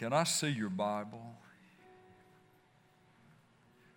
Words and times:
Can 0.00 0.14
I 0.14 0.24
see 0.24 0.48
your 0.48 0.70
Bible? 0.70 1.20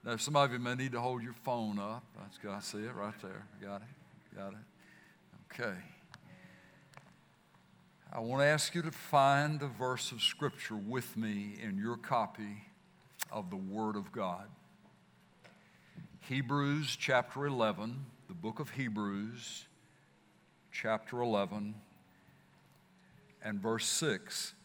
Now, 0.04 0.18
some 0.18 0.36
of 0.36 0.52
you 0.52 0.60
may 0.60 0.76
need 0.76 0.92
to 0.92 1.00
hold 1.00 1.24
your 1.24 1.32
phone 1.32 1.80
up. 1.80 2.04
That's 2.20 2.38
good. 2.38 2.52
I 2.52 2.60
see 2.60 2.80
it 2.80 2.94
right 2.94 3.14
there. 3.22 3.46
Got 3.62 3.84
it. 3.84 4.36
Got 4.36 4.52
it. 4.52 5.62
Okay. 5.62 5.78
I 8.12 8.20
want 8.20 8.42
to 8.42 8.46
ask 8.48 8.76
you 8.76 8.82
to 8.82 8.92
find 8.92 9.62
a 9.62 9.68
verse 9.68 10.12
of 10.12 10.22
Scripture 10.22 10.76
with 10.76 11.16
me 11.16 11.56
in 11.64 11.78
your 11.78 11.96
copy 11.96 12.66
of 13.32 13.50
the 13.50 13.56
Word 13.56 13.96
of 13.96 14.12
God. 14.12 14.50
Hebrews 16.28 16.98
chapter 16.98 17.46
11, 17.46 18.08
the 18.28 18.34
book 18.34 18.60
of 18.60 18.72
Hebrews, 18.72 19.68
chapter 20.70 21.22
11, 21.22 21.76
and 23.42 23.62
verse 23.62 23.86
6. 23.86 24.56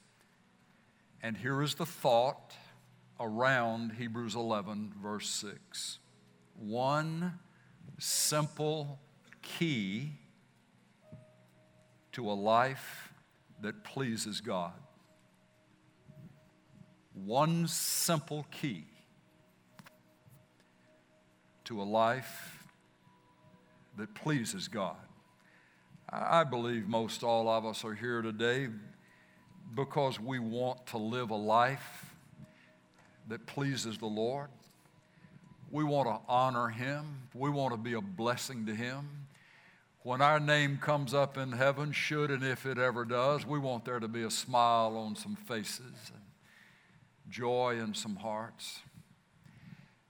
And 1.22 1.36
here 1.36 1.62
is 1.62 1.74
the 1.74 1.86
thought 1.86 2.54
around 3.18 3.92
Hebrews 3.92 4.36
11, 4.36 4.92
verse 5.02 5.28
6. 5.28 5.98
One 6.54 7.38
simple 7.98 9.00
key 9.42 10.12
to 12.12 12.30
a 12.30 12.32
life 12.32 13.12
that 13.60 13.82
pleases 13.82 14.40
God. 14.40 14.72
One 17.14 17.66
simple 17.66 18.46
key 18.52 18.84
to 21.64 21.82
a 21.82 21.84
life 21.84 22.64
that 23.96 24.14
pleases 24.14 24.68
God. 24.68 24.96
I 26.08 26.44
believe 26.44 26.86
most 26.86 27.24
all 27.24 27.48
of 27.48 27.66
us 27.66 27.84
are 27.84 27.94
here 27.94 28.22
today 28.22 28.68
because 29.74 30.18
we 30.18 30.38
want 30.38 30.86
to 30.86 30.98
live 30.98 31.30
a 31.30 31.36
life 31.36 32.14
that 33.28 33.46
pleases 33.46 33.98
the 33.98 34.06
Lord. 34.06 34.48
We 35.70 35.84
want 35.84 36.08
to 36.08 36.18
honor 36.28 36.68
Him. 36.68 37.04
We 37.34 37.50
want 37.50 37.72
to 37.72 37.78
be 37.78 37.92
a 37.92 38.00
blessing 38.00 38.66
to 38.66 38.74
Him. 38.74 39.08
When 40.02 40.22
our 40.22 40.40
name 40.40 40.78
comes 40.78 41.12
up 41.12 41.36
in 41.36 41.52
heaven, 41.52 41.92
should 41.92 42.30
and 42.30 42.42
if 42.42 42.64
it 42.64 42.78
ever 42.78 43.04
does, 43.04 43.44
we 43.44 43.58
want 43.58 43.84
there 43.84 44.00
to 44.00 44.08
be 44.08 44.22
a 44.22 44.30
smile 44.30 44.96
on 44.96 45.16
some 45.16 45.36
faces 45.36 45.80
and 46.14 46.22
joy 47.28 47.78
in 47.78 47.94
some 47.94 48.16
hearts. 48.16 48.80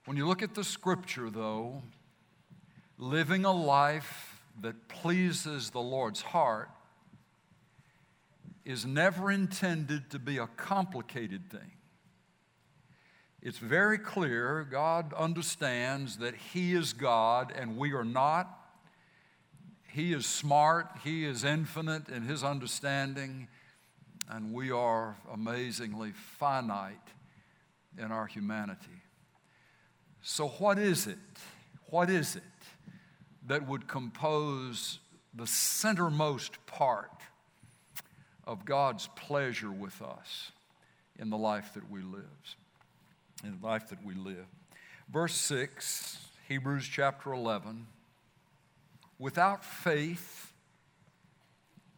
When 0.05 0.17
you 0.17 0.27
look 0.27 0.43
at 0.43 0.55
the 0.55 0.63
scripture, 0.63 1.31
though, 1.31 1.83
living 2.97 3.45
a 3.45 3.53
life 3.53 4.41
that 4.61 4.89
pleases 4.89 5.71
the 5.71 5.81
Lord's 5.81 6.23
heart 6.23 6.71
is 8.69 8.85
never 8.85 9.33
intended 9.33 10.11
to 10.11 10.19
be 10.19 10.37
a 10.37 10.47
complicated 10.47 11.51
thing. 11.51 11.73
It's 13.41 13.57
very 13.57 13.97
clear 13.97 14.69
God 14.71 15.15
understands 15.15 16.19
that 16.19 16.35
He 16.35 16.75
is 16.75 16.93
God 16.93 17.51
and 17.57 17.79
we 17.79 17.95
are 17.95 18.05
not. 18.05 18.47
He 19.91 20.13
is 20.13 20.27
smart, 20.27 20.91
He 21.03 21.25
is 21.25 21.45
infinite 21.45 22.11
in 22.11 22.25
His 22.25 22.45
understanding, 22.45 23.49
and 24.29 24.53
we 24.53 24.71
are 24.71 25.17
amazingly 25.33 26.13
finite 26.13 26.97
in 27.97 28.13
our 28.13 28.27
humanity. 28.27 29.03
So, 30.21 30.49
what 30.49 30.79
is 30.79 31.07
it? 31.07 31.17
What 31.87 32.11
is 32.11 32.37
it 32.37 32.43
that 33.47 33.67
would 33.67 33.89
compose 33.89 34.99
the 35.33 35.45
centermost 35.45 36.51
part 36.67 37.23
of 38.49 38.65
God's 38.65 39.09
pleasure 39.15 39.71
with 39.71 40.01
us 40.01 40.53
in 41.19 41.29
the 41.29 41.37
life 41.37 41.75
that 41.75 41.89
we 41.91 42.01
live? 42.01 42.25
In 43.45 43.59
the 43.61 43.67
life 43.67 43.91
that 43.91 44.03
we 44.05 44.15
live. 44.15 44.47
Verse 45.13 45.35
6, 45.35 46.19
Hebrews 46.49 46.89
chapter 46.89 47.33
11. 47.33 47.87
Without 49.19 49.63
faith, 49.63 50.53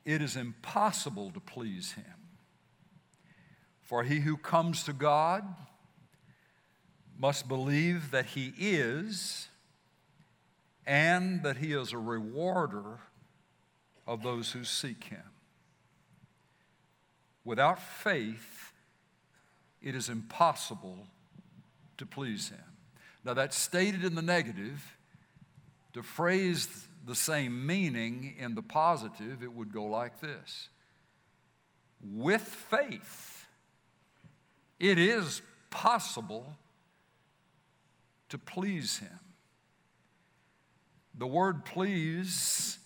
it 0.04 0.20
is 0.20 0.36
impossible 0.36 1.30
to 1.30 1.40
please 1.40 1.92
Him. 1.92 2.04
For 3.80 4.02
he 4.02 4.20
who 4.20 4.36
comes 4.36 4.82
to 4.84 4.92
God 4.92 5.44
must 7.16 7.46
believe 7.46 8.10
that 8.10 8.26
He 8.26 8.52
is 8.58 9.48
and 10.84 11.44
that 11.44 11.58
He 11.58 11.72
is 11.72 11.92
a 11.92 11.98
rewarder 11.98 12.98
of 14.04 14.24
those 14.24 14.50
who 14.50 14.64
seek 14.64 15.04
Him. 15.04 15.29
Without 17.44 17.80
faith, 17.80 18.72
it 19.82 19.94
is 19.94 20.08
impossible 20.08 21.06
to 21.96 22.06
please 22.06 22.48
Him. 22.50 22.58
Now, 23.24 23.34
that's 23.34 23.56
stated 23.56 24.04
in 24.04 24.14
the 24.14 24.22
negative. 24.22 24.96
To 25.94 26.02
phrase 26.02 26.86
the 27.04 27.14
same 27.14 27.66
meaning 27.66 28.36
in 28.38 28.54
the 28.54 28.62
positive, 28.62 29.42
it 29.42 29.52
would 29.52 29.72
go 29.72 29.84
like 29.84 30.20
this 30.20 30.68
With 32.02 32.42
faith, 32.42 33.46
it 34.78 34.98
is 34.98 35.42
possible 35.70 36.54
to 38.28 38.38
please 38.38 38.98
Him. 38.98 39.18
The 41.18 41.26
word 41.26 41.64
please 41.64 42.78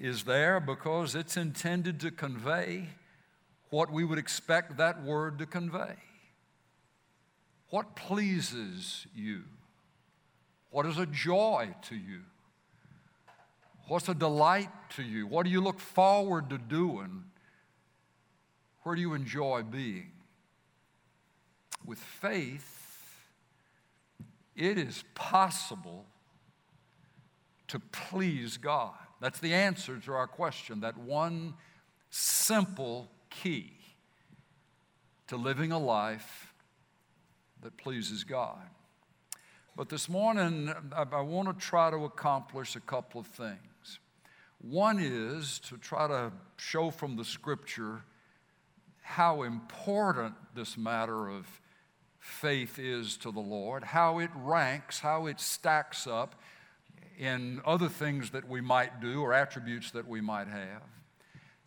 is 0.00 0.24
there 0.24 0.60
because 0.60 1.14
it's 1.14 1.36
intended 1.36 2.00
to 2.00 2.10
convey 2.10 2.88
what 3.70 3.90
we 3.90 4.04
would 4.04 4.18
expect 4.18 4.76
that 4.76 5.02
word 5.02 5.38
to 5.38 5.46
convey. 5.46 5.94
What 7.70 7.94
pleases 7.94 9.06
you? 9.14 9.42
What 10.70 10.86
is 10.86 10.98
a 10.98 11.06
joy 11.06 11.74
to 11.82 11.94
you? 11.96 12.20
What's 13.86 14.08
a 14.08 14.14
delight 14.14 14.70
to 14.96 15.02
you? 15.02 15.26
What 15.26 15.44
do 15.44 15.50
you 15.50 15.60
look 15.60 15.80
forward 15.80 16.50
to 16.50 16.58
doing? 16.58 17.24
Where 18.82 18.94
do 18.94 19.00
you 19.00 19.14
enjoy 19.14 19.62
being? 19.62 20.12
With 21.84 21.98
faith, 21.98 22.76
it 24.54 24.78
is 24.78 25.04
possible 25.14 26.06
to 27.68 27.78
please 27.78 28.56
God. 28.56 28.94
That's 29.20 29.38
the 29.38 29.54
answer 29.54 29.98
to 29.98 30.12
our 30.12 30.26
question, 30.26 30.80
that 30.80 30.96
one 30.98 31.54
simple 32.10 33.08
key 33.30 33.72
to 35.28 35.36
living 35.36 35.72
a 35.72 35.78
life 35.78 36.52
that 37.62 37.76
pleases 37.76 38.24
God. 38.24 38.58
But 39.76 39.88
this 39.88 40.08
morning, 40.08 40.72
I, 40.94 41.20
want 41.20 41.48
to 41.48 41.54
try 41.66 41.90
to 41.90 42.04
accomplish 42.04 42.76
a 42.76 42.80
couple 42.80 43.20
of 43.20 43.26
things. 43.26 44.00
One 44.60 44.98
is 45.00 45.58
to 45.60 45.78
try 45.78 46.06
to 46.08 46.32
show 46.56 46.90
from 46.90 47.16
the 47.16 47.24
scripture 47.24 48.02
how 49.00 49.42
important 49.42 50.34
this 50.54 50.76
matter 50.76 51.28
of 51.28 51.46
faith 52.18 52.78
is 52.78 53.16
to 53.18 53.32
the 53.32 53.40
Lord, 53.40 53.84
how 53.84 54.18
it 54.18 54.30
ranks, 54.34 55.00
how 55.00 55.26
it 55.26 55.40
stacks 55.40 56.06
up 56.06 56.34
in 57.18 57.60
other 57.64 57.88
things 57.88 58.30
that 58.30 58.48
we 58.48 58.60
might 58.60 59.00
do 59.00 59.22
or 59.22 59.32
attributes 59.32 59.90
that 59.92 60.06
we 60.06 60.20
might 60.20 60.48
have. 60.48 60.82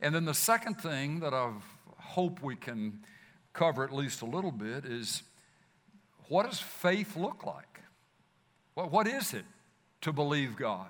And 0.03 0.14
then 0.14 0.25
the 0.25 0.34
second 0.34 0.75
thing 0.81 1.22
that 1.22 1.34
I 1.34 1.50
hope 1.97 2.44
we 2.44 2.58
can 2.58 3.00
cover 3.53 3.86
at 3.86 3.94
least 3.94 4.22
a 4.22 4.25
little 4.25 4.52
bit 4.52 4.84
is 4.84 5.24
what 6.28 6.46
does 6.46 6.59
faith 6.59 7.16
look 7.16 7.46
like? 7.46 7.80
Well, 8.75 8.90
what 8.90 9.08
is 9.08 9.34
it 9.34 9.46
to 10.02 10.12
believe 10.12 10.58
God? 10.58 10.90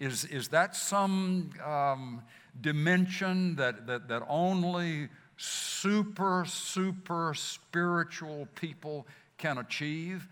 Is, 0.00 0.24
is 0.24 0.48
that 0.48 0.74
some 0.74 1.50
um, 1.64 2.22
dimension 2.60 3.54
that, 3.54 3.86
that, 3.86 4.08
that 4.08 4.24
only 4.28 5.10
super, 5.36 6.44
super 6.44 7.34
spiritual 7.36 8.48
people 8.56 9.06
can 9.36 9.58
achieve? 9.58 10.26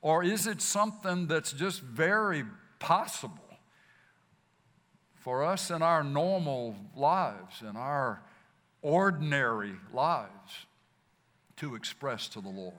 Or 0.00 0.22
is 0.22 0.46
it 0.46 0.62
something 0.62 1.26
that's 1.26 1.52
just 1.52 1.80
very 1.80 2.44
possible 2.78 3.45
for 5.26 5.42
us 5.42 5.72
in 5.72 5.82
our 5.82 6.04
normal 6.04 6.76
lives, 6.94 7.60
in 7.60 7.76
our 7.76 8.22
ordinary 8.80 9.72
lives, 9.92 10.66
to 11.56 11.74
express 11.74 12.28
to 12.28 12.40
the 12.40 12.48
Lord? 12.48 12.74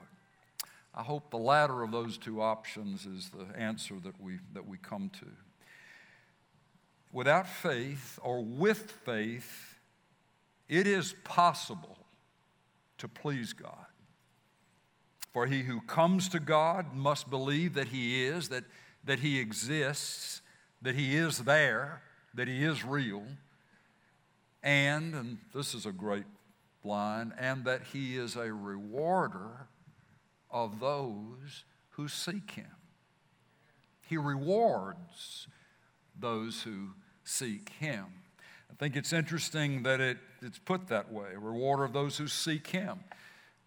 I 0.95 1.03
hope 1.03 1.29
the 1.29 1.35
latter 1.35 1.83
of 1.83 1.91
those 1.91 2.17
two 2.17 2.41
options 2.41 3.05
is 3.05 3.31
the 3.31 3.59
answer 3.59 3.95
that 4.01 4.21
we, 4.21 4.39
that 4.53 4.65
we 4.65 4.77
come 4.77 5.11
to. 5.19 5.25
Without 7.11 7.49
faith 7.49 8.17
or 8.23 8.41
with 8.41 8.91
faith, 8.91 9.75
it 10.69 10.88
is 10.88 11.15
possible 11.25 11.97
to 12.97 13.09
please 13.09 13.51
God. 13.51 13.88
For 15.33 15.47
he 15.47 15.63
who 15.63 15.81
comes 15.81 16.29
to 16.29 16.39
God 16.39 16.95
must 16.95 17.29
believe 17.29 17.73
that 17.73 17.89
he 17.89 18.23
is, 18.23 18.47
that, 18.47 18.63
that 19.03 19.19
he 19.19 19.38
exists, 19.38 20.41
that 20.81 20.95
he 20.95 21.17
is 21.17 21.39
there, 21.39 22.03
that 22.33 22.47
he 22.47 22.63
is 22.63 22.83
real. 22.83 23.24
And, 24.63 25.13
and 25.15 25.38
this 25.53 25.74
is 25.74 25.85
a 25.85 25.91
great 25.91 26.25
line, 26.83 27.33
and 27.38 27.65
that 27.65 27.81
he 27.94 28.18
is 28.18 28.35
a 28.35 28.51
rewarder 28.53 29.68
of 30.50 30.79
those 30.79 31.63
who 31.91 32.07
seek 32.07 32.51
him. 32.51 32.65
He 34.07 34.18
rewards 34.18 35.47
those 36.18 36.63
who 36.63 36.89
seek 37.24 37.69
him. 37.79 38.06
I 38.71 38.73
think 38.75 38.95
it's 38.95 39.13
interesting 39.13 39.83
that 39.83 40.00
it, 40.00 40.18
it's 40.41 40.59
put 40.59 40.88
that 40.88 41.12
way 41.12 41.30
a 41.35 41.39
rewarder 41.39 41.83
of 41.83 41.94
those 41.94 42.18
who 42.18 42.27
seek 42.27 42.68
him. 42.68 43.00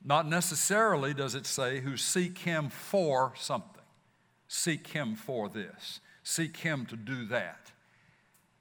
Not 0.02 0.26
necessarily 0.26 1.12
does 1.12 1.34
it 1.34 1.46
say 1.46 1.80
who 1.80 1.96
seek 1.96 2.38
him 2.38 2.70
for 2.70 3.32
something. 3.36 3.82
Seek 4.48 4.88
him 4.88 5.14
for 5.14 5.48
this. 5.48 6.00
Seek 6.22 6.58
him 6.58 6.86
to 6.86 6.96
do 6.96 7.26
that. 7.26 7.72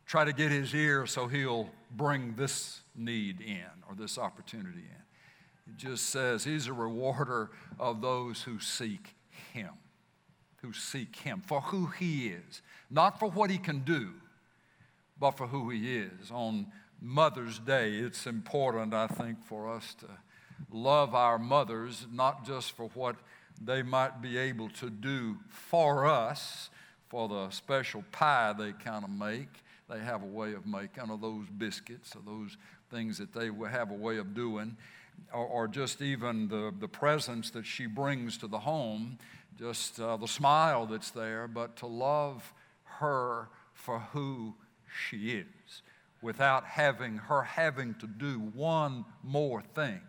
Try 0.09 0.25
to 0.25 0.33
get 0.33 0.51
his 0.51 0.73
ear 0.73 1.05
so 1.05 1.27
he'll 1.27 1.69
bring 1.95 2.33
this 2.35 2.81
need 2.95 3.41
in 3.41 3.67
or 3.87 3.93
this 3.95 4.17
opportunity 4.17 4.79
in. 4.79 5.71
It 5.71 5.77
just 5.77 6.09
says 6.09 6.43
he's 6.43 6.65
a 6.65 6.73
rewarder 6.73 7.51
of 7.79 8.01
those 8.01 8.41
who 8.41 8.59
seek 8.59 9.13
him, 9.53 9.69
who 10.63 10.73
seek 10.73 11.15
him 11.17 11.43
for 11.45 11.61
who 11.61 11.85
he 11.85 12.29
is, 12.29 12.63
not 12.89 13.19
for 13.19 13.29
what 13.29 13.51
he 13.51 13.59
can 13.59 13.81
do, 13.81 14.09
but 15.19 15.37
for 15.37 15.45
who 15.45 15.69
he 15.69 15.97
is. 15.97 16.31
On 16.31 16.65
Mother's 16.99 17.59
Day, 17.59 17.93
it's 17.93 18.25
important, 18.25 18.95
I 18.95 19.05
think, 19.05 19.45
for 19.45 19.69
us 19.71 19.93
to 19.99 20.07
love 20.71 21.13
our 21.13 21.37
mothers, 21.37 22.07
not 22.11 22.47
just 22.47 22.71
for 22.71 22.89
what 22.95 23.15
they 23.61 23.83
might 23.83 24.23
be 24.23 24.39
able 24.39 24.69
to 24.69 24.89
do 24.89 25.37
for 25.49 26.07
us, 26.07 26.71
for 27.09 27.27
the 27.27 27.51
special 27.51 28.03
pie 28.11 28.55
they 28.57 28.71
kind 28.71 29.03
of 29.03 29.11
make. 29.11 29.49
They 29.89 29.99
have 29.99 30.23
a 30.23 30.27
way 30.27 30.53
of 30.53 30.65
making, 30.65 31.09
or 31.09 31.17
those 31.17 31.47
biscuits, 31.57 32.15
or 32.15 32.21
those 32.25 32.57
things 32.91 33.17
that 33.17 33.33
they 33.33 33.49
have 33.69 33.91
a 33.91 33.95
way 33.95 34.17
of 34.17 34.33
doing, 34.33 34.77
or, 35.33 35.45
or 35.45 35.67
just 35.67 36.01
even 36.01 36.47
the, 36.47 36.73
the 36.79 36.87
presence 36.87 37.49
that 37.51 37.65
she 37.65 37.87
brings 37.87 38.37
to 38.37 38.47
the 38.47 38.59
home, 38.59 39.17
just 39.57 39.99
uh, 39.99 40.15
the 40.17 40.27
smile 40.27 40.85
that's 40.85 41.11
there, 41.11 41.47
but 41.47 41.75
to 41.77 41.87
love 41.87 42.53
her 42.83 43.49
for 43.73 43.99
who 43.99 44.53
she 45.07 45.31
is 45.31 45.81
without 46.21 46.65
having 46.65 47.17
her 47.17 47.41
having 47.41 47.95
to 47.95 48.07
do 48.07 48.39
one 48.53 49.05
more 49.23 49.61
thing. 49.61 50.01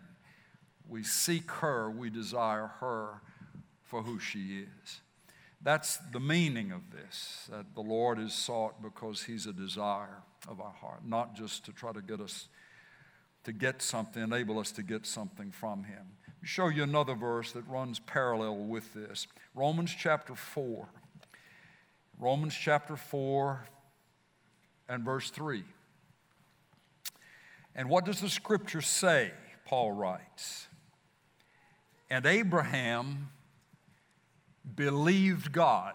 We 0.87 1.03
seek 1.03 1.49
her, 1.51 1.89
we 1.89 2.09
desire 2.09 2.71
her 2.79 3.21
for 3.83 4.01
who 4.03 4.19
she 4.19 4.59
is. 4.59 5.01
That's 5.63 5.97
the 6.11 6.19
meaning 6.19 6.71
of 6.71 6.91
this, 6.91 7.47
that 7.51 7.75
the 7.75 7.81
Lord 7.81 8.19
is 8.19 8.33
sought 8.33 8.81
because 8.81 9.23
He's 9.23 9.45
a 9.45 9.53
desire 9.53 10.23
of 10.47 10.59
our 10.59 10.71
heart, 10.71 11.05
not 11.05 11.35
just 11.35 11.65
to 11.65 11.71
try 11.71 11.91
to 11.91 12.01
get 12.01 12.19
us 12.19 12.47
to 13.43 13.51
get 13.51 13.81
something, 13.81 14.21
enable 14.21 14.59
us 14.59 14.71
to 14.71 14.83
get 14.83 15.05
something 15.05 15.51
from 15.51 15.83
Him. 15.83 16.05
Show 16.43 16.67
you 16.67 16.83
another 16.83 17.15
verse 17.15 17.51
that 17.51 17.67
runs 17.67 17.99
parallel 17.99 18.57
with 18.57 18.93
this 18.93 19.27
Romans 19.55 19.95
chapter 19.97 20.35
4. 20.35 20.87
Romans 22.19 22.55
chapter 22.55 22.95
4 22.95 23.65
and 24.89 25.03
verse 25.03 25.29
3. 25.29 25.63
And 27.75 27.89
what 27.89 28.05
does 28.05 28.21
the 28.21 28.29
scripture 28.29 28.81
say? 28.81 29.31
Paul 29.65 29.91
writes. 29.93 30.67
And 32.09 32.25
Abraham 32.25 33.29
believed 34.75 35.51
God. 35.51 35.93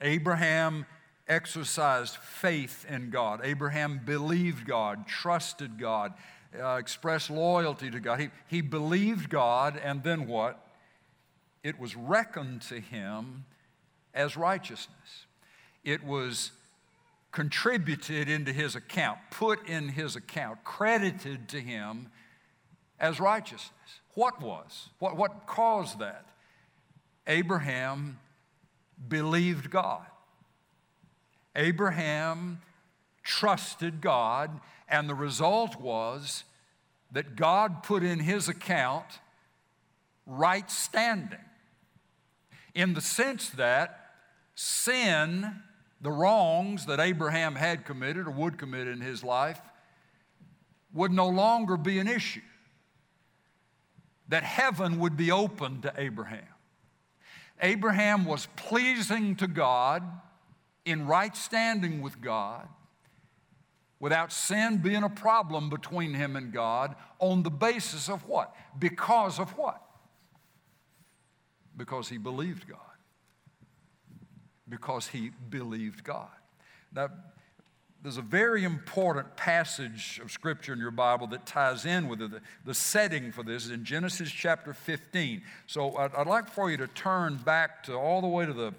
Abraham 0.00 0.86
exercised 1.28 2.16
faith 2.16 2.86
in 2.88 3.10
God. 3.10 3.40
Abraham 3.42 4.00
believed 4.04 4.66
God, 4.66 5.06
trusted 5.06 5.78
God, 5.78 6.14
uh, 6.58 6.76
expressed 6.76 7.30
loyalty 7.30 7.90
to 7.90 8.00
God. 8.00 8.20
He, 8.20 8.28
he 8.46 8.60
believed 8.60 9.28
God, 9.28 9.80
and 9.82 10.02
then 10.02 10.26
what? 10.26 10.62
It 11.62 11.78
was 11.78 11.96
reckoned 11.96 12.62
to 12.62 12.80
him 12.80 13.44
as 14.14 14.36
righteousness. 14.36 15.26
It 15.84 16.04
was 16.04 16.52
contributed 17.32 18.28
into 18.28 18.52
his 18.52 18.76
account, 18.76 19.18
put 19.30 19.68
in 19.68 19.88
his 19.88 20.16
account, 20.16 20.64
credited 20.64 21.48
to 21.50 21.60
him 21.60 22.08
as 22.98 23.20
righteousness. 23.20 24.00
What 24.14 24.40
was? 24.40 24.88
What, 24.98 25.16
what 25.16 25.46
caused 25.46 25.98
that? 25.98 26.24
Abraham 27.26 28.18
believed 29.08 29.70
God. 29.70 30.06
Abraham 31.54 32.60
trusted 33.22 34.00
God, 34.00 34.60
and 34.88 35.08
the 35.08 35.14
result 35.14 35.80
was 35.80 36.44
that 37.12 37.36
God 37.36 37.82
put 37.82 38.02
in 38.02 38.20
his 38.20 38.48
account 38.48 39.06
right 40.26 40.70
standing 40.70 41.38
in 42.74 42.94
the 42.94 43.00
sense 43.00 43.48
that 43.50 44.10
sin 44.54 45.62
the 46.00 46.10
wrongs 46.10 46.86
that 46.86 47.00
Abraham 47.00 47.54
had 47.54 47.84
committed 47.84 48.26
or 48.26 48.30
would 48.30 48.58
commit 48.58 48.86
in 48.86 49.00
his 49.00 49.24
life 49.24 49.60
would 50.92 51.10
no 51.10 51.28
longer 51.28 51.76
be 51.76 51.98
an 51.98 52.06
issue. 52.06 52.42
That 54.28 54.42
heaven 54.42 54.98
would 54.98 55.16
be 55.16 55.30
open 55.30 55.82
to 55.82 55.92
Abraham. 55.96 56.55
Abraham 57.60 58.24
was 58.24 58.48
pleasing 58.56 59.36
to 59.36 59.46
God 59.46 60.02
in 60.84 61.06
right 61.06 61.36
standing 61.36 62.02
with 62.02 62.20
God 62.20 62.68
without 63.98 64.30
sin 64.32 64.78
being 64.78 65.02
a 65.02 65.08
problem 65.08 65.70
between 65.70 66.14
him 66.14 66.36
and 66.36 66.52
God 66.52 66.94
on 67.18 67.42
the 67.42 67.50
basis 67.50 68.08
of 68.08 68.26
what? 68.28 68.54
Because 68.78 69.38
of 69.38 69.50
what? 69.56 69.82
Because 71.76 72.08
he 72.08 72.18
believed 72.18 72.68
God 72.68 72.78
because 74.68 75.08
he 75.08 75.30
believed 75.48 76.04
God. 76.04 76.28
Now, 76.92 77.08
there's 78.06 78.18
a 78.18 78.22
very 78.22 78.62
important 78.62 79.34
passage 79.34 80.20
of 80.22 80.30
scripture 80.30 80.72
in 80.72 80.78
your 80.78 80.92
Bible 80.92 81.26
that 81.26 81.44
ties 81.44 81.84
in 81.84 82.06
with 82.06 82.22
it. 82.22 82.30
The, 82.30 82.40
the 82.64 82.72
setting 82.72 83.32
for 83.32 83.42
this 83.42 83.64
is 83.64 83.72
in 83.72 83.84
Genesis 83.84 84.30
chapter 84.30 84.72
15. 84.72 85.42
So 85.66 85.96
I'd, 85.96 86.14
I'd, 86.14 86.28
like 86.28 86.48
for 86.48 86.70
you 86.70 86.76
to 86.76 86.86
turn 86.86 87.34
back 87.34 87.82
to 87.82 87.94
all 87.94 88.20
the 88.20 88.28
way 88.28 88.46
to 88.46 88.52
the 88.52 88.72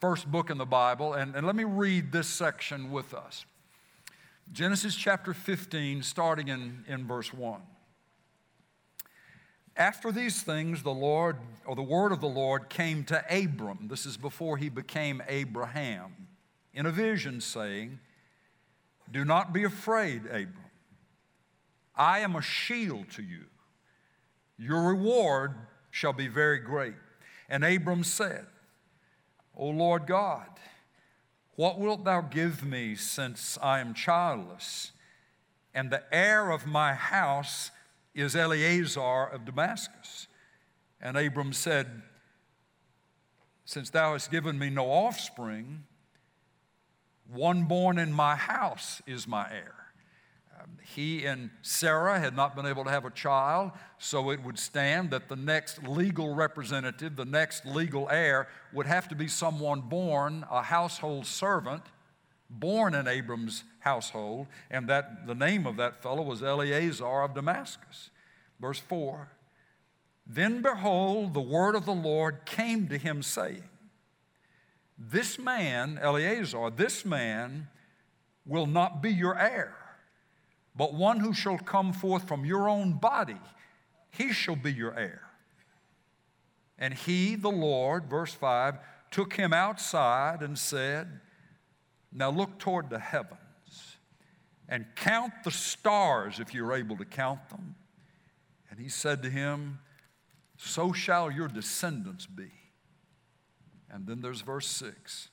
first 0.00 0.28
book 0.28 0.50
in 0.50 0.58
the 0.58 0.66
Bible, 0.66 1.12
and, 1.12 1.36
and 1.36 1.46
let 1.46 1.54
me 1.54 1.62
read 1.62 2.10
this 2.10 2.26
section 2.26 2.90
with 2.90 3.14
us. 3.14 3.44
Genesis 4.52 4.96
chapter 4.96 5.32
15, 5.32 6.02
starting 6.02 6.48
in, 6.48 6.84
in 6.88 7.06
verse 7.06 7.32
1. 7.32 7.60
After 9.76 10.10
these 10.10 10.42
things, 10.42 10.82
the 10.82 10.90
Lord, 10.90 11.36
or 11.64 11.76
the 11.76 11.82
word 11.82 12.10
of 12.10 12.20
the 12.20 12.26
Lord, 12.26 12.68
came 12.70 13.04
to 13.04 13.24
Abram. 13.30 13.86
This 13.86 14.04
is 14.04 14.16
before 14.16 14.56
he 14.56 14.68
became 14.68 15.22
Abraham, 15.28 16.26
in 16.72 16.86
a 16.86 16.90
vision, 16.90 17.40
saying, 17.40 18.00
Do 19.10 19.24
not 19.24 19.52
be 19.52 19.64
afraid, 19.64 20.26
Abram. 20.26 20.54
I 21.96 22.20
am 22.20 22.34
a 22.34 22.42
shield 22.42 23.10
to 23.12 23.22
you. 23.22 23.44
Your 24.58 24.88
reward 24.88 25.54
shall 25.90 26.12
be 26.12 26.28
very 26.28 26.58
great. 26.58 26.94
And 27.48 27.64
Abram 27.64 28.04
said, 28.04 28.46
O 29.56 29.68
Lord 29.68 30.06
God, 30.06 30.48
what 31.56 31.78
wilt 31.78 32.04
thou 32.04 32.20
give 32.20 32.64
me 32.64 32.96
since 32.96 33.56
I 33.62 33.78
am 33.78 33.94
childless, 33.94 34.90
and 35.72 35.90
the 35.90 36.02
heir 36.12 36.50
of 36.50 36.66
my 36.66 36.94
house 36.94 37.70
is 38.14 38.34
Eleazar 38.34 39.26
of 39.26 39.44
Damascus. 39.44 40.26
And 41.00 41.16
Abram 41.16 41.52
said, 41.52 42.02
Since 43.64 43.90
thou 43.90 44.12
hast 44.12 44.30
given 44.30 44.58
me 44.58 44.70
no 44.70 44.86
offspring, 44.86 45.84
one 47.32 47.64
born 47.64 47.98
in 47.98 48.12
my 48.12 48.36
house 48.36 49.00
is 49.06 49.26
my 49.26 49.48
heir. 49.50 49.74
Um, 50.60 50.78
he 50.82 51.24
and 51.24 51.50
Sarah 51.62 52.20
had 52.20 52.36
not 52.36 52.54
been 52.54 52.66
able 52.66 52.84
to 52.84 52.90
have 52.90 53.04
a 53.04 53.10
child, 53.10 53.72
so 53.98 54.30
it 54.30 54.42
would 54.42 54.58
stand 54.58 55.10
that 55.10 55.28
the 55.28 55.36
next 55.36 55.82
legal 55.82 56.34
representative, 56.34 57.16
the 57.16 57.24
next 57.24 57.66
legal 57.66 58.08
heir, 58.08 58.48
would 58.72 58.86
have 58.86 59.08
to 59.08 59.14
be 59.14 59.26
someone 59.26 59.80
born, 59.80 60.44
a 60.50 60.62
household 60.62 61.26
servant, 61.26 61.82
born 62.48 62.94
in 62.94 63.08
Abram's 63.08 63.64
household, 63.80 64.46
and 64.70 64.88
that 64.88 65.26
the 65.26 65.34
name 65.34 65.66
of 65.66 65.76
that 65.76 66.02
fellow 66.02 66.22
was 66.22 66.42
Eleazar 66.42 67.22
of 67.22 67.34
Damascus. 67.34 68.10
Verse 68.60 68.78
4 68.78 69.28
Then 70.26 70.62
behold, 70.62 71.34
the 71.34 71.40
word 71.40 71.74
of 71.74 71.84
the 71.84 71.94
Lord 71.94 72.44
came 72.44 72.88
to 72.88 72.98
him, 72.98 73.22
saying, 73.22 73.64
This 74.96 75.38
man, 75.38 75.98
Eleazar, 76.00 76.70
this 76.70 77.04
man 77.04 77.68
will 78.46 78.66
not 78.66 79.02
be 79.02 79.10
your 79.10 79.38
heir, 79.38 79.76
but 80.76 80.94
one 80.94 81.20
who 81.20 81.32
shall 81.32 81.58
come 81.58 81.92
forth 81.92 82.28
from 82.28 82.44
your 82.44 82.68
own 82.68 82.94
body, 82.94 83.40
he 84.10 84.32
shall 84.32 84.56
be 84.56 84.72
your 84.72 84.96
heir. 84.96 85.22
And 86.78 86.94
he, 86.94 87.34
the 87.36 87.50
Lord, 87.50 88.06
verse 88.06 88.34
5, 88.34 88.78
took 89.10 89.34
him 89.34 89.52
outside 89.52 90.42
and 90.42 90.58
said, 90.58 91.20
Now 92.12 92.30
look 92.30 92.58
toward 92.58 92.90
the 92.90 92.98
heavens 92.98 93.38
and 94.68 94.86
count 94.96 95.32
the 95.44 95.50
stars 95.50 96.40
if 96.40 96.54
you're 96.54 96.72
able 96.72 96.96
to 96.96 97.04
count 97.04 97.48
them, 97.48 97.76
And 98.70 98.80
he 98.80 98.88
said 98.88 99.22
to 99.22 99.30
him, 99.30 99.78
So 100.56 100.92
shall 100.92 101.30
your 101.30 101.48
descendants 101.48 102.26
be. 102.26 102.50
And 103.94 104.08
then 104.08 104.20
there's 104.20 104.40
verse 104.40 104.66
6. 104.66 105.28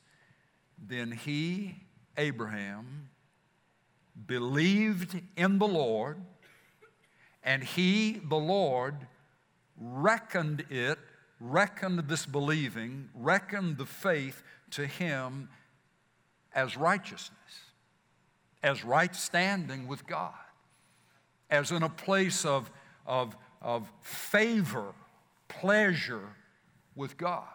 Then 0.87 1.11
he, 1.11 1.77
Abraham, 2.15 3.09
believed 4.27 5.19
in 5.35 5.57
the 5.57 5.67
Lord, 5.67 6.21
and 7.43 7.63
he, 7.63 8.21
the 8.23 8.37
Lord, 8.37 9.07
reckoned 9.75 10.65
it, 10.69 10.99
reckoned 11.39 12.07
this 12.07 12.27
believing, 12.27 13.09
reckoned 13.15 13.79
the 13.79 13.87
faith 13.87 14.43
to 14.71 14.85
him 14.85 15.49
as 16.53 16.77
righteousness, 16.77 17.71
as 18.61 18.85
right 18.85 19.15
standing 19.15 19.87
with 19.87 20.05
God, 20.05 20.33
as 21.49 21.71
in 21.71 21.81
a 21.81 21.89
place 21.89 22.45
of, 22.45 22.69
of, 23.07 23.35
of 23.59 23.91
favor, 24.01 24.93
pleasure 25.47 26.35
with 26.95 27.17
God. 27.17 27.47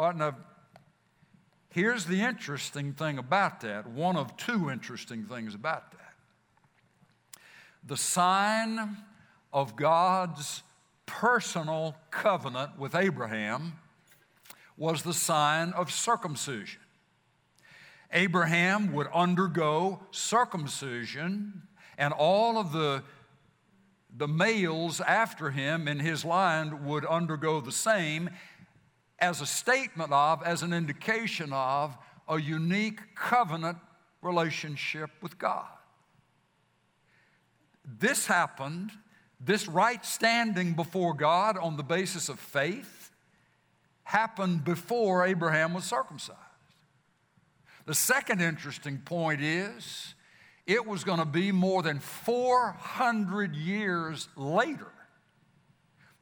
Oh, 0.00 0.12
now, 0.12 0.36
here's 1.70 2.04
the 2.04 2.20
interesting 2.20 2.92
thing 2.92 3.18
about 3.18 3.62
that, 3.62 3.88
one 3.88 4.16
of 4.16 4.36
two 4.36 4.70
interesting 4.70 5.24
things 5.24 5.56
about 5.56 5.90
that. 5.90 6.14
The 7.84 7.96
sign 7.96 8.96
of 9.52 9.74
God's 9.74 10.62
personal 11.04 11.96
covenant 12.12 12.78
with 12.78 12.94
Abraham 12.94 13.72
was 14.76 15.02
the 15.02 15.12
sign 15.12 15.72
of 15.72 15.90
circumcision. 15.90 16.80
Abraham 18.12 18.92
would 18.92 19.08
undergo 19.12 20.00
circumcision, 20.12 21.62
and 21.98 22.14
all 22.14 22.56
of 22.56 22.70
the, 22.70 23.02
the 24.16 24.28
males 24.28 25.00
after 25.00 25.50
him 25.50 25.88
in 25.88 25.98
his 25.98 26.24
line 26.24 26.84
would 26.84 27.04
undergo 27.04 27.60
the 27.60 27.72
same 27.72 28.30
as 29.18 29.40
a 29.40 29.46
statement 29.46 30.12
of, 30.12 30.42
as 30.42 30.62
an 30.62 30.72
indication 30.72 31.52
of, 31.52 31.96
a 32.28 32.40
unique 32.40 33.00
covenant 33.14 33.78
relationship 34.22 35.10
with 35.22 35.38
God. 35.38 35.66
This 37.84 38.26
happened, 38.26 38.92
this 39.40 39.66
right 39.66 40.04
standing 40.04 40.74
before 40.74 41.14
God 41.14 41.56
on 41.56 41.76
the 41.76 41.82
basis 41.82 42.28
of 42.28 42.38
faith 42.38 43.10
happened 44.04 44.64
before 44.64 45.26
Abraham 45.26 45.74
was 45.74 45.84
circumcised. 45.84 46.38
The 47.86 47.94
second 47.94 48.42
interesting 48.42 48.98
point 48.98 49.40
is 49.40 50.14
it 50.66 50.86
was 50.86 51.04
going 51.04 51.18
to 51.18 51.24
be 51.24 51.50
more 51.52 51.82
than 51.82 51.98
400 51.98 53.56
years 53.56 54.28
later 54.36 54.92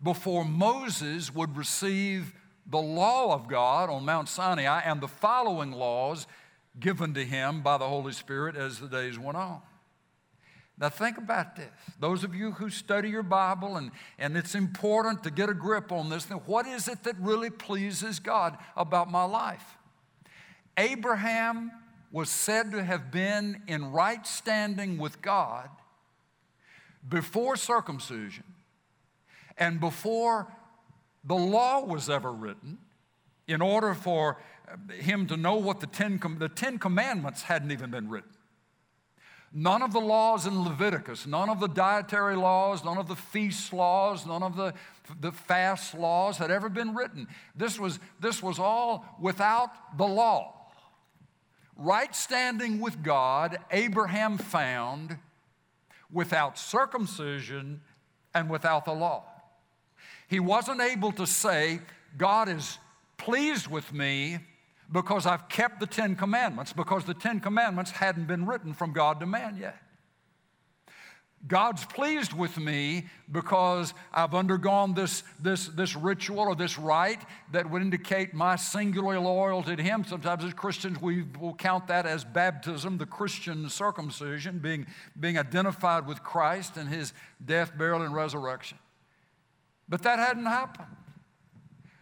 before 0.00 0.44
Moses 0.44 1.34
would 1.34 1.56
receive 1.56 2.32
the 2.68 2.78
law 2.78 3.34
of 3.34 3.48
God 3.48 3.90
on 3.90 4.04
Mount 4.04 4.28
Sinai 4.28 4.80
and 4.80 5.00
the 5.00 5.08
following 5.08 5.72
laws 5.72 6.26
given 6.78 7.14
to 7.14 7.24
him 7.24 7.62
by 7.62 7.78
the 7.78 7.88
Holy 7.88 8.12
Spirit 8.12 8.56
as 8.56 8.78
the 8.78 8.88
days 8.88 9.18
went 9.18 9.36
on. 9.36 9.60
Now, 10.78 10.90
think 10.90 11.16
about 11.16 11.56
this. 11.56 11.70
Those 11.98 12.22
of 12.22 12.34
you 12.34 12.52
who 12.52 12.68
study 12.68 13.08
your 13.08 13.22
Bible, 13.22 13.76
and, 13.76 13.90
and 14.18 14.36
it's 14.36 14.54
important 14.54 15.24
to 15.24 15.30
get 15.30 15.48
a 15.48 15.54
grip 15.54 15.90
on 15.90 16.10
this, 16.10 16.26
then 16.26 16.38
what 16.38 16.66
is 16.66 16.86
it 16.86 17.02
that 17.04 17.16
really 17.18 17.48
pleases 17.48 18.18
God 18.20 18.58
about 18.76 19.10
my 19.10 19.24
life? 19.24 19.78
Abraham 20.76 21.72
was 22.12 22.28
said 22.28 22.72
to 22.72 22.84
have 22.84 23.10
been 23.10 23.62
in 23.66 23.90
right 23.90 24.26
standing 24.26 24.98
with 24.98 25.22
God 25.22 25.70
before 27.08 27.56
circumcision 27.56 28.44
and 29.56 29.80
before 29.80 30.52
the 31.26 31.34
law 31.34 31.84
was 31.84 32.08
ever 32.08 32.32
written 32.32 32.78
in 33.48 33.60
order 33.60 33.94
for 33.94 34.38
uh, 34.68 34.92
him 34.94 35.26
to 35.26 35.36
know 35.36 35.56
what 35.56 35.80
the 35.80 35.86
Ten, 35.86 36.20
the 36.38 36.48
Ten 36.48 36.78
Commandments 36.78 37.42
hadn't 37.42 37.72
even 37.72 37.90
been 37.90 38.08
written. 38.08 38.30
None 39.52 39.82
of 39.82 39.92
the 39.92 40.00
laws 40.00 40.46
in 40.46 40.64
Leviticus, 40.64 41.26
none 41.26 41.48
of 41.48 41.60
the 41.60 41.68
dietary 41.68 42.36
laws, 42.36 42.84
none 42.84 42.98
of 42.98 43.08
the 43.08 43.16
feast 43.16 43.72
laws, 43.72 44.26
none 44.26 44.42
of 44.42 44.56
the, 44.56 44.74
the 45.20 45.32
fast 45.32 45.94
laws 45.94 46.36
had 46.36 46.50
ever 46.50 46.68
been 46.68 46.94
written. 46.94 47.26
This 47.54 47.78
was, 47.78 47.98
this 48.20 48.42
was 48.42 48.58
all 48.58 49.04
without 49.20 49.96
the 49.96 50.06
law. 50.06 50.52
Right 51.76 52.14
standing 52.14 52.80
with 52.80 53.02
God, 53.02 53.58
Abraham 53.70 54.36
found 54.36 55.18
without 56.10 56.58
circumcision 56.58 57.80
and 58.34 58.50
without 58.50 58.84
the 58.84 58.92
law. 58.92 59.24
He 60.28 60.40
wasn't 60.40 60.80
able 60.80 61.12
to 61.12 61.26
say, 61.26 61.80
God 62.16 62.48
is 62.48 62.78
pleased 63.16 63.68
with 63.68 63.92
me 63.92 64.38
because 64.90 65.26
I've 65.26 65.48
kept 65.48 65.80
the 65.80 65.86
Ten 65.86 66.16
Commandments, 66.16 66.72
because 66.72 67.04
the 67.04 67.14
Ten 67.14 67.40
Commandments 67.40 67.90
hadn't 67.90 68.26
been 68.26 68.46
written 68.46 68.72
from 68.72 68.92
God 68.92 69.20
to 69.20 69.26
man 69.26 69.56
yet. 69.56 69.76
God's 71.46 71.84
pleased 71.84 72.32
with 72.32 72.56
me 72.56 73.06
because 73.30 73.94
I've 74.12 74.34
undergone 74.34 74.94
this, 74.94 75.22
this, 75.38 75.68
this 75.68 75.94
ritual 75.94 76.40
or 76.40 76.56
this 76.56 76.76
rite 76.76 77.20
that 77.52 77.70
would 77.70 77.82
indicate 77.82 78.34
my 78.34 78.56
singular 78.56 79.20
loyalty 79.20 79.76
to 79.76 79.82
Him. 79.82 80.04
Sometimes 80.04 80.42
as 80.42 80.54
Christians, 80.54 81.00
we 81.00 81.24
will 81.38 81.54
count 81.54 81.86
that 81.86 82.04
as 82.04 82.24
baptism, 82.24 82.98
the 82.98 83.06
Christian 83.06 83.68
circumcision, 83.68 84.58
being, 84.58 84.86
being 85.20 85.38
identified 85.38 86.06
with 86.06 86.22
Christ 86.24 86.76
and 86.76 86.88
His 86.88 87.12
death, 87.44 87.76
burial, 87.76 88.02
and 88.02 88.14
resurrection. 88.14 88.78
But 89.88 90.02
that 90.02 90.18
hadn't 90.18 90.46
happened. 90.46 90.88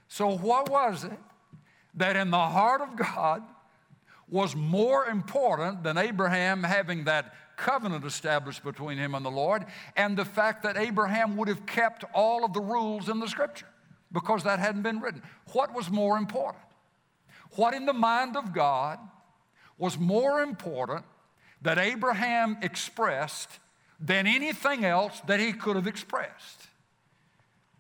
So, 0.09 0.37
what 0.37 0.71
was 0.71 1.05
it 1.05 1.19
that 1.95 2.17
in 2.17 2.31
the 2.31 2.39
heart 2.39 2.81
of 2.81 2.97
God 2.97 3.43
was 4.29 4.57
more 4.57 5.07
important 5.07 5.83
than 5.83 5.99
Abraham 5.99 6.63
having 6.63 7.05
that 7.05 7.35
covenant 7.57 8.05
established 8.05 8.65
between 8.65 8.99
him 8.99 9.15
and 9.15 9.25
the 9.25 9.31
Lord, 9.31 9.65
and 9.97 10.17
the 10.17 10.25
fact 10.25 10.63
that 10.65 10.77
Abraham 10.77 11.37
would 11.37 11.49
have 11.49 11.67
kept 11.67 12.05
all 12.13 12.45
of 12.45 12.53
the 12.53 12.61
rules 12.61 13.09
in 13.09 13.21
the 13.21 13.29
scripture 13.29 13.69
because 14.13 14.43
that 14.45 14.59
hadn't 14.59 14.83
been 14.83 15.01
written. 15.01 15.23
What 15.53 15.75
was 15.75 15.91
more 15.91 16.17
important? 16.17 16.65
What 17.57 17.75
in 17.75 17.87
the 17.87 17.93
mind 17.93 18.37
of 18.37 18.53
God 18.53 18.99
was 19.79 19.99
more 19.99 20.41
important 20.43 21.05
that 21.63 21.79
Abraham 21.79 22.59
expressed 22.63 23.61
than 24.01 24.27
anything 24.27 24.85
else 24.85 25.21
that 25.27 25.41
he 25.41 25.53
could 25.53 25.77
have 25.77 25.87
expressed? 25.87 26.69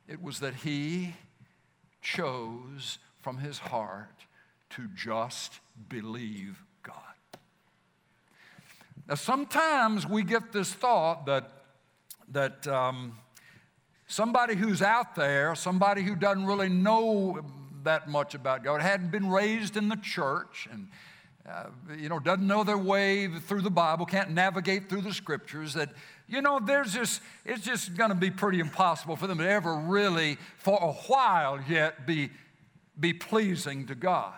It 0.07 0.23
was 0.23 0.41
that 0.41 0.55
he 0.55 1.15
chose 2.03 2.99
from 3.21 3.39
his 3.39 3.59
heart 3.59 4.27
to 4.71 4.89
just 4.95 5.61
believe 5.89 6.63
God. 6.83 6.95
now, 9.09 9.15
sometimes 9.15 10.07
we 10.07 10.23
get 10.23 10.53
this 10.53 10.73
thought 10.73 11.25
that, 11.27 11.51
that 12.29 12.67
um, 12.67 13.19
somebody 14.07 14.55
who's 14.55 14.83
out 14.83 15.15
there, 15.15 15.55
somebody 15.55 16.03
who 16.03 16.15
doesn't 16.15 16.45
really 16.45 16.69
know 16.69 17.41
that 17.85 18.09
much 18.09 18.35
about 18.35 18.63
God, 18.63 18.83
hadn't 18.83 19.11
been 19.11 19.29
raised 19.29 19.77
in 19.77 19.89
the 19.89 19.97
church, 19.97 20.69
and 20.71 20.89
uh, 21.49 21.65
you 21.99 22.09
know, 22.09 22.19
doesn't 22.19 22.47
know 22.47 22.65
their 22.65 22.79
way 22.79 23.29
through 23.29 23.61
the 23.61 23.71
Bible, 23.71 24.07
can't 24.07 24.31
navigate 24.31 24.89
through 24.89 25.03
the 25.03 25.13
scriptures, 25.13 25.75
that, 25.75 25.91
you 26.27 26.41
know, 26.41 26.59
there's 26.59 26.95
just, 26.95 27.21
it's 27.45 27.65
just 27.65 27.97
going 27.97 28.09
to 28.09 28.17
be 28.17 28.31
pretty 28.31 28.61
impossible 28.61 29.17
for 29.17 29.27
them 29.27 29.39
to 29.39 29.49
ever 29.49 29.75
really, 29.75 30.39
for 30.57 30.79
a 30.81 30.93
while 30.93 31.61
yet, 31.69 32.07
be, 32.07 32.31
be 32.99 33.13
pleasing 33.13 33.87
to 33.87 33.95
God. 33.95 34.33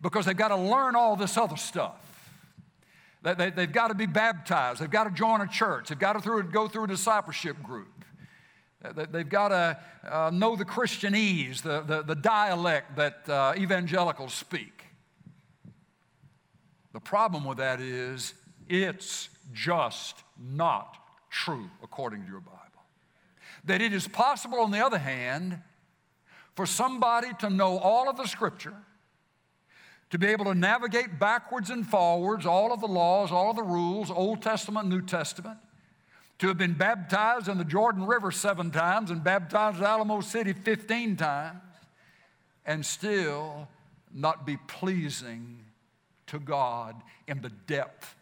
Because 0.00 0.26
they've 0.26 0.36
got 0.36 0.48
to 0.48 0.56
learn 0.56 0.96
all 0.96 1.16
this 1.16 1.36
other 1.38 1.56
stuff. 1.56 1.96
They, 3.22 3.50
have 3.56 3.72
got 3.72 3.88
to 3.88 3.94
be 3.94 4.04
baptized. 4.04 4.80
They've 4.80 4.90
got 4.90 5.04
to 5.04 5.10
join 5.10 5.40
a 5.40 5.46
church. 5.46 5.88
They've 5.88 5.98
got 5.98 6.12
to 6.12 6.20
through, 6.20 6.42
go 6.50 6.68
through 6.68 6.84
a 6.84 6.88
discipleship 6.88 7.62
group. 7.62 7.88
They've 8.94 9.28
got 9.28 9.48
to 9.48 9.78
uh, 10.06 10.30
know 10.30 10.56
the 10.56 10.66
Christianese, 10.66 11.62
the, 11.62 11.80
the, 11.80 12.02
the 12.02 12.14
dialect 12.14 12.96
that 12.96 13.26
uh, 13.26 13.54
evangelicals 13.56 14.34
speak. 14.34 14.84
The 16.92 17.00
problem 17.00 17.46
with 17.46 17.56
that 17.58 17.80
is 17.80 18.34
it's 18.68 19.30
just 19.52 20.22
not 20.38 20.96
true 21.30 21.70
according 21.82 22.22
to 22.24 22.30
your 22.30 22.40
Bible. 22.40 22.60
That 23.64 23.80
it 23.80 23.92
is 23.92 24.08
possible, 24.08 24.60
on 24.60 24.70
the 24.70 24.84
other 24.84 24.98
hand, 24.98 25.60
for 26.54 26.66
somebody 26.66 27.28
to 27.40 27.50
know 27.50 27.78
all 27.78 28.08
of 28.08 28.16
the 28.16 28.26
Scripture 28.26 28.74
to 30.10 30.18
be 30.18 30.28
able 30.28 30.44
to 30.44 30.54
navigate 30.54 31.18
backwards 31.18 31.70
and 31.70 31.84
forwards 31.86 32.46
all 32.46 32.72
of 32.72 32.80
the 32.80 32.86
laws, 32.86 33.32
all 33.32 33.50
of 33.50 33.56
the 33.56 33.62
rules, 33.62 34.10
Old 34.10 34.42
Testament, 34.42 34.88
New 34.88 35.02
Testament, 35.02 35.58
to 36.38 36.48
have 36.48 36.58
been 36.58 36.74
baptized 36.74 37.48
in 37.48 37.58
the 37.58 37.64
Jordan 37.64 38.06
River 38.06 38.30
seven 38.30 38.70
times 38.70 39.10
and 39.10 39.24
baptized 39.24 39.78
at 39.78 39.84
Alamo 39.84 40.20
City 40.20 40.52
15 40.52 41.16
times, 41.16 41.60
and 42.66 42.84
still 42.84 43.68
not 44.12 44.46
be 44.46 44.56
pleasing 44.68 45.58
to 46.28 46.38
God 46.38 46.94
in 47.26 47.40
the 47.40 47.50
depth 47.66 48.14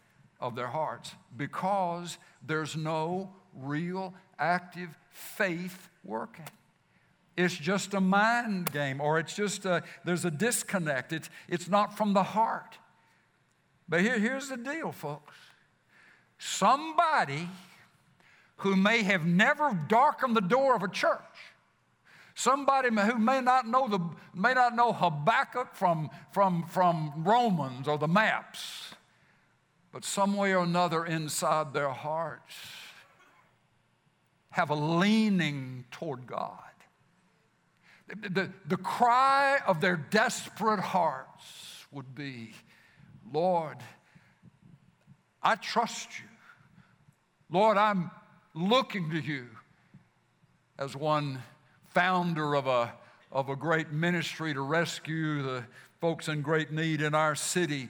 of 0.43 0.55
their 0.55 0.67
hearts 0.67 1.15
because 1.35 2.19
there's 2.45 2.75
no 2.75 3.31
real 3.55 4.13
active 4.37 4.89
faith 5.09 5.89
working. 6.03 6.45
It's 7.35 7.55
just 7.55 7.95
a 7.95 8.01
mind 8.01 8.71
game, 8.71 9.01
or 9.01 9.17
it's 9.17 9.35
just 9.35 9.65
a, 9.65 9.81
there's 10.03 10.25
a 10.25 10.29
disconnect. 10.29 11.13
It's, 11.13 11.29
it's 11.47 11.67
not 11.67 11.97
from 11.97 12.13
the 12.13 12.21
heart. 12.21 12.77
But 13.89 14.01
here, 14.01 14.19
here's 14.19 14.49
the 14.49 14.57
deal, 14.57 14.91
folks. 14.91 15.33
Somebody 16.37 17.47
who 18.57 18.75
may 18.75 19.01
have 19.01 19.25
never 19.25 19.73
darkened 19.87 20.35
the 20.35 20.41
door 20.41 20.75
of 20.75 20.83
a 20.83 20.87
church, 20.89 21.21
somebody 22.35 22.89
who 22.89 23.17
may 23.17 23.41
not 23.41 23.67
know, 23.67 23.87
the, 23.87 23.99
may 24.35 24.53
not 24.53 24.75
know 24.75 24.91
Habakkuk 24.91 25.73
from, 25.73 26.09
from, 26.31 26.65
from 26.67 27.23
Romans 27.23 27.87
or 27.87 27.97
the 27.97 28.07
maps, 28.07 28.92
but 29.93 30.03
some 30.03 30.35
way 30.35 30.53
or 30.53 30.63
another 30.63 31.05
inside 31.05 31.71
their 31.71 31.91
hearts 31.91 32.55
have 34.49 34.71
a 34.71 34.75
leaning 34.75 35.85
toward 35.91 36.25
God. 36.25 36.57
The, 38.07 38.29
the, 38.29 38.49
the 38.67 38.77
cry 38.77 39.59
of 39.67 39.81
their 39.81 39.95
desperate 39.95 40.79
hearts 40.79 41.85
would 41.91 42.15
be, 42.15 42.53
Lord, 43.31 43.77
I 45.41 45.55
trust 45.55 46.09
you. 46.19 46.25
Lord, 47.51 47.77
I'm 47.77 48.09
looking 48.55 49.11
to 49.11 49.19
you 49.19 49.45
as 50.79 50.95
one 50.95 51.41
founder 51.89 52.55
of 52.55 52.65
a, 52.65 52.91
of 53.31 53.49
a 53.49 53.55
great 53.55 53.91
ministry 53.91 54.55
to 54.55 54.61
rescue 54.61 55.43
the 55.43 55.63
folks 56.01 56.27
in 56.27 56.41
great 56.41 56.71
need 56.71 57.01
in 57.01 57.13
our 57.13 57.35
city. 57.35 57.89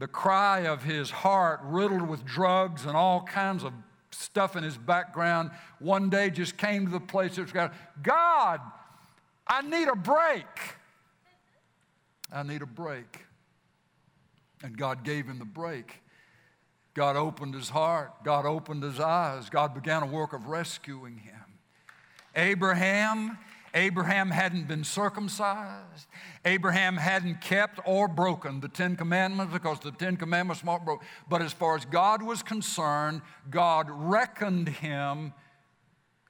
The 0.00 0.08
cry 0.08 0.60
of 0.60 0.82
his 0.82 1.10
heart, 1.10 1.60
riddled 1.62 2.08
with 2.08 2.24
drugs 2.24 2.86
and 2.86 2.96
all 2.96 3.20
kinds 3.22 3.62
of 3.62 3.74
stuff 4.10 4.56
in 4.56 4.64
his 4.64 4.78
background, 4.78 5.50
one 5.78 6.08
day 6.08 6.30
just 6.30 6.56
came 6.56 6.86
to 6.86 6.90
the 6.90 6.98
place 6.98 7.36
of 7.36 7.52
God, 7.52 7.70
God, 8.02 8.60
I 9.46 9.60
need 9.60 9.88
a 9.88 9.94
break. 9.94 10.46
I 12.32 12.42
need 12.42 12.62
a 12.62 12.66
break. 12.66 13.26
And 14.62 14.74
God 14.74 15.04
gave 15.04 15.26
him 15.26 15.38
the 15.38 15.44
break. 15.44 16.00
God 16.94 17.16
opened 17.16 17.54
his 17.54 17.68
heart. 17.68 18.24
God 18.24 18.46
opened 18.46 18.82
his 18.82 19.00
eyes. 19.00 19.50
God 19.50 19.74
began 19.74 20.02
a 20.02 20.06
work 20.06 20.32
of 20.32 20.46
rescuing 20.46 21.18
him. 21.18 21.58
Abraham, 22.34 23.36
Abraham 23.74 24.30
hadn't 24.30 24.66
been 24.66 24.84
circumcised. 24.84 26.06
Abraham 26.44 26.96
hadn't 26.96 27.40
kept 27.40 27.78
or 27.84 28.08
broken 28.08 28.60
the 28.60 28.68
Ten 28.68 28.96
Commandments 28.96 29.52
because 29.52 29.80
the 29.80 29.92
Ten 29.92 30.16
Commandments 30.16 30.64
weren't 30.64 30.84
broken. 30.84 31.06
But 31.28 31.42
as 31.42 31.52
far 31.52 31.76
as 31.76 31.84
God 31.84 32.22
was 32.22 32.42
concerned, 32.42 33.22
God 33.48 33.86
reckoned 33.88 34.68
him, 34.68 35.32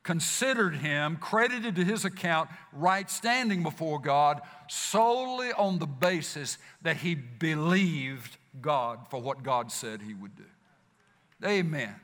considered 0.03 0.77
him, 0.77 1.17
credited 1.17 1.77
to 1.77 1.85
his 1.85 2.05
account 2.05 2.51
right 2.73 3.11
standing 3.11 3.63
before 3.63 3.99
God 3.99 4.43
solely 4.69 5.53
on 5.53 5.79
the 5.79 5.87
basis 5.87 6.59
that 6.83 6.99
he 6.99 7.15
believed 7.15 8.37
God 8.61 9.07
for 9.09 9.21
what 9.21 9.43
God 9.43 9.73
said 9.73 10.03
he 10.03 10.15
would 10.15 10.37
do. 10.37 10.45
Amen. 11.45 11.95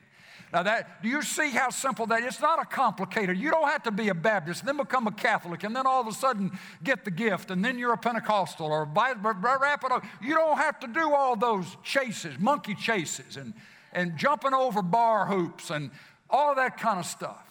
Now 0.53 0.63
that 0.63 1.01
do 1.03 1.09
you 1.09 1.21
see 1.21 1.49
how 1.49 1.69
simple 1.69 2.05
that 2.07 2.21
is? 2.21 2.27
It's 2.27 2.41
not 2.41 2.61
a 2.61 2.65
complicated. 2.65 3.37
You 3.37 3.51
don't 3.51 3.67
have 3.67 3.83
to 3.83 3.91
be 3.91 4.09
a 4.09 4.13
Baptist, 4.13 4.65
then 4.65 4.77
become 4.77 5.07
a 5.07 5.11
Catholic, 5.11 5.63
and 5.63 5.75
then 5.75 5.85
all 5.85 5.99
of 5.99 6.07
a 6.07 6.13
sudden 6.13 6.57
get 6.83 7.03
the 7.03 7.11
gift, 7.11 7.51
and 7.51 7.63
then 7.63 7.77
you're 7.77 7.93
a 7.93 7.97
Pentecostal 7.97 8.67
or 8.67 8.85
wrap 8.85 9.83
it 9.83 9.91
up. 9.91 10.05
You 10.21 10.35
don't 10.35 10.57
have 10.57 10.79
to 10.79 10.87
do 10.87 11.13
all 11.13 11.35
those 11.35 11.77
chases, 11.83 12.39
monkey 12.39 12.75
chases, 12.75 13.35
and, 13.35 13.53
and 13.91 14.17
jumping 14.17 14.53
over 14.53 14.81
bar 14.81 15.25
hoops 15.25 15.69
and 15.69 15.91
all 16.29 16.55
that 16.55 16.77
kind 16.77 16.99
of 16.99 17.05
stuff. 17.05 17.43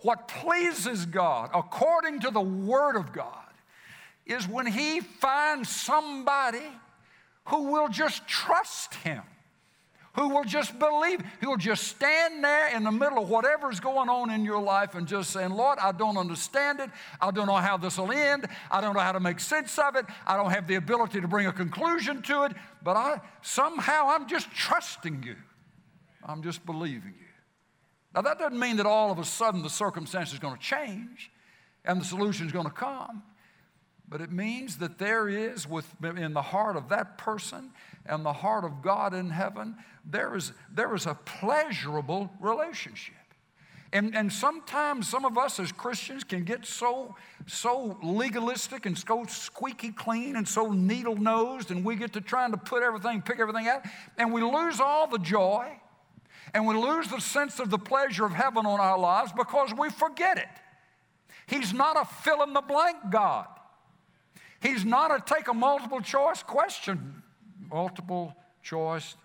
What 0.00 0.28
pleases 0.28 1.06
God, 1.06 1.50
according 1.54 2.20
to 2.20 2.30
the 2.30 2.40
Word 2.40 2.96
of 2.96 3.12
God, 3.12 3.32
is 4.24 4.48
when 4.48 4.66
He 4.66 5.00
finds 5.00 5.68
somebody 5.68 6.66
who 7.46 7.72
will 7.72 7.88
just 7.88 8.26
trust 8.26 8.94
Him 8.96 9.22
who 10.16 10.30
will 10.30 10.44
just 10.44 10.78
believe, 10.78 11.20
who 11.40 11.50
will 11.50 11.56
just 11.56 11.84
stand 11.84 12.42
there 12.42 12.74
in 12.74 12.82
the 12.82 12.90
middle 12.90 13.18
of 13.22 13.28
whatever's 13.28 13.80
going 13.80 14.08
on 14.08 14.30
in 14.30 14.44
your 14.44 14.60
life 14.60 14.94
and 14.94 15.06
just 15.06 15.30
saying, 15.30 15.50
Lord, 15.50 15.78
I 15.78 15.92
don't 15.92 16.16
understand 16.16 16.80
it. 16.80 16.90
I 17.20 17.30
don't 17.30 17.46
know 17.46 17.56
how 17.56 17.76
this 17.76 17.98
will 17.98 18.10
end. 18.10 18.48
I 18.70 18.80
don't 18.80 18.94
know 18.94 19.00
how 19.00 19.12
to 19.12 19.20
make 19.20 19.38
sense 19.38 19.78
of 19.78 19.94
it. 19.94 20.06
I 20.26 20.36
don't 20.36 20.50
have 20.50 20.66
the 20.66 20.76
ability 20.76 21.20
to 21.20 21.28
bring 21.28 21.46
a 21.46 21.52
conclusion 21.52 22.22
to 22.22 22.44
it, 22.44 22.52
but 22.82 22.96
I 22.96 23.20
somehow 23.42 24.08
I'm 24.08 24.26
just 24.26 24.50
trusting 24.50 25.22
you. 25.22 25.36
I'm 26.24 26.42
just 26.42 26.64
believing 26.64 27.14
you. 27.18 27.26
Now, 28.14 28.22
that 28.22 28.38
doesn't 28.38 28.58
mean 28.58 28.78
that 28.78 28.86
all 28.86 29.12
of 29.12 29.18
a 29.18 29.24
sudden 29.24 29.62
the 29.62 29.68
circumstance 29.68 30.32
is 30.32 30.38
going 30.38 30.56
to 30.56 30.62
change 30.62 31.30
and 31.84 32.00
the 32.00 32.04
solution 32.04 32.46
is 32.46 32.52
going 32.52 32.64
to 32.64 32.70
come. 32.70 33.22
But 34.08 34.20
it 34.20 34.32
means 34.32 34.78
that 34.78 34.98
there 34.98 35.28
is 35.28 35.68
within 35.68 36.32
the 36.32 36.42
heart 36.42 36.76
of 36.76 36.88
that 36.88 37.18
person 37.18 37.72
and 38.08 38.24
the 38.24 38.32
heart 38.32 38.64
of 38.64 38.82
God 38.82 39.14
in 39.14 39.30
heaven, 39.30 39.76
there 40.04 40.36
is, 40.36 40.52
there 40.72 40.94
is 40.94 41.06
a 41.06 41.14
pleasurable 41.14 42.30
relationship. 42.40 43.14
And, 43.92 44.16
and 44.16 44.32
sometimes 44.32 45.08
some 45.08 45.24
of 45.24 45.38
us 45.38 45.60
as 45.60 45.72
Christians 45.72 46.24
can 46.24 46.44
get 46.44 46.66
so, 46.66 47.14
so 47.46 47.98
legalistic 48.02 48.84
and 48.84 48.98
so 48.98 49.24
squeaky 49.28 49.92
clean 49.92 50.36
and 50.36 50.46
so 50.46 50.72
needle 50.72 51.16
nosed, 51.16 51.70
and 51.70 51.84
we 51.84 51.96
get 51.96 52.12
to 52.14 52.20
trying 52.20 52.50
to 52.50 52.58
put 52.58 52.82
everything, 52.82 53.22
pick 53.22 53.38
everything 53.38 53.68
out, 53.68 53.82
and 54.18 54.32
we 54.32 54.42
lose 54.42 54.80
all 54.80 55.06
the 55.06 55.18
joy 55.18 55.80
and 56.54 56.66
we 56.66 56.74
lose 56.74 57.08
the 57.08 57.20
sense 57.20 57.58
of 57.58 57.70
the 57.70 57.78
pleasure 57.78 58.24
of 58.24 58.32
heaven 58.32 58.66
on 58.66 58.80
our 58.80 58.98
lives 58.98 59.32
because 59.32 59.74
we 59.76 59.90
forget 59.90 60.38
it. 60.38 60.48
He's 61.46 61.72
not 61.72 62.00
a 62.00 62.04
fill 62.04 62.42
in 62.42 62.52
the 62.52 62.60
blank 62.60 62.96
God. 63.10 63.46
He's 64.60 64.84
not 64.84 65.14
a 65.14 65.22
take 65.22 65.48
a 65.48 65.54
multiple 65.54 66.00
choice 66.00 66.42
question, 66.42 67.22
multiple 67.70 68.34
choice 68.62 69.16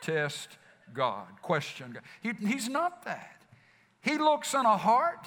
test 0.00 0.56
God, 0.94 1.26
question 1.42 1.92
God. 1.92 2.02
He, 2.22 2.32
he's 2.46 2.68
not 2.68 3.04
that. 3.04 3.42
He 4.00 4.18
looks 4.18 4.54
in 4.54 4.64
a 4.64 4.76
heart, 4.76 5.26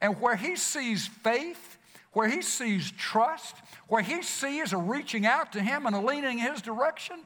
and 0.00 0.20
where 0.20 0.36
he 0.36 0.56
sees 0.56 1.06
faith, 1.06 1.78
where 2.12 2.28
he 2.28 2.42
sees 2.42 2.90
trust, 2.90 3.56
where 3.88 4.02
he 4.02 4.22
sees 4.22 4.72
a 4.72 4.76
reaching 4.76 5.26
out 5.26 5.52
to 5.52 5.60
him 5.60 5.86
and 5.86 5.94
a 5.94 6.00
leaning 6.00 6.40
in 6.40 6.52
his 6.52 6.60
direction, 6.60 7.24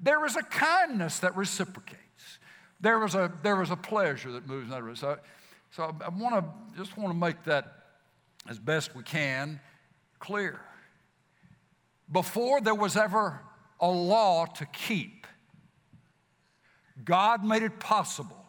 there 0.00 0.24
is 0.24 0.36
a 0.36 0.42
kindness 0.42 1.18
that 1.20 1.36
reciprocates. 1.36 1.98
There 2.80 3.04
is 3.04 3.14
a, 3.14 3.32
there 3.42 3.60
is 3.62 3.70
a 3.70 3.76
pleasure 3.76 4.32
that 4.32 4.46
moves 4.46 4.70
direction. 4.70 4.94
So, 4.96 5.18
so 5.70 5.82
I, 5.82 6.06
I 6.06 6.08
want 6.08 6.34
to 6.36 6.78
just 6.78 6.96
want 6.96 7.10
to 7.10 7.18
make 7.18 7.44
that 7.44 7.74
as 8.48 8.58
best 8.58 8.94
we 8.94 9.02
can 9.02 9.60
clear 10.18 10.60
before 12.10 12.60
there 12.60 12.74
was 12.74 12.96
ever 12.96 13.40
a 13.80 13.88
law 13.88 14.46
to 14.46 14.66
keep, 14.66 15.26
God 17.04 17.44
made 17.44 17.62
it 17.62 17.78
possible 17.78 18.44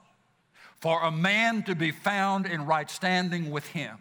for 0.79 1.03
a 1.03 1.11
man 1.11 1.63
to 1.63 1.75
be 1.75 1.91
found 1.91 2.45
in 2.45 2.65
right 2.65 2.89
standing 2.89 3.51
with 3.51 3.67
Him 3.67 3.97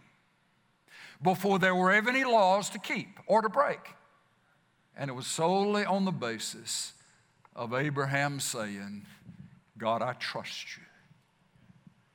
before 1.23 1.59
there 1.59 1.75
were 1.75 1.91
ever 1.91 2.11
any 2.11 2.25
laws 2.25 2.71
to 2.71 2.79
keep 2.79 3.19
or 3.27 3.43
to 3.43 3.49
break. 3.49 3.81
And 4.97 5.11
it 5.11 5.15
was 5.15 5.27
solely 5.27 5.85
on 5.85 6.05
the 6.05 6.13
basis 6.13 6.93
of 7.55 7.75
Abraham 7.75 8.41
saying, 8.41 9.07
God, 9.77 10.03
I 10.03 10.13
trust 10.15 10.77
you. 10.77 10.83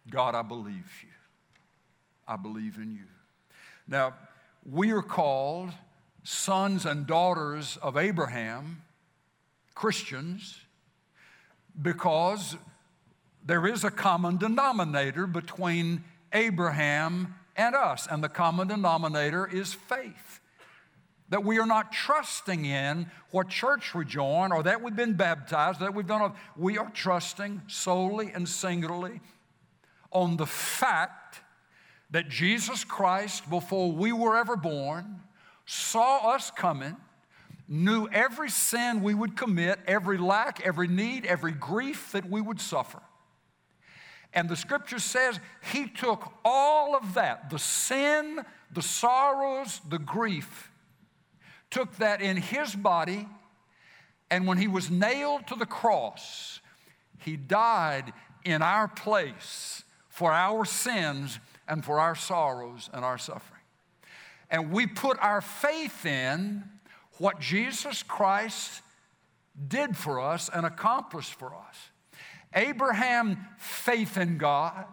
God, 0.10 0.36
I 0.36 0.42
believe 0.42 0.92
you. 1.02 1.10
I 2.28 2.36
believe 2.36 2.78
in 2.78 2.94
you. 2.94 3.08
Now, 3.88 4.14
we 4.70 4.92
are 4.92 5.02
called 5.02 5.72
sons 6.24 6.86
and 6.86 7.06
daughters 7.06 7.78
of 7.82 7.98
Abraham, 7.98 8.82
Christians, 9.76 10.60
because 11.82 12.56
there 13.46 13.68
is 13.68 13.84
a 13.84 13.92
common 13.92 14.38
denominator 14.38 15.28
between 15.28 16.04
Abraham 16.32 17.36
and 17.56 17.76
us, 17.76 18.08
and 18.10 18.24
the 18.24 18.30
common 18.30 18.68
denominator 18.68 19.48
is 19.48 19.74
faith. 19.74 20.40
That 21.30 21.44
we 21.44 21.58
are 21.60 21.66
not 21.66 21.92
trusting 21.92 22.66
in 22.66 23.10
what 23.32 23.50
church 23.50 23.96
we 23.96 24.06
join 24.06 24.52
or 24.52 24.64
that 24.64 24.82
we've 24.82 24.96
been 24.96 25.14
baptized, 25.14 25.80
that 25.80 25.94
we've 25.94 26.06
done. 26.06 26.34
We 26.56 26.78
are 26.78 26.90
trusting 26.92 27.64
solely 27.68 28.32
and 28.32 28.48
singularly 28.48 29.20
on 30.12 30.38
the 30.38 30.46
fact 30.46 31.42
that 32.12 32.30
Jesus 32.30 32.84
Christ, 32.84 33.50
before 33.50 33.92
we 33.92 34.12
were 34.12 34.38
ever 34.38 34.56
born, 34.56 35.22
saw 35.66 36.34
us 36.34 36.52
coming, 36.52 36.96
knew 37.68 38.08
every 38.12 38.50
sin 38.50 39.02
we 39.02 39.14
would 39.14 39.38
commit, 39.38 39.80
every 39.88 40.18
lack, 40.18 40.66
every 40.66 40.88
need, 40.88 41.26
every 41.26 41.54
grief 41.54 42.12
that 42.12 42.30
we 42.30 42.42
would 42.42 42.60
suffer. 42.60 43.02
And 44.34 44.50
the 44.50 44.56
scripture 44.56 45.00
says 45.00 45.40
he 45.72 45.88
took 45.88 46.34
all 46.44 46.96
of 46.96 47.14
that 47.14 47.50
the 47.50 47.60
sin, 47.60 48.42
the 48.72 48.82
sorrows, 48.82 49.80
the 49.90 50.00
grief 50.00 50.72
took 51.74 51.96
that 51.98 52.22
in 52.22 52.38
his 52.38 52.76
body, 52.76 53.28
and 54.30 54.46
when 54.46 54.60
he 54.60 54.68
was 54.68 54.92
nailed 54.92 55.48
to 55.48 55.56
the 55.56 55.66
cross, 55.66 56.62
he 57.18 57.36
died 57.36 58.14
in 58.46 58.62
our 58.62 58.88
place 58.88 59.84
for 60.08 60.32
our 60.32 60.66
sins 60.66 61.40
and 61.68 61.84
for 61.84 62.00
our 62.00 62.14
sorrows 62.14 62.92
and 62.94 63.04
our 63.04 63.18
suffering. 63.18 63.62
And 64.52 64.72
we 64.72 64.86
put 64.86 65.18
our 65.20 65.42
faith 65.42 66.06
in 66.06 66.64
what 67.18 67.40
Jesus 67.40 68.04
Christ 68.04 68.82
did 69.68 69.96
for 69.96 70.20
us 70.20 70.50
and 70.54 70.66
accomplished 70.66 71.36
for 71.36 71.54
us. 71.54 71.78
Abraham, 72.56 73.48
faith 73.58 74.18
in 74.18 74.38
God. 74.38 74.86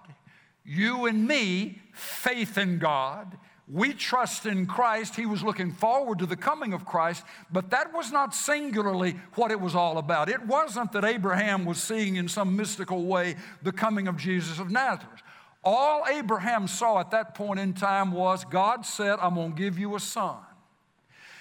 You 0.65 1.07
and 1.07 1.27
me, 1.27 1.81
faith 1.93 2.59
in 2.59 2.79
God. 2.79 3.37
We 3.73 3.93
trust 3.93 4.47
in 4.47 4.67
Christ. 4.67 5.15
He 5.15 5.27
was 5.27 5.45
looking 5.45 5.71
forward 5.73 6.19
to 6.19 6.27
the 6.27 6.37
coming 6.37 6.73
of 6.73 6.85
Christ, 6.85 7.25
but 7.53 7.71
that 7.71 7.93
was 7.95 8.11
not 8.11 8.35
singularly 8.35 9.15
what 9.35 9.53
it 9.53 9.61
was 9.61 9.77
all 9.77 9.99
about. 9.99 10.29
It 10.29 10.45
wasn't 10.45 10.91
that 10.93 11.05
Abraham 11.05 11.65
was 11.65 11.81
seeing 11.81 12.17
in 12.17 12.29
some 12.29 12.57
mystical 12.57 13.05
way 13.05 13.37
the 13.63 13.73
coming 13.73 14.09
of 14.09 14.17
Jesus 14.17 14.59
of 14.59 14.71
Nazareth. 14.71 15.23
All 15.63 16.05
Abraham 16.11 16.67
saw 16.67 16.99
at 16.99 17.13
that 17.13 17.35
point 17.35 17.61
in 17.61 17.75
time 17.75 18.13
was 18.13 18.45
God 18.45 18.85
said, 18.85 19.19
I'm 19.21 19.35
going 19.35 19.53
to 19.53 19.59
give 19.59 19.79
you 19.79 19.95
a 19.95 20.01
son. 20.01 20.39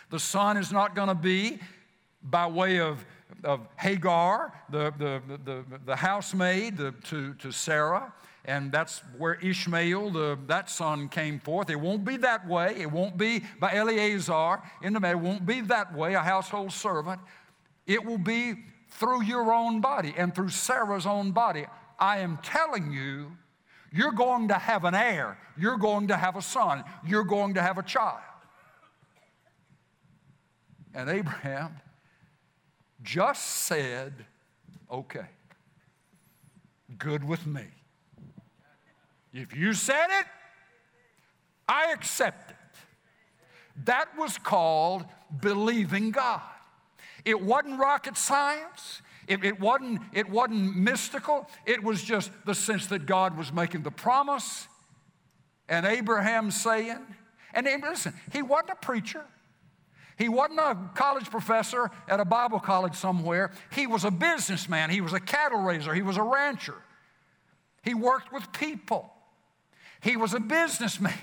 The 0.10 0.20
son 0.20 0.58
is 0.58 0.72
not 0.72 0.96
going 0.96 1.10
to 1.10 1.16
be 1.16 1.60
by 2.22 2.48
way 2.48 2.80
of, 2.80 3.06
of 3.44 3.68
Hagar, 3.78 4.54
the, 4.70 4.94
the, 4.98 5.22
the, 5.46 5.64
the 5.86 5.96
housemaid, 5.96 6.78
the, 6.78 6.92
to, 7.06 7.34
to 7.36 7.52
Sarah 7.52 8.14
and 8.46 8.72
that's 8.72 9.04
where 9.18 9.36
Ishmael, 9.36 10.12
the, 10.12 10.40
that 10.48 10.70
son, 10.70 11.10
came 11.10 11.40
forth. 11.40 11.70
It 11.70 11.80
won't 11.80 12.06
be 12.06 12.18
that 12.18 12.48
way. 12.48 12.76
It 12.78 12.92
won't 12.92 13.18
be 13.18 13.44
by 13.60 13.76
Eleazar 13.76 14.64
in 14.82 14.94
the 14.94 15.08
It 15.08 15.20
won't 15.20 15.46
be 15.46 15.62
that 15.62 15.94
way, 15.94 16.16
a 16.16 16.22
household 16.22 16.72
servant. 16.72 17.22
It 17.86 18.04
will 18.04 18.18
be 18.18 18.56
through 18.90 19.24
your 19.24 19.54
own 19.54 19.82
body 19.82 20.14
and 20.18 20.34
through 20.34 20.50
Sarah's 20.50 21.06
own 21.06 21.32
body. 21.32 21.66
I 22.00 22.20
am 22.20 22.38
telling 22.42 22.92
you, 22.92 23.32
you're 23.92 24.14
going 24.14 24.48
to 24.48 24.56
have 24.56 24.86
an 24.86 24.96
heir. 24.96 25.38
You're 25.58 25.78
going 25.78 26.08
to 26.08 26.18
have 26.18 26.36
a 26.36 26.42
son. 26.42 26.84
You're 27.06 27.24
going 27.24 27.56
to 27.56 27.62
have 27.62 27.78
a 27.78 27.84
child. 27.84 28.20
And 30.94 31.10
Abraham 31.10 31.76
just 33.02 33.46
said, 33.46 34.14
okay, 34.92 35.28
good 36.98 37.24
with 37.24 37.46
me. 37.46 37.66
If 39.32 39.56
you 39.56 39.74
said 39.74 40.08
it, 40.20 40.26
I 41.68 41.92
accept 41.94 42.52
it. 42.52 42.56
That 43.86 44.10
was 44.18 44.38
called 44.38 45.06
believing 45.42 46.12
God. 46.12 46.42
It 47.24 47.40
wasn't 47.40 47.80
rocket 47.80 48.18
science. 48.18 49.02
It, 49.28 49.44
it, 49.44 49.60
wasn't, 49.60 50.02
it 50.14 50.28
wasn't 50.30 50.76
mystical. 50.76 51.48
It 51.66 51.84
was 51.84 52.04
just 52.04 52.32
the 52.46 52.56
sense 52.56 52.88
that 52.88 53.06
God 53.06 53.38
was 53.38 53.54
making 53.54 53.84
the 53.84 53.92
promise 53.92 54.68
and 55.70 55.86
Abraham 55.86 56.50
saying, 56.50 56.98
and 57.54 57.68
listen, 57.84 58.14
he 58.34 58.42
wasn't 58.42 58.72
a 58.72 58.76
preacher. 58.76 59.24
He 60.20 60.28
wasn't 60.28 60.60
a 60.60 60.78
college 60.96 61.32
professor 61.32 61.90
at 62.10 62.20
a 62.20 62.26
Bible 62.26 62.60
college 62.60 62.94
somewhere. 62.94 63.52
He 63.74 63.88
was 63.88 64.04
a 64.04 64.12
businessman. 64.12 64.90
He 64.90 65.00
was 65.00 65.14
a 65.14 65.20
cattle 65.20 65.62
raiser. 65.62 65.94
He 65.94 66.02
was 66.02 66.18
a 66.18 66.22
rancher. 66.22 66.76
He 67.84 67.94
worked 67.94 68.34
with 68.34 68.52
people. 68.52 69.12
He 70.02 70.18
was 70.18 70.34
a 70.34 70.42
businessman. 70.42 71.14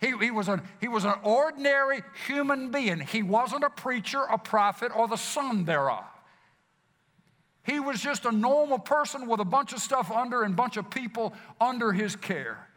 He, 0.00 0.16
he, 0.20 0.30
was 0.30 0.46
a, 0.46 0.62
he 0.80 0.86
was 0.86 1.04
an 1.04 1.14
ordinary 1.24 2.02
human 2.28 2.70
being. 2.70 3.00
He 3.00 3.22
wasn't 3.22 3.64
a 3.64 3.70
preacher, 3.70 4.22
a 4.30 4.38
prophet, 4.38 4.92
or 4.94 5.08
the 5.08 5.16
son 5.16 5.64
thereof. 5.64 6.04
He 7.64 7.80
was 7.80 8.00
just 8.00 8.24
a 8.24 8.30
normal 8.30 8.78
person 8.78 9.26
with 9.26 9.40
a 9.40 9.44
bunch 9.44 9.72
of 9.72 9.80
stuff 9.80 10.12
under 10.12 10.44
and 10.44 10.54
bunch 10.54 10.76
of 10.76 10.90
people 10.90 11.34
under 11.60 11.92
his 11.92 12.14
care. 12.14 12.68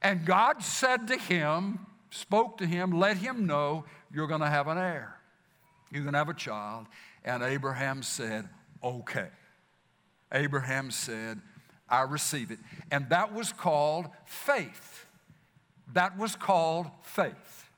And 0.00 0.24
God 0.24 0.62
said 0.62 1.08
to 1.08 1.18
him, 1.18 1.80
spoke 2.10 2.58
to 2.58 2.66
him, 2.66 2.92
let 2.92 3.18
him 3.18 3.46
know 3.46 3.84
you're 4.14 4.26
going 4.26 4.40
to 4.40 4.48
have 4.48 4.68
an 4.68 4.78
heir. 4.78 5.16
You're 5.90 6.02
going 6.02 6.12
to 6.12 6.18
have 6.18 6.28
a 6.28 6.34
child. 6.34 6.86
And 7.24 7.42
Abraham 7.42 8.02
said, 8.02 8.48
okay. 8.82 9.28
Abraham 10.32 10.90
said, 10.90 11.40
I 11.88 12.02
receive 12.02 12.50
it. 12.50 12.58
And 12.90 13.08
that 13.10 13.34
was 13.34 13.52
called 13.52 14.08
faith. 14.24 15.06
That 15.92 16.18
was 16.18 16.34
called 16.36 16.86
faith. 17.02 17.68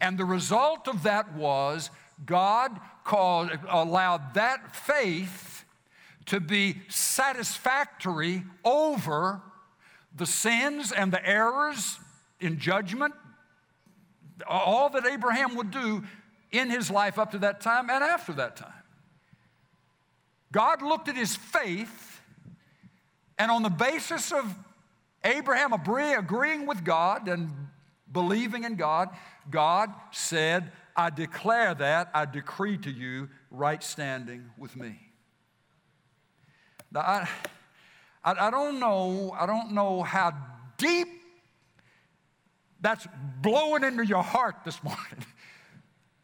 And 0.00 0.18
the 0.18 0.24
result 0.24 0.88
of 0.88 1.04
that 1.04 1.34
was 1.34 1.90
God 2.26 2.78
called, 3.04 3.50
allowed 3.68 4.34
that 4.34 4.74
faith 4.76 5.64
to 6.26 6.38
be 6.38 6.82
satisfactory 6.88 8.44
over 8.64 9.40
the 10.14 10.26
sins 10.26 10.92
and 10.92 11.12
the 11.12 11.26
errors 11.26 11.98
in 12.40 12.58
judgment, 12.58 13.14
all 14.46 14.90
that 14.90 15.06
Abraham 15.06 15.54
would 15.56 15.70
do 15.70 16.02
in 16.50 16.70
his 16.70 16.90
life 16.90 17.18
up 17.18 17.32
to 17.32 17.38
that 17.38 17.60
time 17.60 17.88
and 17.90 18.04
after 18.04 18.32
that 18.34 18.56
time. 18.56 18.72
God 20.50 20.82
looked 20.82 21.08
at 21.08 21.16
his 21.16 21.34
faith 21.34 22.20
and 23.38 23.50
on 23.50 23.62
the 23.62 23.70
basis 23.70 24.32
of 24.32 24.54
Abraham 25.24 25.72
agreeing 25.72 26.66
with 26.66 26.84
God 26.84 27.28
and 27.28 27.50
believing 28.12 28.64
in 28.64 28.76
God, 28.76 29.08
God 29.50 29.90
said, 30.10 30.70
I 30.94 31.10
declare 31.10 31.74
that, 31.74 32.10
I 32.12 32.26
decree 32.26 32.76
to 32.78 32.90
you 32.90 33.30
right 33.50 33.82
standing 33.82 34.50
with 34.58 34.76
me. 34.76 34.98
Now, 36.90 37.00
I, 37.00 37.28
I, 38.22 38.48
I 38.48 38.50
don't 38.50 38.78
know, 38.78 39.34
I 39.38 39.46
don't 39.46 39.72
know 39.72 40.02
how 40.02 40.34
deep 40.76 41.21
that's 42.82 43.06
blowing 43.40 43.84
into 43.84 44.04
your 44.04 44.22
heart 44.22 44.56
this 44.64 44.82
morning. 44.82 45.00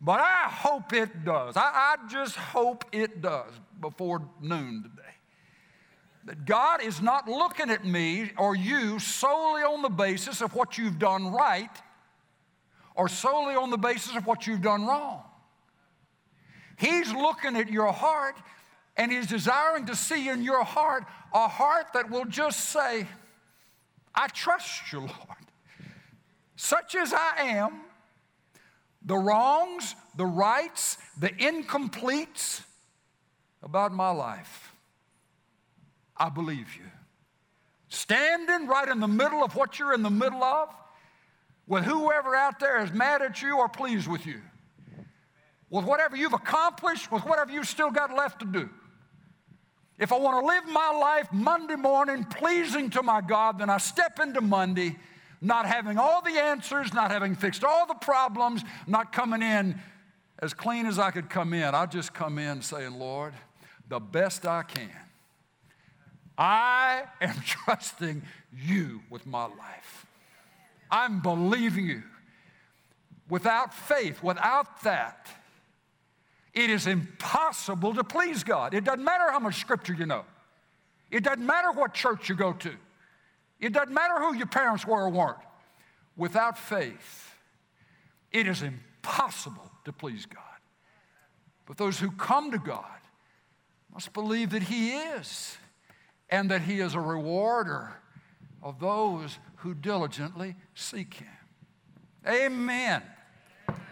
But 0.00 0.20
I 0.20 0.44
hope 0.48 0.92
it 0.92 1.24
does. 1.24 1.56
I, 1.56 1.60
I, 1.60 2.08
just 2.08 2.36
hope 2.36 2.84
it 2.92 3.20
does 3.20 3.50
before 3.80 4.22
noon 4.40 4.84
today 4.84 5.08
that 6.26 6.44
God 6.44 6.84
is 6.84 7.00
not 7.00 7.26
looking 7.26 7.68
at 7.68 7.84
me 7.84 8.30
or 8.38 8.54
you 8.54 9.00
solely 9.00 9.62
on 9.62 9.82
the 9.82 9.88
basis 9.88 10.40
of 10.40 10.54
what 10.54 10.78
you've 10.78 11.00
done 11.00 11.32
right 11.32 11.70
or 12.94 13.08
solely 13.08 13.56
on 13.56 13.70
the 13.70 13.76
basis 13.76 14.14
of 14.14 14.26
what 14.26 14.46
you've 14.46 14.62
done 14.62 14.86
wrong. 14.86 15.22
He's 16.76 17.12
looking 17.12 17.56
at 17.56 17.68
your 17.68 17.90
heart 17.90 18.36
and 18.96 19.10
He's 19.10 19.26
desiring 19.26 19.86
to 19.86 19.96
see 19.96 20.28
in 20.28 20.42
your 20.42 20.62
heart 20.62 21.04
a 21.32 21.48
heart 21.48 21.86
that 21.94 22.10
will 22.10 22.26
just 22.26 22.70
say, 22.70 23.06
I 24.14 24.28
trust 24.28 24.92
you, 24.92 25.00
Lord. 25.00 25.47
Such 26.60 26.96
as 26.96 27.14
I 27.14 27.34
am, 27.38 27.82
the 29.00 29.16
wrongs, 29.16 29.94
the 30.16 30.26
rights, 30.26 30.98
the 31.16 31.28
incompletes 31.28 32.62
about 33.62 33.92
my 33.92 34.10
life. 34.10 34.74
I 36.16 36.28
believe 36.30 36.74
you. 36.74 36.82
Standing 37.90 38.66
right 38.66 38.88
in 38.88 38.98
the 38.98 39.06
middle 39.06 39.44
of 39.44 39.54
what 39.54 39.78
you're 39.78 39.94
in 39.94 40.02
the 40.02 40.10
middle 40.10 40.42
of, 40.42 40.74
with 41.68 41.84
whoever 41.84 42.34
out 42.34 42.58
there 42.58 42.82
is 42.82 42.92
mad 42.92 43.22
at 43.22 43.40
you 43.40 43.56
or 43.56 43.68
pleased 43.68 44.08
with 44.08 44.26
you, 44.26 44.40
with 45.70 45.84
whatever 45.84 46.16
you've 46.16 46.32
accomplished, 46.32 47.12
with 47.12 47.24
whatever 47.24 47.52
you've 47.52 47.68
still 47.68 47.92
got 47.92 48.12
left 48.12 48.40
to 48.40 48.46
do. 48.46 48.68
If 49.96 50.12
I 50.12 50.18
want 50.18 50.42
to 50.42 50.46
live 50.46 50.66
my 50.66 50.90
life 50.90 51.32
Monday 51.32 51.76
morning 51.76 52.24
pleasing 52.24 52.90
to 52.90 53.02
my 53.04 53.20
God, 53.20 53.60
then 53.60 53.70
I 53.70 53.78
step 53.78 54.18
into 54.18 54.40
Monday 54.40 54.96
not 55.40 55.66
having 55.66 55.98
all 55.98 56.22
the 56.22 56.38
answers, 56.38 56.92
not 56.92 57.11
having 57.11 57.35
fixed 57.35 57.64
all 57.64 57.87
the 57.87 57.94
problems, 57.94 58.64
not 58.87 59.12
coming 59.12 59.42
in 59.42 59.81
as 60.40 60.55
clean 60.55 60.87
as 60.87 60.98
I 60.98 61.11
could 61.11 61.29
come 61.31 61.53
in. 61.53 61.74
I 61.74 61.87
just 61.87 62.14
come 62.14 62.38
in 62.38 62.62
saying, 62.62 62.98
Lord, 62.98 63.35
the 63.88 64.01
best 64.01 64.46
I 64.46 64.62
can. 64.62 64.90
I 66.37 67.05
am 67.20 67.35
trusting 67.44 68.22
you 68.53 69.01
with 69.11 69.27
my 69.27 69.44
life. 69.44 70.07
I'm 70.90 71.20
believing 71.20 71.87
you. 71.87 72.03
Without 73.29 73.74
faith, 73.74 74.22
without 74.22 74.83
that, 74.85 75.29
it 76.55 76.70
is 76.70 76.87
impossible 76.87 77.94
to 77.94 78.03
please 78.03 78.42
God. 78.42 78.72
It 78.72 78.85
doesn't 78.85 79.05
matter 79.05 79.31
how 79.31 79.38
much 79.38 79.61
scripture 79.61 79.92
you 79.92 80.07
know, 80.07 80.24
it 81.11 81.24
doesn't 81.24 81.44
matter 81.44 81.70
what 81.72 81.94
church 81.94 82.29
you 82.29 82.35
go 82.35 82.53
to, 82.55 82.72
it 83.60 83.72
doesn't 83.72 83.92
matter 83.92 84.18
who 84.18 84.34
your 84.36 84.46
parents 84.46 84.86
were 84.86 85.04
or 85.04 85.10
weren't. 85.10 85.38
Without 86.16 86.58
faith, 86.58 87.34
it 88.32 88.46
is 88.46 88.62
impossible 88.62 89.70
to 89.84 89.92
please 89.92 90.26
God. 90.26 90.42
But 91.66 91.76
those 91.76 91.98
who 91.98 92.10
come 92.10 92.50
to 92.52 92.58
God 92.58 92.84
must 93.92 94.12
believe 94.12 94.50
that 94.50 94.62
He 94.62 94.90
is 94.90 95.56
and 96.30 96.50
that 96.50 96.62
He 96.62 96.80
is 96.80 96.94
a 96.94 97.00
rewarder 97.00 97.92
of 98.62 98.80
those 98.80 99.38
who 99.56 99.74
diligently 99.74 100.56
seek 100.74 101.14
Him. 101.14 101.28
Amen. 102.26 103.02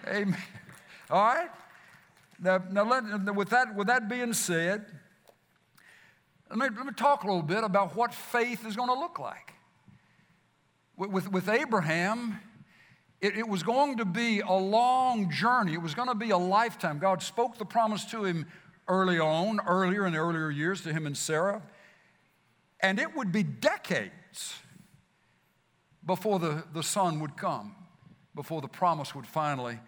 Amen. 0.07 0.37
All 1.11 1.25
right? 1.25 1.51
Now, 2.41 2.63
now 2.71 2.85
let, 2.85 3.35
with, 3.35 3.51
that, 3.51 3.75
with 3.75 3.87
that 3.87 4.09
being 4.09 4.33
said, 4.33 4.87
let 6.51 6.59
me, 6.59 6.77
let 6.77 6.87
me 6.87 6.93
talk 6.93 7.25
a 7.25 7.27
little 7.27 7.43
bit 7.43 7.65
about 7.65 7.97
what 7.97 8.15
faith 8.15 8.67
is 8.67 8.77
going 8.77 8.89
to 8.89 8.99
look 8.99 9.19
like. 9.19 9.53
With, 10.97 11.31
with 11.31 11.49
Abraham, 11.49 12.39
it, 13.21 13.37
it 13.37 13.49
was 13.49 13.63
going 13.63 13.99
to 13.99 14.05
be 14.05 14.41
a 14.41 14.53
long 14.53 15.31
journey. 15.31 15.75
It 15.75 15.83
was 15.83 15.95
going 15.95 16.09
to 16.09 16.15
be 16.15 16.31
a 16.31 16.39
lifetime. 16.39 16.99
God 16.99 17.23
spoke 17.23 17.59
the 17.59 17.65
promise 17.65 18.05
to 18.07 18.25
him 18.25 18.47
early 18.89 19.19
on, 19.19 19.61
earlier 19.67 20.07
in 20.07 20.13
the 20.13 20.19
earlier 20.19 20.51
years, 20.51 20.83
to 20.83 20.93
him 20.93 21.07
and 21.07 21.17
Sarah. 21.17 21.63
And 22.81 22.99
it 22.99 23.17
would 23.17 23.33
be 23.33 23.43
decades 23.43 24.55
before 26.05 26.39
the, 26.39 26.65
the 26.73 26.83
son 26.83 27.21
would 27.21 27.37
come, 27.37 27.75
before 28.35 28.61
the 28.61 28.69
promise 28.69 29.15
would 29.15 29.27
finally 29.27 29.79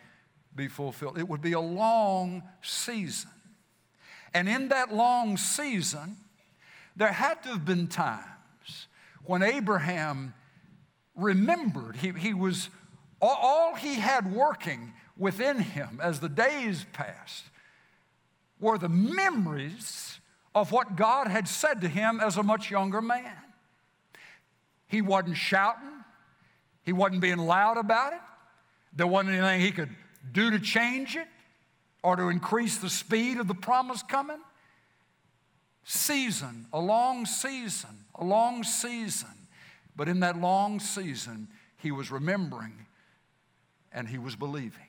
be 0.55 0.69
fulfilled. 0.69 1.19
It 1.19 1.29
would 1.29 1.43
be 1.43 1.53
a 1.53 1.61
long 1.61 2.43
season. 2.63 3.31
And 4.35 4.49
in 4.49 4.69
that 4.69 4.93
long 4.93 5.37
season, 5.37 6.17
there 6.97 7.13
had 7.13 7.43
to 7.45 7.51
have 7.51 7.65
been 7.65 7.87
times 7.87 8.89
when 9.25 9.43
Abraham 9.43 10.35
remembered. 11.19 11.97
He, 11.97 12.13
he 12.13 12.33
was, 12.33 12.71
all 13.21 13.75
he 13.75 13.97
had 13.97 14.33
working 14.33 14.95
within 15.19 15.59
him 15.59 16.01
as 16.03 16.21
the 16.21 16.29
days 16.29 16.87
passed 16.93 17.45
were 18.61 18.79
the 18.79 18.89
memories 18.89 20.21
of 20.55 20.73
what 20.73 20.97
God 20.97 21.29
had 21.29 21.47
said 21.47 21.81
to 21.83 21.89
him 21.89 22.21
as 22.21 22.37
a 22.37 22.43
much 22.43 22.71
younger 22.71 23.03
man. 23.03 23.37
He 24.87 25.03
wasn't 25.03 25.37
shouting, 25.37 26.05
he 26.85 26.93
wasn't 26.93 27.21
being 27.21 27.39
loud 27.39 27.77
about 27.77 28.15
it. 28.15 28.21
There 28.95 29.07
wasn't 29.07 29.35
anything 29.35 29.61
he 29.61 29.71
could 29.71 29.95
do 30.33 30.51
to 30.51 30.59
change 30.59 31.15
it 31.17 31.29
or 32.03 32.17
to 32.17 32.29
increase 32.29 32.79
the 32.79 32.89
speed 32.89 33.39
of 33.39 33.47
the 33.47 33.55
promise 33.55 34.03
coming. 34.03 34.41
Season, 35.85 36.67
a 36.73 36.81
long 36.81 37.27
season, 37.27 38.05
a 38.15 38.25
long 38.25 38.65
season. 38.65 39.29
But 39.99 40.09
in 40.09 40.21
that 40.21 40.41
long 40.41 40.79
season, 40.79 41.49
he 41.77 41.91
was 41.91 42.13
remembering 42.13 42.87
and 43.93 44.09
he 44.09 44.17
was 44.17 44.37
believing. 44.37 44.87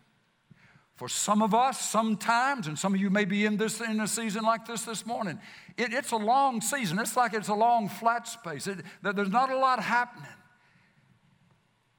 For 0.93 1.09
some 1.09 1.41
of 1.41 1.55
us, 1.55 1.81
sometimes, 1.81 2.67
and 2.67 2.77
some 2.77 2.93
of 2.93 3.01
you 3.01 3.09
may 3.09 3.25
be 3.25 3.45
in 3.45 3.57
this 3.57 3.81
in 3.81 3.99
a 4.01 4.07
season 4.07 4.43
like 4.43 4.67
this 4.67 4.83
this 4.83 5.07
morning, 5.07 5.39
it, 5.77 5.93
it's 5.93 6.11
a 6.11 6.17
long 6.17 6.61
season. 6.61 6.99
It's 6.99 7.17
like 7.17 7.33
it's 7.33 7.47
a 7.47 7.55
long 7.55 7.89
flat 7.89 8.27
space. 8.27 8.67
It, 8.67 8.85
there's 9.01 9.31
not 9.31 9.49
a 9.49 9.57
lot 9.57 9.81
happening. 9.81 10.29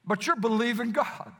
But 0.05 0.25
you're 0.25 0.37
believing 0.37 0.93
God. 0.93 1.33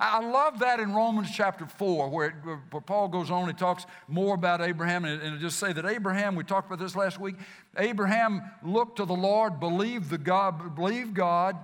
I 0.00 0.20
love 0.20 0.60
that 0.60 0.78
in 0.78 0.94
Romans 0.94 1.28
chapter 1.34 1.66
4, 1.66 2.08
where, 2.08 2.28
it, 2.28 2.34
where 2.70 2.80
Paul 2.80 3.08
goes 3.08 3.32
on, 3.32 3.48
he 3.48 3.54
talks 3.54 3.84
more 4.06 4.36
about 4.36 4.60
Abraham, 4.60 5.04
and, 5.04 5.20
and 5.20 5.40
just 5.40 5.58
say 5.58 5.72
that 5.72 5.84
Abraham, 5.84 6.36
we 6.36 6.44
talked 6.44 6.68
about 6.68 6.78
this 6.78 6.94
last 6.94 7.18
week, 7.18 7.34
Abraham 7.76 8.42
looked 8.62 8.96
to 8.96 9.04
the 9.04 9.14
Lord, 9.14 9.58
believed 9.58 10.10
the 10.10 10.18
God, 10.18 10.76
believed 10.76 11.14
God 11.14 11.56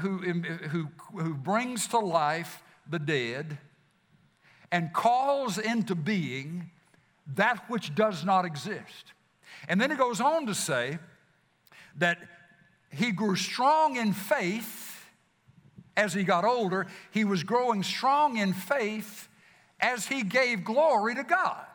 who, 0.00 0.18
who, 0.18 0.88
who 1.12 1.34
brings 1.34 1.86
to 1.88 1.98
life 1.98 2.62
the 2.88 2.98
dead 2.98 3.56
and 4.70 4.92
calls 4.92 5.56
into 5.56 5.94
being 5.94 6.70
that 7.34 7.68
which 7.70 7.94
does 7.94 8.24
not 8.24 8.44
exist. 8.44 9.12
And 9.68 9.80
then 9.80 9.90
he 9.90 9.96
goes 9.96 10.20
on 10.20 10.46
to 10.46 10.54
say 10.54 10.98
that 11.96 12.18
he 12.90 13.10
grew 13.10 13.36
strong 13.36 13.96
in 13.96 14.12
faith 14.12 14.87
as 15.98 16.14
he 16.14 16.22
got 16.22 16.44
older, 16.44 16.86
he 17.10 17.24
was 17.24 17.42
growing 17.42 17.82
strong 17.82 18.36
in 18.36 18.52
faith 18.52 19.28
as 19.80 20.06
he 20.06 20.22
gave 20.22 20.64
glory 20.64 21.16
to 21.16 21.24
God. 21.24 21.66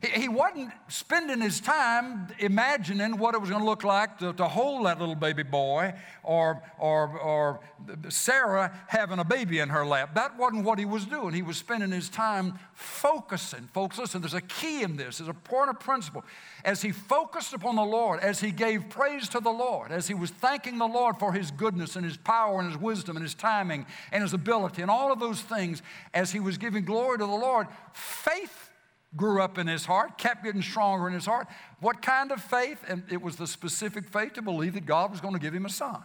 He 0.00 0.28
wasn't 0.28 0.70
spending 0.86 1.40
his 1.40 1.60
time 1.60 2.28
imagining 2.38 3.18
what 3.18 3.34
it 3.34 3.40
was 3.40 3.50
going 3.50 3.62
to 3.62 3.66
look 3.66 3.82
like 3.82 4.18
to, 4.20 4.32
to 4.34 4.46
hold 4.46 4.86
that 4.86 5.00
little 5.00 5.16
baby 5.16 5.42
boy 5.42 5.92
or, 6.22 6.62
or, 6.78 7.18
or 7.18 7.60
Sarah 8.08 8.72
having 8.86 9.18
a 9.18 9.24
baby 9.24 9.58
in 9.58 9.70
her 9.70 9.84
lap. 9.84 10.14
That 10.14 10.38
wasn't 10.38 10.64
what 10.64 10.78
he 10.78 10.84
was 10.84 11.04
doing. 11.04 11.34
He 11.34 11.42
was 11.42 11.56
spending 11.56 11.90
his 11.90 12.08
time 12.08 12.60
focusing. 12.74 13.68
Folks, 13.72 13.98
listen, 13.98 14.20
there's 14.20 14.34
a 14.34 14.40
key 14.40 14.84
in 14.84 14.96
this, 14.96 15.18
there's 15.18 15.28
a 15.28 15.34
point 15.34 15.70
of 15.70 15.80
principle. 15.80 16.22
As 16.64 16.80
he 16.80 16.92
focused 16.92 17.52
upon 17.52 17.74
the 17.74 17.82
Lord, 17.82 18.20
as 18.20 18.38
he 18.38 18.52
gave 18.52 18.88
praise 18.88 19.28
to 19.30 19.40
the 19.40 19.50
Lord, 19.50 19.90
as 19.90 20.06
he 20.06 20.14
was 20.14 20.30
thanking 20.30 20.78
the 20.78 20.86
Lord 20.86 21.18
for 21.18 21.32
his 21.32 21.50
goodness 21.50 21.96
and 21.96 22.04
his 22.04 22.16
power 22.16 22.60
and 22.60 22.70
his 22.70 22.80
wisdom 22.80 23.16
and 23.16 23.24
his 23.24 23.34
timing 23.34 23.84
and 24.12 24.22
his 24.22 24.32
ability 24.32 24.80
and 24.80 24.92
all 24.92 25.10
of 25.10 25.18
those 25.18 25.40
things, 25.40 25.82
as 26.14 26.30
he 26.30 26.38
was 26.38 26.56
giving 26.56 26.84
glory 26.84 27.18
to 27.18 27.26
the 27.26 27.30
Lord, 27.30 27.66
faith 27.92 28.67
grew 29.16 29.40
up 29.42 29.58
in 29.58 29.66
his 29.66 29.84
heart, 29.84 30.18
kept 30.18 30.44
getting 30.44 30.62
stronger 30.62 31.08
in 31.08 31.14
his 31.14 31.26
heart. 31.26 31.48
What 31.80 32.02
kind 32.02 32.30
of 32.30 32.42
faith? 32.42 32.78
And 32.88 33.02
it 33.10 33.22
was 33.22 33.36
the 33.36 33.46
specific 33.46 34.08
faith 34.08 34.34
to 34.34 34.42
believe 34.42 34.74
that 34.74 34.86
God 34.86 35.10
was 35.10 35.20
going 35.20 35.34
to 35.34 35.40
give 35.40 35.54
him 35.54 35.66
a 35.66 35.70
son. 35.70 36.02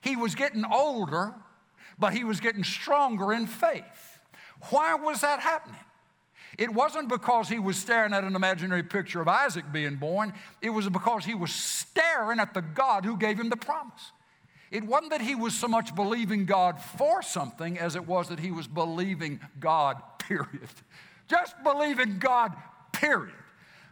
He 0.00 0.16
was 0.16 0.34
getting 0.34 0.64
older, 0.64 1.34
but 1.98 2.14
he 2.14 2.24
was 2.24 2.40
getting 2.40 2.64
stronger 2.64 3.32
in 3.32 3.46
faith. 3.46 4.20
Why 4.70 4.94
was 4.94 5.20
that 5.22 5.40
happening? 5.40 5.80
It 6.58 6.72
wasn't 6.72 7.08
because 7.08 7.48
he 7.48 7.58
was 7.58 7.76
staring 7.76 8.12
at 8.12 8.24
an 8.24 8.34
imaginary 8.34 8.82
picture 8.82 9.20
of 9.20 9.28
Isaac 9.28 9.64
being 9.72 9.96
born, 9.96 10.32
it 10.60 10.70
was 10.70 10.88
because 10.88 11.24
he 11.24 11.34
was 11.34 11.52
staring 11.52 12.40
at 12.40 12.54
the 12.54 12.62
God 12.62 13.04
who 13.04 13.16
gave 13.16 13.38
him 13.38 13.50
the 13.50 13.56
promise. 13.56 14.12
It 14.70 14.84
wasn't 14.84 15.10
that 15.10 15.20
he 15.20 15.34
was 15.34 15.54
so 15.54 15.66
much 15.66 15.94
believing 15.94 16.46
God 16.46 16.80
for 16.80 17.22
something 17.22 17.78
as 17.78 17.96
it 17.96 18.06
was 18.06 18.28
that 18.28 18.38
he 18.38 18.52
was 18.52 18.68
believing 18.68 19.40
God, 19.58 20.00
period. 20.18 20.70
Just 21.30 21.54
believe 21.62 22.00
in 22.00 22.18
God, 22.18 22.52
period. 22.92 23.34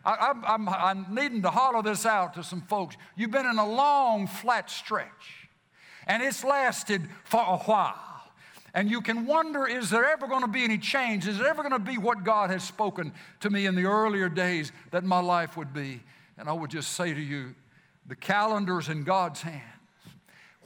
I, 0.04 0.30
am 0.30 0.44
I'm, 0.44 0.68
I'm 0.68 1.14
needing 1.14 1.42
to 1.42 1.50
hollow 1.50 1.82
this 1.82 2.04
out 2.04 2.34
to 2.34 2.42
some 2.42 2.62
folks. 2.62 2.96
You've 3.16 3.30
been 3.30 3.46
in 3.46 3.58
a 3.58 3.66
long, 3.66 4.26
flat 4.26 4.68
stretch, 4.68 5.48
and 6.08 6.20
it's 6.20 6.42
lasted 6.42 7.08
for 7.22 7.40
a 7.40 7.58
while. 7.58 7.94
And 8.74 8.90
you 8.90 9.00
can 9.00 9.24
wonder 9.24 9.66
is 9.66 9.88
there 9.88 10.04
ever 10.04 10.26
going 10.26 10.42
to 10.42 10.48
be 10.48 10.64
any 10.64 10.78
change? 10.78 11.28
Is 11.28 11.38
it 11.38 11.46
ever 11.46 11.62
going 11.62 11.72
to 11.72 11.78
be 11.78 11.96
what 11.96 12.24
God 12.24 12.50
has 12.50 12.64
spoken 12.64 13.12
to 13.40 13.50
me 13.50 13.66
in 13.66 13.76
the 13.76 13.84
earlier 13.84 14.28
days 14.28 14.72
that 14.90 15.04
my 15.04 15.20
life 15.20 15.56
would 15.56 15.72
be? 15.72 16.02
And 16.38 16.48
I 16.48 16.52
would 16.52 16.70
just 16.70 16.94
say 16.94 17.14
to 17.14 17.20
you, 17.20 17.54
the 18.06 18.16
calendar's 18.16 18.88
in 18.88 19.04
God's 19.04 19.42
hands. 19.42 19.62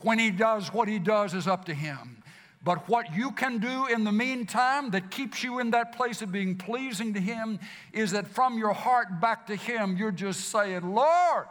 When 0.01 0.17
He 0.17 0.31
does 0.31 0.73
what 0.73 0.87
He 0.87 0.99
does 0.99 1.33
is 1.33 1.47
up 1.47 1.65
to 1.65 1.73
Him. 1.73 2.22
But 2.63 2.87
what 2.87 3.13
you 3.13 3.31
can 3.31 3.57
do 3.57 3.87
in 3.87 4.05
the 4.05 4.11
meantime 4.11 4.91
that 4.91 5.11
keeps 5.11 5.43
you 5.43 5.59
in 5.59 5.71
that 5.71 5.95
place 5.95 6.21
of 6.21 6.31
being 6.31 6.55
pleasing 6.55 7.13
to 7.13 7.19
Him 7.19 7.59
is 7.91 8.11
that 8.11 8.27
from 8.27 8.57
your 8.57 8.73
heart 8.73 9.19
back 9.19 9.47
to 9.47 9.55
Him, 9.55 9.97
you're 9.97 10.11
just 10.11 10.49
saying, 10.49 10.93
Lord, 10.93 11.45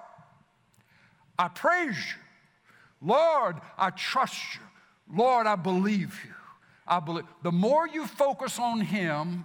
I 1.39 1.49
praise 1.49 1.97
you. 1.97 3.09
Lord, 3.09 3.57
I 3.77 3.91
trust 3.91 4.55
you. 4.55 4.61
Lord, 5.15 5.47
I 5.47 5.57
believe 5.57 6.19
you. 6.25 6.35
I 6.87 7.01
believe. 7.01 7.25
The 7.43 7.53
more 7.53 7.87
you 7.87 8.07
focus 8.07 8.59
on 8.59 8.81
Him, 8.81 9.45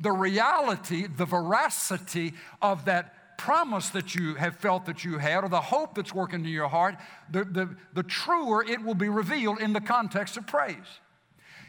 the 0.00 0.12
reality, 0.12 1.06
the 1.06 1.24
veracity 1.26 2.32
of 2.62 2.86
that 2.86 3.15
promise 3.38 3.90
that 3.90 4.14
you 4.14 4.34
have 4.34 4.56
felt 4.56 4.86
that 4.86 5.04
you 5.04 5.18
had 5.18 5.44
or 5.44 5.48
the 5.48 5.60
hope 5.60 5.94
that's 5.94 6.14
working 6.14 6.40
in 6.40 6.50
your 6.50 6.68
heart, 6.68 6.96
the, 7.30 7.44
the, 7.44 7.76
the 7.94 8.02
truer 8.02 8.64
it 8.64 8.82
will 8.82 8.94
be 8.94 9.08
revealed 9.08 9.60
in 9.60 9.72
the 9.72 9.80
context 9.80 10.36
of 10.36 10.46
praise. 10.46 11.00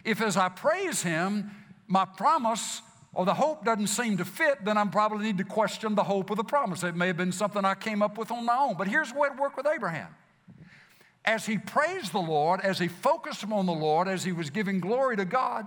If 0.03 0.21
as 0.21 0.37
I 0.37 0.49
praise 0.49 1.01
Him, 1.01 1.51
my 1.87 2.05
promise 2.05 2.81
or 3.13 3.25
the 3.25 3.33
hope 3.33 3.65
doesn't 3.65 3.87
seem 3.87 4.17
to 4.17 4.25
fit, 4.25 4.63
then 4.63 4.77
I 4.77 4.85
probably 4.85 5.25
need 5.25 5.37
to 5.39 5.43
question 5.43 5.95
the 5.95 6.03
hope 6.03 6.29
of 6.29 6.37
the 6.37 6.43
promise. 6.43 6.83
It 6.83 6.95
may 6.95 7.07
have 7.07 7.17
been 7.17 7.31
something 7.31 7.65
I 7.65 7.75
came 7.75 8.01
up 8.01 8.17
with 8.17 8.31
on 8.31 8.45
my 8.45 8.55
own. 8.57 8.75
But 8.77 8.87
here's 8.87 9.09
it 9.09 9.15
worked 9.15 9.57
with 9.57 9.65
Abraham. 9.65 10.15
As 11.25 11.45
he 11.45 11.57
praised 11.57 12.13
the 12.13 12.19
Lord, 12.19 12.61
as 12.61 12.79
he 12.79 12.87
focused 12.87 13.43
on 13.49 13.65
the 13.65 13.73
Lord, 13.73 14.07
as 14.07 14.23
he 14.23 14.31
was 14.31 14.49
giving 14.49 14.79
glory 14.79 15.17
to 15.17 15.25
God, 15.25 15.65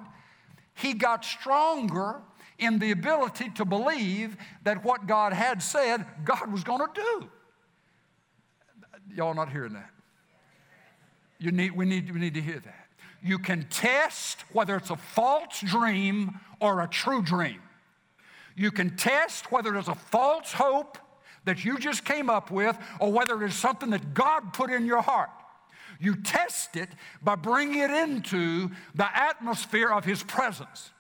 he 0.75 0.95
got 0.95 1.25
stronger 1.25 2.23
in 2.61 2.79
the 2.79 2.91
ability 2.91 3.51
to 3.57 3.65
believe 3.65 4.37
that 4.65 4.85
what 4.85 5.07
God 5.07 5.33
had 5.33 5.63
said, 5.63 6.05
God 6.25 6.53
was 6.53 6.63
going 6.63 6.81
to 6.81 6.89
do. 6.95 7.29
Y'all 9.15 9.35
not 9.35 9.51
hearing 9.51 9.73
that? 9.73 9.91
You 11.39 11.53
need, 11.53 11.73
we, 11.73 11.87
need, 11.87 12.13
we 12.13 12.21
need 12.21 12.35
to 12.35 12.41
hear 12.41 12.61
that. 12.61 12.87
You 13.23 13.39
can 13.39 13.67
test 13.71 14.45
whether 14.53 14.77
it's 14.77 14.91
a 14.91 14.97
false 14.97 15.61
dream 15.61 16.39
or 16.61 16.83
a 16.83 16.89
true 16.89 17.23
dream. 17.23 17.61
You 18.57 18.71
can 18.71 18.97
test 18.97 19.51
whether 19.51 19.77
it's 19.77 19.89
a 19.89 19.95
false 19.95 20.53
hope 20.53 20.99
that 21.45 21.65
you 21.65 21.79
just 21.79 22.05
came 22.05 22.29
up 22.29 22.51
with 22.51 22.79
or 23.01 23.11
whether 23.11 23.43
it 23.43 23.49
is 23.49 23.55
something 23.55 23.91
that 23.91 24.15
God 24.15 24.53
put 24.53 24.71
in 24.71 24.87
your 24.87 25.01
heart. 25.01 25.31
You 25.99 26.17
test 26.17 26.77
it 26.77 26.89
by 27.23 27.37
bringing 27.37 27.81
it 27.81 27.91
into 27.91 28.71
the 28.95 29.19
atmosphere 29.19 29.91
of 29.91 30.05
His 30.05 30.23
presence. 30.23 30.91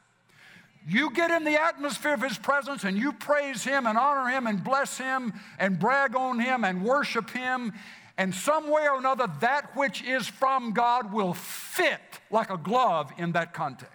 You 0.86 1.12
get 1.12 1.30
in 1.30 1.44
the 1.44 1.60
atmosphere 1.60 2.14
of 2.14 2.22
His 2.22 2.38
presence 2.38 2.84
and 2.84 2.96
you 2.96 3.12
praise 3.12 3.64
Him 3.64 3.86
and 3.86 3.98
honor 3.98 4.28
Him 4.30 4.46
and 4.46 4.62
bless 4.62 4.98
Him 4.98 5.32
and 5.58 5.78
brag 5.78 6.16
on 6.16 6.38
Him 6.38 6.64
and 6.64 6.82
worship 6.84 7.30
Him. 7.30 7.72
And 8.16 8.34
some 8.34 8.70
way 8.70 8.86
or 8.88 8.98
another, 8.98 9.28
that 9.40 9.76
which 9.76 10.02
is 10.02 10.26
from 10.26 10.72
God 10.72 11.12
will 11.12 11.34
fit 11.34 12.00
like 12.30 12.50
a 12.50 12.56
glove 12.56 13.12
in 13.18 13.32
that 13.32 13.54
context. 13.54 13.94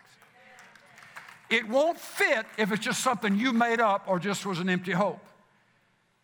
It 1.50 1.68
won't 1.70 2.00
fit 2.00 2.46
if 2.58 2.72
it's 2.72 2.84
just 2.84 3.02
something 3.02 3.36
you 3.36 3.54
made 3.54 3.80
up 3.80 4.06
or 4.08 4.20
just 4.20 4.46
was 4.46 4.60
an 4.60 4.70
empty 4.70 4.94
hope. 4.94 5.24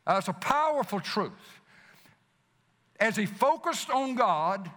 That's 0.05 0.27
a 0.27 0.33
powerful 0.33 0.99
truth. 0.99 1.31
As 2.99 3.15
he 3.15 3.25
focused 3.25 3.89
on 3.89 4.15
God, 4.15 4.69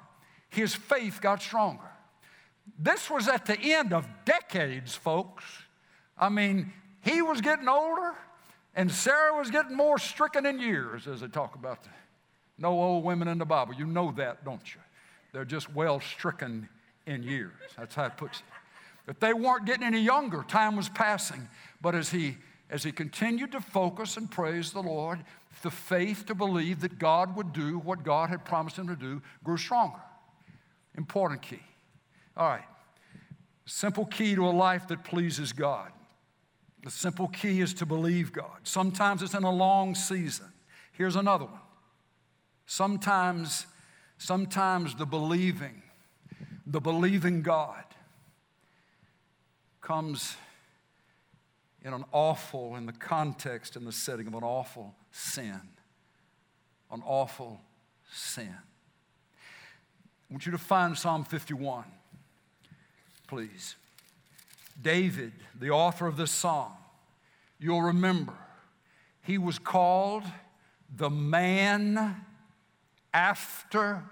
his 0.50 0.74
faith 0.74 1.20
got 1.20 1.42
stronger. 1.42 1.90
This 2.78 3.10
was 3.10 3.28
at 3.28 3.46
the 3.46 3.58
end 3.58 3.92
of 3.92 4.06
decades, 4.24 4.94
folks. 4.94 5.44
I 6.18 6.28
mean, 6.28 6.72
he 7.02 7.22
was 7.22 7.40
getting 7.40 7.68
older, 7.68 8.14
and 8.74 8.90
Sarah 8.90 9.36
was 9.36 9.50
getting 9.50 9.76
more 9.76 9.98
stricken 9.98 10.46
in 10.46 10.58
years, 10.58 11.06
as 11.06 11.20
they 11.20 11.28
talk 11.28 11.54
about 11.54 11.82
the 11.82 11.90
no 12.56 12.80
old 12.80 13.04
women 13.04 13.28
in 13.28 13.38
the 13.38 13.44
Bible. 13.44 13.74
You 13.74 13.86
know 13.86 14.12
that, 14.12 14.44
don't 14.44 14.74
you? 14.74 14.80
They're 15.32 15.44
just 15.44 15.74
well 15.74 16.00
stricken 16.00 16.68
in 17.06 17.22
years. 17.22 17.52
That's 17.76 17.94
how 17.94 18.06
it 18.06 18.16
puts 18.16 18.38
it. 18.38 18.44
But 19.06 19.20
they 19.20 19.34
weren't 19.34 19.66
getting 19.66 19.82
any 19.82 20.00
younger. 20.00 20.44
Time 20.46 20.76
was 20.76 20.88
passing. 20.88 21.48
But 21.80 21.94
as 21.94 22.10
he 22.10 22.36
as 22.70 22.82
he 22.82 22.92
continued 22.92 23.52
to 23.52 23.60
focus 23.60 24.16
and 24.16 24.30
praise 24.30 24.72
the 24.72 24.82
Lord, 24.82 25.22
the 25.62 25.70
faith 25.70 26.24
to 26.26 26.34
believe 26.34 26.80
that 26.80 26.98
God 26.98 27.36
would 27.36 27.52
do 27.52 27.78
what 27.78 28.02
God 28.02 28.30
had 28.30 28.44
promised 28.44 28.78
him 28.78 28.88
to 28.88 28.96
do 28.96 29.20
grew 29.44 29.58
stronger. 29.58 30.00
Important 30.96 31.42
key. 31.42 31.60
All 32.36 32.48
right. 32.48 32.64
Simple 33.66 34.06
key 34.06 34.34
to 34.34 34.46
a 34.46 34.50
life 34.50 34.88
that 34.88 35.04
pleases 35.04 35.52
God. 35.52 35.92
The 36.84 36.90
simple 36.90 37.28
key 37.28 37.62
is 37.62 37.72
to 37.74 37.86
believe 37.86 38.30
God. 38.30 38.60
Sometimes 38.62 39.22
it's 39.22 39.32
in 39.32 39.42
a 39.42 39.50
long 39.50 39.94
season. 39.94 40.52
Here's 40.92 41.16
another 41.16 41.46
one. 41.46 41.60
Sometimes, 42.66 43.66
sometimes 44.18 44.94
the 44.94 45.06
believing, 45.06 45.82
the 46.66 46.82
believing 46.82 47.40
God 47.40 47.84
comes 49.80 50.36
in 51.82 51.94
an 51.94 52.04
awful, 52.12 52.76
in 52.76 52.84
the 52.84 52.92
context 52.92 53.76
and 53.76 53.86
the 53.86 53.92
setting 53.92 54.26
of 54.26 54.34
an 54.34 54.42
awful 54.42 54.94
sin. 55.10 55.60
An 56.90 57.02
awful 57.06 57.62
sin. 58.12 58.54
I 59.40 60.32
want 60.34 60.44
you 60.44 60.52
to 60.52 60.58
find 60.58 60.96
Psalm 60.98 61.24
51, 61.24 61.84
please. 63.26 63.76
David, 64.80 65.32
the 65.58 65.70
author 65.70 66.06
of 66.06 66.16
this 66.16 66.30
song, 66.30 66.72
you'll 67.58 67.82
remember, 67.82 68.34
he 69.22 69.38
was 69.38 69.58
called 69.58 70.24
the 70.94 71.10
man 71.10 72.24
after 73.12 74.02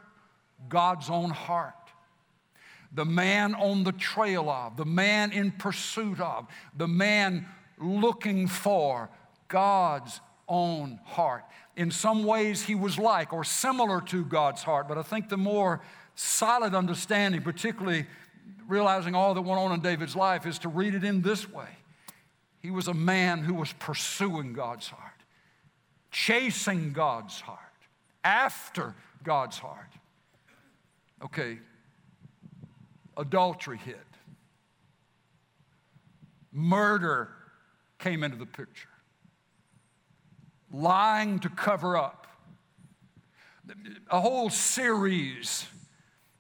God's 0.69 1.11
own 1.11 1.31
heart. 1.31 1.75
The 2.95 3.05
man 3.05 3.55
on 3.55 3.85
the 3.85 3.93
trail 3.93 4.51
of, 4.51 4.77
the 4.77 4.85
man 4.85 5.33
in 5.33 5.51
pursuit 5.51 6.21
of, 6.21 6.47
the 6.77 6.89
man 6.89 7.47
looking 7.79 8.47
for 8.47 9.09
God's 9.49 10.21
own 10.49 11.01
heart. 11.05 11.45
In 11.77 11.91
some 11.91 12.25
ways, 12.25 12.63
he 12.63 12.75
was 12.75 12.99
like 12.99 13.33
or 13.33 13.45
similar 13.45 14.01
to 14.03 14.25
God's 14.25 14.63
heart, 14.63 14.89
but 14.89 14.99
I 14.99 15.03
think 15.03 15.29
the 15.29 15.39
more 15.39 15.81
solid 16.15 16.75
understanding, 16.75 17.41
particularly 17.41 18.07
realizing 18.69 19.15
all 19.15 19.35
that 19.35 19.43
went 19.43 19.61
on 19.61 19.73
in 19.73 19.81
David's 19.81 20.17
life, 20.17 20.47
is 20.47 20.59
to 20.61 20.69
read 20.69 20.95
it 20.95 21.05
in 21.05 21.23
this 21.23 21.51
way. 21.51 21.69
He 22.61 22.71
was 22.71 22.89
a 22.89 22.95
man 22.95 23.41
who 23.41 23.55
was 23.55 23.73
pursuing 23.73 24.53
God's 24.53 24.89
heart, 24.89 25.23
chasing 26.11 26.93
God's 26.93 27.41
heart, 27.41 27.59
after 28.23 28.95
God's 29.25 29.59
heart. 29.59 29.91
Okay, 31.25 31.59
adultery 33.17 33.79
hit, 33.79 34.07
murder 36.53 37.31
came 37.99 38.23
into 38.23 38.37
the 38.37 38.47
picture. 38.47 38.89
Lying 40.71 41.39
to 41.41 41.49
cover 41.49 41.97
up. 41.97 42.27
A 44.11 44.21
whole 44.21 44.51
series 44.51 45.67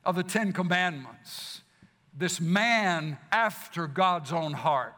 of 0.04 0.16
the 0.16 0.22
Ten 0.22 0.52
Commandments. 0.52 1.61
This 2.16 2.40
man 2.40 3.18
after 3.30 3.86
God's 3.86 4.32
own 4.32 4.52
heart 4.52 4.94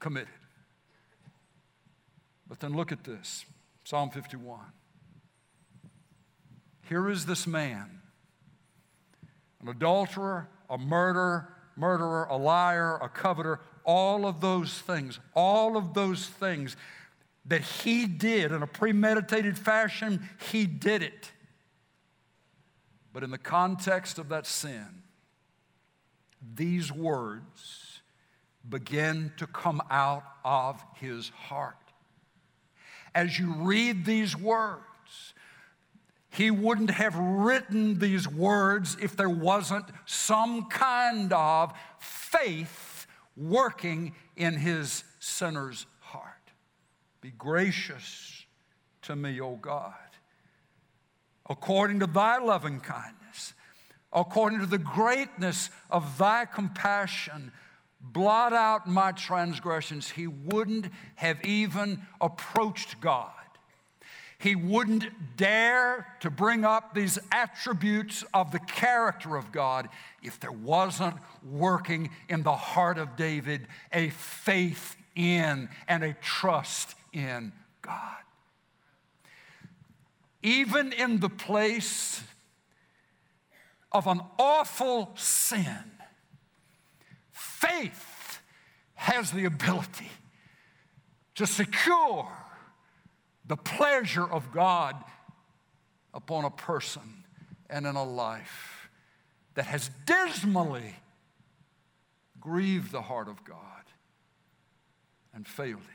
committed. 0.00 0.28
But 2.48 2.60
then 2.60 2.74
look 2.74 2.92
at 2.92 3.04
this 3.04 3.44
Psalm 3.84 4.10
51. 4.10 4.60
Here 6.88 7.08
is 7.08 7.26
this 7.26 7.46
man, 7.46 8.02
an 9.60 9.68
adulterer, 9.68 10.48
a 10.68 10.76
murderer, 10.76 11.54
murderer, 11.76 12.26
a 12.30 12.36
liar, 12.36 12.98
a 13.00 13.08
coveter, 13.08 13.60
all 13.84 14.26
of 14.26 14.40
those 14.40 14.78
things, 14.80 15.18
all 15.34 15.76
of 15.76 15.94
those 15.94 16.26
things 16.26 16.76
that 17.46 17.62
he 17.62 18.06
did 18.06 18.52
in 18.52 18.62
a 18.62 18.66
premeditated 18.66 19.58
fashion, 19.58 20.28
he 20.50 20.66
did 20.66 21.02
it. 21.02 21.32
But 23.12 23.22
in 23.22 23.30
the 23.30 23.38
context 23.38 24.18
of 24.18 24.28
that 24.30 24.46
sin, 24.46 25.03
these 26.54 26.92
words 26.92 28.00
begin 28.68 29.32
to 29.36 29.46
come 29.46 29.82
out 29.90 30.24
of 30.44 30.82
his 30.94 31.28
heart. 31.28 31.76
As 33.14 33.38
you 33.38 33.52
read 33.54 34.04
these 34.04 34.36
words, 34.36 35.34
he 36.30 36.50
wouldn't 36.50 36.90
have 36.90 37.16
written 37.16 37.98
these 37.98 38.26
words 38.26 38.96
if 39.00 39.16
there 39.16 39.30
wasn't 39.30 39.86
some 40.04 40.66
kind 40.66 41.32
of 41.32 41.72
faith 41.98 43.06
working 43.36 44.14
in 44.36 44.54
his 44.54 45.04
sinner's 45.20 45.86
heart. 46.00 46.50
Be 47.20 47.30
gracious 47.30 48.44
to 49.02 49.14
me, 49.14 49.40
O 49.40 49.56
God, 49.56 49.94
according 51.48 52.00
to 52.00 52.06
thy 52.06 52.38
loving 52.38 52.80
kindness, 52.80 53.23
according 54.14 54.60
to 54.60 54.66
the 54.66 54.78
greatness 54.78 55.70
of 55.90 56.18
thy 56.18 56.44
compassion. 56.44 57.52
Blot 58.00 58.52
out 58.52 58.86
my 58.86 59.12
transgressions. 59.12 60.10
He 60.10 60.26
wouldn't 60.26 60.88
have 61.16 61.42
even 61.44 62.02
approached 62.20 63.00
God 63.00 63.32
he 64.44 64.54
wouldn't 64.54 65.38
dare 65.38 66.06
to 66.20 66.28
bring 66.28 66.66
up 66.66 66.92
these 66.92 67.18
attributes 67.32 68.24
of 68.34 68.52
the 68.52 68.58
character 68.58 69.36
of 69.36 69.50
God 69.50 69.88
if 70.22 70.38
there 70.38 70.52
wasn't 70.52 71.16
working 71.42 72.10
in 72.28 72.42
the 72.42 72.54
heart 72.54 72.98
of 72.98 73.16
David 73.16 73.66
a 73.90 74.10
faith 74.10 74.96
in 75.16 75.70
and 75.88 76.04
a 76.04 76.12
trust 76.12 76.94
in 77.14 77.52
God. 77.80 78.18
Even 80.42 80.92
in 80.92 81.20
the 81.20 81.30
place 81.30 82.22
of 83.94 84.08
an 84.08 84.20
awful 84.38 85.12
sin, 85.14 85.92
faith 87.30 88.40
has 88.94 89.30
the 89.30 89.44
ability 89.44 90.10
to 91.36 91.46
secure 91.46 92.28
the 93.46 93.56
pleasure 93.56 94.24
of 94.24 94.52
God 94.52 94.96
upon 96.12 96.44
a 96.44 96.50
person 96.50 97.24
and 97.70 97.86
in 97.86 97.94
a 97.94 98.04
life 98.04 98.88
that 99.54 99.66
has 99.66 99.90
dismally 100.06 100.96
grieved 102.40 102.90
the 102.90 103.02
heart 103.02 103.28
of 103.28 103.44
God 103.44 103.58
and 105.32 105.46
failed 105.46 105.80
Him. 105.80 105.88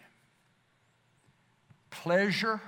Pleasure, 1.89 2.61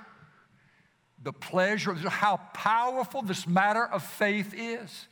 the 1.22 1.32
pleasure, 1.32 1.94
how 1.94 2.38
powerful 2.52 3.22
this 3.22 3.46
matter 3.46 3.84
of 3.84 4.02
faith 4.02 4.52
is. 4.56 5.06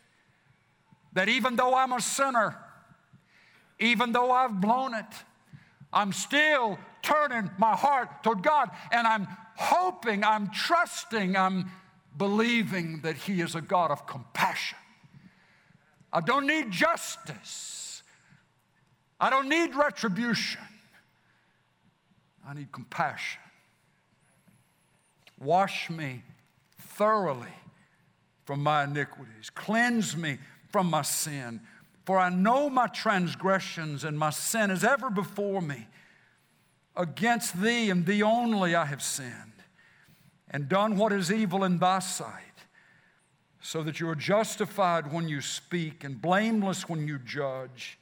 That 1.12 1.28
even 1.28 1.56
though 1.56 1.74
I'm 1.74 1.92
a 1.92 2.00
sinner, 2.00 2.56
even 3.78 4.12
though 4.12 4.30
I've 4.30 4.60
blown 4.60 4.94
it, 4.94 5.06
I'm 5.92 6.12
still 6.12 6.78
turning 7.02 7.50
my 7.58 7.74
heart 7.74 8.22
toward 8.22 8.42
God 8.42 8.70
and 8.92 9.06
I'm 9.06 9.26
hoping, 9.56 10.22
I'm 10.24 10.50
trusting, 10.50 11.36
I'm 11.36 11.70
believing 12.16 13.00
that 13.02 13.16
He 13.16 13.40
is 13.40 13.54
a 13.54 13.60
God 13.60 13.90
of 13.90 14.06
compassion. 14.06 14.78
I 16.12 16.20
don't 16.20 16.46
need 16.46 16.70
justice. 16.70 18.02
I 19.20 19.30
don't 19.30 19.48
need 19.48 19.74
retribution. 19.74 20.62
I 22.46 22.54
need 22.54 22.72
compassion. 22.72 23.40
Wash 25.38 25.90
me 25.90 26.22
thoroughly 26.78 27.48
from 28.44 28.62
my 28.62 28.84
iniquities, 28.84 29.48
cleanse 29.50 30.16
me 30.16 30.38
from 30.70 30.88
my 30.88 31.02
sin. 31.02 31.60
For 32.04 32.18
I 32.18 32.30
know 32.30 32.68
my 32.68 32.86
transgressions 32.86 34.04
and 34.04 34.18
my 34.18 34.30
sin 34.30 34.70
is 34.70 34.82
ever 34.82 35.10
before 35.10 35.62
me. 35.62 35.86
Against 36.96 37.60
thee 37.60 37.90
and 37.90 38.04
thee 38.04 38.22
only 38.22 38.74
I 38.74 38.84
have 38.84 39.02
sinned 39.02 39.52
and 40.50 40.68
done 40.68 40.96
what 40.96 41.12
is 41.12 41.32
evil 41.32 41.62
in 41.62 41.78
thy 41.78 42.00
sight, 42.00 42.34
so 43.60 43.82
that 43.84 44.00
you 44.00 44.08
are 44.08 44.16
justified 44.16 45.12
when 45.12 45.28
you 45.28 45.40
speak 45.40 46.02
and 46.02 46.20
blameless 46.20 46.88
when 46.88 47.06
you 47.06 47.18
judge. 47.18 47.99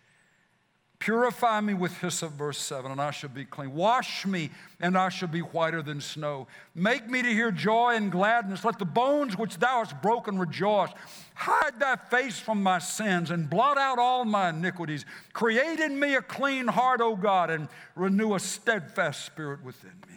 Purify 0.99 1.61
me 1.61 1.74
with 1.74 1.96
hyssop, 1.99 2.32
verse 2.32 2.59
7, 2.59 2.90
and 2.90 3.01
I 3.01 3.12
shall 3.12 3.30
be 3.30 3.44
clean. 3.44 3.72
Wash 3.72 4.26
me, 4.26 4.51
and 4.80 4.99
I 4.99 5.11
shall 5.11 5.28
be 5.28 5.40
whiter 5.40 5.80
than 5.80 6.01
snow. 6.01 6.49
Make 6.74 7.09
me 7.09 7.22
to 7.22 7.28
hear 7.28 7.53
joy 7.53 7.94
and 7.94 8.11
gladness. 8.11 8.64
Let 8.64 8.80
the 8.80 8.84
bones 8.84 9.38
which 9.38 9.59
thou 9.59 9.84
hast 9.84 10.03
broken 10.03 10.38
rejoice. 10.38 10.90
Hide 11.34 11.78
thy 11.78 11.94
face 11.94 12.40
from 12.40 12.64
my 12.64 12.80
sins 12.80 13.30
and 13.30 13.49
blot 13.49 13.78
out 13.78 14.01
all 14.01 14.24
my 14.24 14.49
iniquities. 14.49 15.05
Create 15.32 15.78
in 15.78 16.01
me 16.01 16.16
a 16.16 16.22
clean 16.22 16.66
heart, 16.66 17.01
O 17.01 17.14
God, 17.14 17.51
and 17.51 17.68
renew 17.94 18.34
a 18.34 18.40
steadfast 18.40 19.24
spirit 19.24 19.62
within 19.62 19.94
me. 20.09 20.16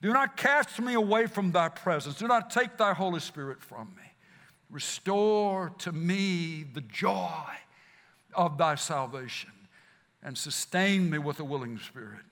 Do 0.00 0.12
not 0.12 0.36
cast 0.36 0.80
me 0.80 0.94
away 0.94 1.26
from 1.26 1.50
thy 1.50 1.68
presence. 1.68 2.18
Do 2.18 2.28
not 2.28 2.50
take 2.50 2.76
thy 2.76 2.92
Holy 2.92 3.20
Spirit 3.20 3.60
from 3.60 3.88
me. 3.96 4.02
Restore 4.70 5.72
to 5.78 5.90
me 5.90 6.62
the 6.72 6.80
joy 6.82 7.50
of 8.32 8.56
thy 8.58 8.76
salvation 8.76 9.50
and 10.22 10.36
sustain 10.36 11.10
me 11.10 11.18
with 11.18 11.40
a 11.40 11.44
willing 11.44 11.78
spirit. 11.78 12.22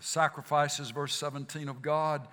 Sacrifices, 0.00 0.90
verse 0.90 1.14
17 1.14 1.68
of 1.68 1.82
God, 1.82 2.26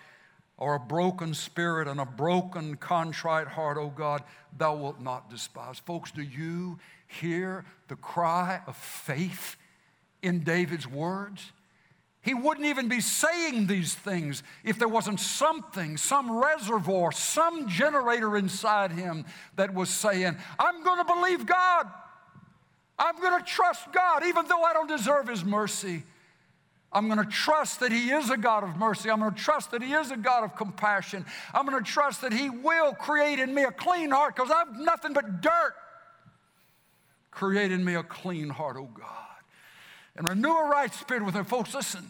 are 0.59 0.75
a 0.75 0.79
broken 0.79 1.33
spirit 1.33 1.87
and 1.87 1.99
a 1.99 2.05
broken, 2.05 2.75
contrite 2.75 3.47
heart, 3.47 3.77
O 3.77 3.89
God, 3.89 4.23
thou 4.57 4.75
wilt 4.75 5.01
not 5.01 5.29
despise. 5.29 5.79
Folks, 5.79 6.11
do 6.11 6.21
you 6.21 6.79
hear 7.07 7.65
the 7.87 7.95
cry 7.95 8.61
of 8.67 8.75
faith 8.75 9.55
in 10.21 10.43
David's 10.43 10.87
words? 10.87 11.51
He 12.21 12.33
wouldn't 12.33 12.65
even 12.65 12.87
be 12.87 13.01
saying 13.01 13.67
these 13.67 13.93
things 13.95 14.43
if 14.63 14.79
there 14.79 14.87
wasn't 14.87 15.19
something, 15.19 15.97
some 15.97 16.31
reservoir, 16.31 17.11
some 17.11 17.67
generator 17.67 18.37
inside 18.37 18.93
him 18.93 19.25
that 19.57 19.73
was 19.73 19.89
saying, 19.89 20.37
I'm 20.57 20.83
going 20.83 21.05
to 21.05 21.13
believe 21.13 21.45
God. 21.45 21.91
I'm 22.97 23.19
going 23.19 23.37
to 23.37 23.45
trust 23.45 23.91
God, 23.91 24.25
even 24.25 24.47
though 24.47 24.61
I 24.61 24.73
don't 24.73 24.87
deserve 24.87 25.27
His 25.27 25.43
mercy. 25.43 26.03
I'm 26.91 27.07
going 27.07 27.19
to 27.19 27.29
trust 27.29 27.79
that 27.79 27.91
He 27.91 28.11
is 28.11 28.29
a 28.29 28.37
God 28.37 28.63
of 28.63 28.77
mercy. 28.77 29.09
I'm 29.09 29.19
going 29.19 29.33
to 29.33 29.39
trust 29.39 29.71
that 29.71 29.81
He 29.81 29.93
is 29.93 30.11
a 30.11 30.17
God 30.17 30.43
of 30.43 30.55
compassion. 30.55 31.25
I'm 31.53 31.65
going 31.65 31.83
to 31.83 31.91
trust 31.91 32.21
that 32.21 32.31
He 32.31 32.49
will 32.49 32.93
create 32.93 33.39
in 33.39 33.53
me 33.53 33.63
a 33.63 33.71
clean 33.71 34.11
heart 34.11 34.35
because 34.35 34.51
I've 34.51 34.77
nothing 34.77 35.13
but 35.13 35.41
dirt. 35.41 35.73
Create 37.31 37.71
in 37.71 37.83
me 37.83 37.95
a 37.95 38.03
clean 38.03 38.49
heart, 38.49 38.77
oh 38.79 38.89
God. 38.93 39.07
And 40.15 40.29
renew 40.29 40.55
a 40.55 40.69
right 40.69 40.93
spirit 40.93 41.25
within. 41.25 41.43
Folks, 41.45 41.73
listen, 41.73 42.07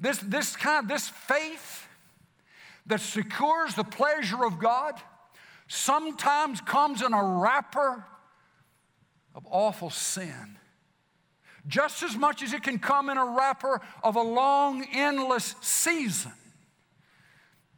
this, 0.00 0.18
this 0.18 0.56
kind, 0.56 0.88
this 0.88 1.10
faith 1.10 1.86
that 2.86 3.00
secures 3.00 3.74
the 3.74 3.84
pleasure 3.84 4.44
of 4.44 4.58
God 4.58 4.94
sometimes 5.68 6.62
comes 6.62 7.02
in 7.02 7.12
a 7.12 7.22
wrapper 7.22 8.06
of 9.34 9.46
awful 9.50 9.90
sin. 9.90 10.58
Just 11.66 12.02
as 12.02 12.16
much 12.16 12.42
as 12.42 12.52
it 12.52 12.62
can 12.62 12.78
come 12.78 13.08
in 13.08 13.16
a 13.16 13.24
wrapper 13.24 13.80
of 14.02 14.16
a 14.16 14.22
long, 14.22 14.84
endless 14.92 15.54
season. 15.60 16.32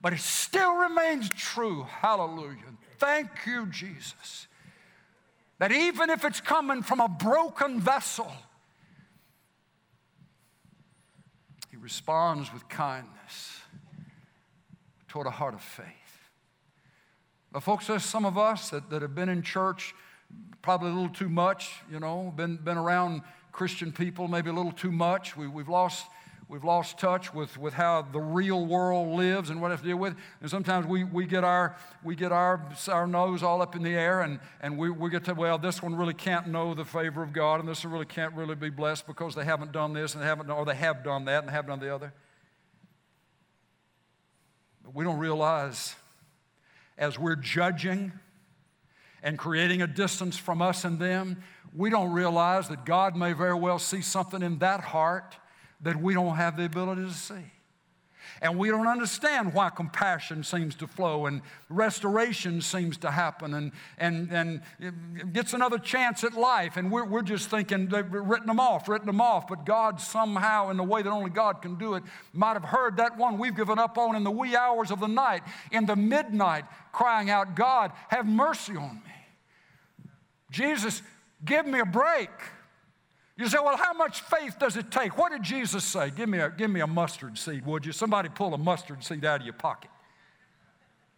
But 0.00 0.12
it 0.12 0.20
still 0.20 0.74
remains 0.74 1.28
true. 1.30 1.84
Hallelujah. 1.84 2.58
Thank 2.98 3.28
you, 3.46 3.66
Jesus. 3.66 4.48
That 5.58 5.72
even 5.72 6.10
if 6.10 6.24
it's 6.24 6.40
coming 6.40 6.82
from 6.82 7.00
a 7.00 7.08
broken 7.08 7.80
vessel, 7.80 8.30
He 11.70 11.76
responds 11.76 12.52
with 12.52 12.68
kindness 12.68 13.60
toward 15.08 15.26
a 15.26 15.30
heart 15.30 15.54
of 15.54 15.62
faith. 15.62 15.86
But, 17.52 17.62
folks, 17.62 17.86
there's 17.86 18.04
some 18.04 18.24
of 18.24 18.36
us 18.36 18.70
that, 18.70 18.90
that 18.90 19.02
have 19.02 19.14
been 19.14 19.28
in 19.28 19.42
church 19.42 19.94
probably 20.62 20.90
a 20.90 20.94
little 20.94 21.08
too 21.08 21.28
much, 21.28 21.80
you 21.90 22.00
know, 22.00 22.32
been, 22.36 22.56
been 22.56 22.78
around 22.78 23.22
Christian 23.52 23.92
people 23.92 24.26
maybe 24.28 24.50
a 24.50 24.52
little 24.52 24.72
too 24.72 24.90
much. 24.90 25.36
We, 25.36 25.46
we've 25.46 25.68
lost 25.68 26.06
we've 26.48 26.64
lost 26.64 26.98
touch 26.98 27.32
with, 27.32 27.56
with 27.58 27.74
how 27.74 28.02
the 28.02 28.20
real 28.20 28.66
world 28.66 29.16
lives 29.16 29.50
and 29.50 29.60
what 29.60 29.68
it 29.68 29.74
has 29.74 29.80
to 29.80 29.86
deal 29.86 29.96
with. 29.96 30.14
And 30.40 30.50
sometimes 30.50 30.86
we, 30.86 31.04
we 31.04 31.26
get, 31.26 31.42
our, 31.42 31.76
we 32.02 32.14
get 32.14 32.32
our, 32.32 32.60
our 32.88 33.06
nose 33.06 33.42
all 33.42 33.62
up 33.62 33.74
in 33.74 33.82
the 33.82 33.94
air 33.94 34.20
and, 34.20 34.38
and 34.60 34.76
we, 34.76 34.90
we 34.90 35.10
get 35.10 35.24
to, 35.24 35.34
well, 35.34 35.58
this 35.58 35.82
one 35.82 35.94
really 35.94 36.14
can't 36.14 36.48
know 36.48 36.74
the 36.74 36.84
favor 36.84 37.22
of 37.22 37.32
God 37.32 37.60
and 37.60 37.68
this 37.68 37.84
one 37.84 37.92
really 37.92 38.04
can't 38.04 38.34
really 38.34 38.54
be 38.54 38.70
blessed 38.70 39.06
because 39.06 39.34
they 39.34 39.44
haven't 39.44 39.72
done 39.72 39.94
this 39.94 40.14
and 40.14 40.22
they 40.22 40.26
haven't, 40.26 40.50
or 40.50 40.64
they 40.64 40.74
have 40.74 41.02
done 41.02 41.24
that 41.24 41.40
and 41.40 41.48
they 41.48 41.52
haven't 41.52 41.70
done 41.70 41.80
the 41.80 41.94
other. 41.94 42.12
But 44.84 44.94
we 44.94 45.04
don't 45.04 45.18
realize 45.18 45.94
as 46.98 47.18
we're 47.18 47.36
judging 47.36 48.12
and 49.24 49.38
creating 49.38 49.82
a 49.82 49.86
distance 49.86 50.36
from 50.36 50.62
us 50.62 50.84
and 50.84 51.00
them, 51.00 51.42
we 51.74 51.90
don't 51.90 52.12
realize 52.12 52.68
that 52.68 52.84
God 52.84 53.16
may 53.16 53.32
very 53.32 53.54
well 53.54 53.80
see 53.80 54.02
something 54.02 54.42
in 54.42 54.58
that 54.58 54.80
heart 54.80 55.36
that 55.80 56.00
we 56.00 56.14
don't 56.14 56.36
have 56.36 56.56
the 56.56 56.64
ability 56.64 57.02
to 57.02 57.12
see. 57.12 57.52
And 58.40 58.58
we 58.58 58.68
don't 58.68 58.86
understand 58.86 59.54
why 59.54 59.70
compassion 59.70 60.42
seems 60.44 60.74
to 60.76 60.86
flow 60.86 61.26
and 61.26 61.42
restoration 61.68 62.60
seems 62.60 62.96
to 62.98 63.10
happen 63.10 63.54
and, 63.54 63.72
and, 63.98 64.30
and 64.30 65.32
gets 65.32 65.52
another 65.52 65.78
chance 65.78 66.24
at 66.24 66.34
life. 66.34 66.76
And 66.76 66.90
we're, 66.90 67.04
we're 67.04 67.22
just 67.22 67.50
thinking 67.50 67.88
they've 67.88 68.10
written 68.10 68.46
them 68.46 68.60
off, 68.60 68.88
written 68.88 69.06
them 69.06 69.20
off. 69.20 69.48
But 69.48 69.64
God, 69.64 70.00
somehow, 70.00 70.70
in 70.70 70.76
the 70.76 70.84
way 70.84 71.02
that 71.02 71.10
only 71.10 71.30
God 71.30 71.62
can 71.62 71.76
do 71.76 71.94
it, 71.94 72.02
might 72.32 72.54
have 72.54 72.64
heard 72.64 72.96
that 72.98 73.16
one 73.16 73.38
we've 73.38 73.56
given 73.56 73.78
up 73.78 73.98
on 73.98 74.16
in 74.16 74.24
the 74.24 74.30
wee 74.30 74.56
hours 74.56 74.90
of 74.90 75.00
the 75.00 75.08
night, 75.08 75.42
in 75.72 75.86
the 75.86 75.96
midnight, 75.96 76.64
crying 76.92 77.30
out, 77.30 77.54
God, 77.54 77.92
have 78.08 78.26
mercy 78.26 78.76
on 78.76 78.94
me. 78.94 80.08
Jesus, 80.50 81.02
give 81.44 81.66
me 81.66 81.80
a 81.80 81.84
break. 81.84 82.30
You 83.36 83.48
say, 83.48 83.58
well, 83.62 83.76
how 83.76 83.92
much 83.92 84.20
faith 84.20 84.58
does 84.60 84.76
it 84.76 84.90
take? 84.90 85.18
What 85.18 85.32
did 85.32 85.42
Jesus 85.42 85.84
say? 85.84 86.10
Give 86.10 86.28
me 86.28 86.38
a, 86.38 86.50
give 86.50 86.70
me 86.70 86.80
a 86.80 86.86
mustard 86.86 87.36
seed, 87.36 87.66
would 87.66 87.84
you? 87.84 87.92
Somebody 87.92 88.28
pull 88.28 88.54
a 88.54 88.58
mustard 88.58 89.02
seed 89.02 89.24
out 89.24 89.40
of 89.40 89.46
your 89.46 89.54
pocket. 89.54 89.90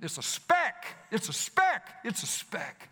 It's 0.01 0.17
a 0.17 0.23
speck. 0.23 0.87
It's 1.11 1.29
a 1.29 1.33
speck. 1.33 2.01
It's 2.05 2.23
a 2.23 2.27
speck. 2.27 2.89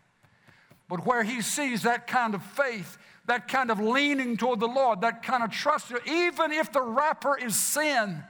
But 0.88 1.06
where 1.06 1.22
he 1.22 1.40
sees 1.40 1.82
that 1.82 2.06
kind 2.06 2.34
of 2.34 2.42
faith, 2.42 2.98
that 3.26 3.48
kind 3.48 3.70
of 3.70 3.80
leaning 3.80 4.36
toward 4.36 4.60
the 4.60 4.68
Lord, 4.68 5.00
that 5.00 5.22
kind 5.22 5.42
of 5.42 5.50
trust, 5.50 5.90
even 6.06 6.52
if 6.52 6.70
the 6.72 6.82
wrapper 6.82 7.38
is 7.38 7.56
sin, 7.56 8.22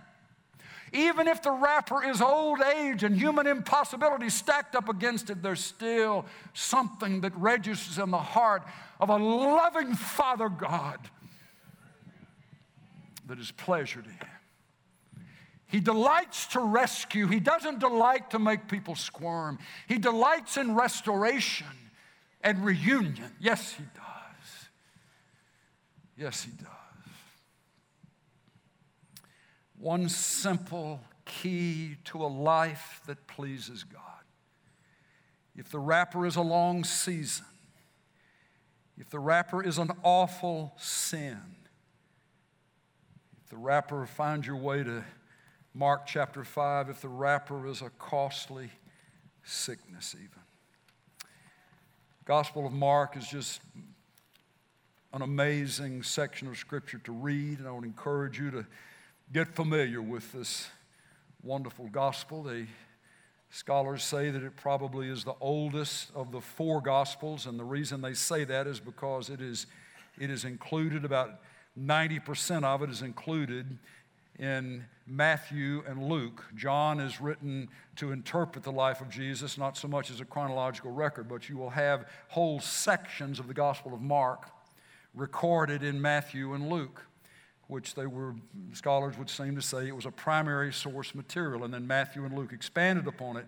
even 0.95 1.27
if 1.27 1.43
the 1.43 1.51
wrapper 1.51 2.05
is 2.05 2.23
old 2.23 2.63
age 2.63 3.03
and 3.03 3.17
human 3.17 3.49
impossibility 3.49 4.31
stacked 4.31 4.77
up 4.77 4.89
against 4.89 5.29
it, 5.29 5.43
there's 5.43 5.63
still 5.63 6.25
something 6.53 7.21
that 7.23 7.37
registers 7.37 7.99
in 7.99 8.11
the 8.11 8.17
heart 8.17 8.63
of 9.01 9.11
a 9.11 9.17
loving 9.17 9.95
Father 9.95 10.49
God 10.49 10.99
that 13.27 13.41
is 13.41 13.51
pleasure 13.51 14.03
to 14.03 14.09
him. 14.09 14.29
He 15.67 15.81
delights 15.81 16.47
to 16.49 16.61
rescue. 16.61 17.27
He 17.27 17.41
doesn't 17.41 17.81
delight 17.81 18.31
to 18.31 18.39
make 18.39 18.69
people 18.69 18.95
squirm. 18.95 19.59
He 19.89 19.99
delights 19.99 20.57
in 20.57 20.77
restoration 20.77 21.67
and 22.43 22.65
reunion. 22.65 23.33
Yes, 23.41 23.73
he 23.73 23.83
does. 23.83 24.69
Yes, 26.17 26.45
he 26.45 26.53
does. 26.53 26.74
One 29.85 30.09
simple 30.09 30.99
key 31.27 31.97
to 32.05 32.25
a 32.25 32.27
life 32.27 33.03
that 33.07 33.27
pleases 33.27 33.85
God. 33.85 34.01
If 35.55 35.71
the 35.71 35.79
wrapper 35.79 36.25
is 36.25 36.37
a 36.37 36.41
long 36.41 36.85
season, 36.85 37.45
if 38.97 39.11
the 39.11 39.19
wrapper 39.19 39.63
is 39.63 39.77
an 39.77 39.91
awful 40.03 40.73
sin, 40.79 41.39
if 43.43 43.51
the 43.51 43.59
wrapper 43.59 44.07
finds 44.07 44.47
your 44.47 44.57
way 44.57 44.83
to 44.83 45.05
Mark 45.75 46.07
chapter 46.07 46.45
5, 46.45 46.89
if 46.89 47.03
the 47.03 47.09
wrapper 47.09 47.67
is 47.67 47.83
a 47.83 47.91
costly 47.91 48.71
sickness, 49.43 50.15
even. 50.15 50.31
Gospel 52.25 52.67
of 52.67 52.73
Mark 52.73 53.19
is 53.19 53.29
just 53.29 53.61
an 55.13 55.21
amazing 55.21 56.03
section 56.05 56.49
of 56.49 56.57
Scripture 56.57 57.01
to 57.05 57.13
read, 57.13 57.59
and 57.59 57.69
I 57.69 57.71
would 57.73 57.85
encourage 57.85 58.39
you 58.39 58.51
to 58.51 58.65
get 59.33 59.49
familiar 59.55 60.03
with 60.03 60.33
this 60.33 60.69
wonderful 61.43 61.89
gospel. 61.89 62.43
The 62.43 62.67
scholars 63.51 64.03
say 64.03 64.31
that 64.31 64.43
it 64.43 64.57
probably 64.57 65.09
is 65.09 65.25
the 65.25 65.35
oldest 65.41 66.11
of 66.15 66.33
the 66.33 66.41
four 66.41 66.81
gospels, 66.81 67.47
and 67.47 67.59
the 67.59 67.65
reason 67.65 68.01
they 68.01 68.15
say 68.15 68.45
that 68.45 68.67
is 68.67 68.81
because 68.81 69.31
it 69.31 69.41
is, 69.41 69.67
it 70.19 70.31
is 70.31 70.45
included, 70.45 71.05
about 71.05 71.41
90% 71.79 72.65
of 72.65 72.83
it 72.83 72.91
is 72.91 73.03
included 73.03 73.79
in 74.39 74.85
Matthew 75.07 75.85
and 75.87 76.09
Luke. 76.09 76.45
John 76.57 77.01
is 77.01 77.21
written 77.21 77.69
to 77.97 78.13
interpret 78.13 78.65
the 78.65 78.73
life 78.73 79.01
of 79.01 79.09
Jesus, 79.09 79.57
not 79.59 79.77
so 79.77 79.89
much 79.89 80.11
as 80.11 80.21
a 80.21 80.25
chronological 80.25 80.91
record, 80.91 81.29
but 81.29 81.49
you 81.49 81.57
will 81.57 81.71
have 81.71 82.09
whole 82.29 82.61
sections 82.61 83.39
of 83.39 83.49
the 83.49 83.55
Gospel 83.55 83.95
of 83.95 84.01
Mark 84.01 84.51
recorded 85.15 85.83
in 85.83 86.01
Matthew 86.01 86.55
and 86.55 86.69
Luke 86.69 87.03
which 87.69 87.95
they 87.95 88.07
were, 88.07 88.35
scholars 88.73 89.17
would 89.19 89.31
seem 89.31 89.57
to 89.57 89.63
say 89.63 89.89
it 89.89 89.97
was 89.97 90.07
a 90.07 90.11
primary 90.11 90.73
source 90.73 91.15
material. 91.15 91.65
And 91.65 91.73
then 91.73 91.87
Matthew 91.87 92.25
and 92.25 92.37
Luke 92.37 92.53
expanded 92.53 93.07
upon 93.07 93.37
it 93.37 93.47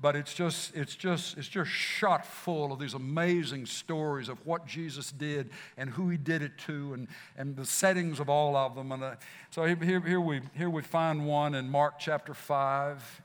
but 0.00 0.16
it's 0.16 0.32
just 0.32 0.74
it's 0.74 0.94
just 0.94 1.36
it's 1.36 1.48
just 1.48 1.70
shot 1.70 2.24
full 2.24 2.72
of 2.72 2.78
these 2.78 2.94
amazing 2.94 3.66
stories 3.66 4.28
of 4.28 4.44
what 4.46 4.66
jesus 4.66 5.12
did 5.12 5.50
and 5.76 5.90
who 5.90 6.08
he 6.08 6.16
did 6.16 6.42
it 6.42 6.56
to 6.58 6.94
and, 6.94 7.08
and 7.36 7.56
the 7.56 7.64
settings 7.64 8.20
of 8.20 8.28
all 8.28 8.56
of 8.56 8.74
them 8.74 8.92
and 8.92 9.02
uh, 9.02 9.14
so 9.50 9.64
here, 9.64 10.00
here, 10.00 10.20
we, 10.20 10.40
here 10.56 10.70
we 10.70 10.82
find 10.82 11.26
one 11.26 11.54
in 11.54 11.68
mark 11.68 11.98
chapter 11.98 12.34
5 12.34 13.22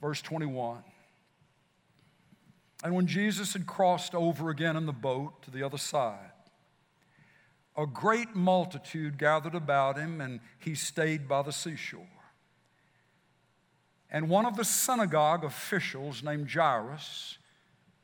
verse 0.00 0.22
21 0.22 0.78
and 2.82 2.94
when 2.94 3.06
jesus 3.06 3.52
had 3.52 3.66
crossed 3.66 4.14
over 4.14 4.50
again 4.50 4.76
in 4.76 4.86
the 4.86 4.92
boat 4.92 5.42
to 5.42 5.50
the 5.50 5.62
other 5.62 5.78
side 5.78 6.29
a 7.80 7.86
great 7.86 8.36
multitude 8.36 9.16
gathered 9.16 9.54
about 9.54 9.96
him 9.96 10.20
and 10.20 10.40
he 10.58 10.74
stayed 10.74 11.26
by 11.26 11.40
the 11.40 11.52
seashore 11.52 12.06
and 14.10 14.28
one 14.28 14.44
of 14.44 14.56
the 14.56 14.64
synagogue 14.64 15.44
officials 15.44 16.22
named 16.22 16.50
Jairus 16.50 17.38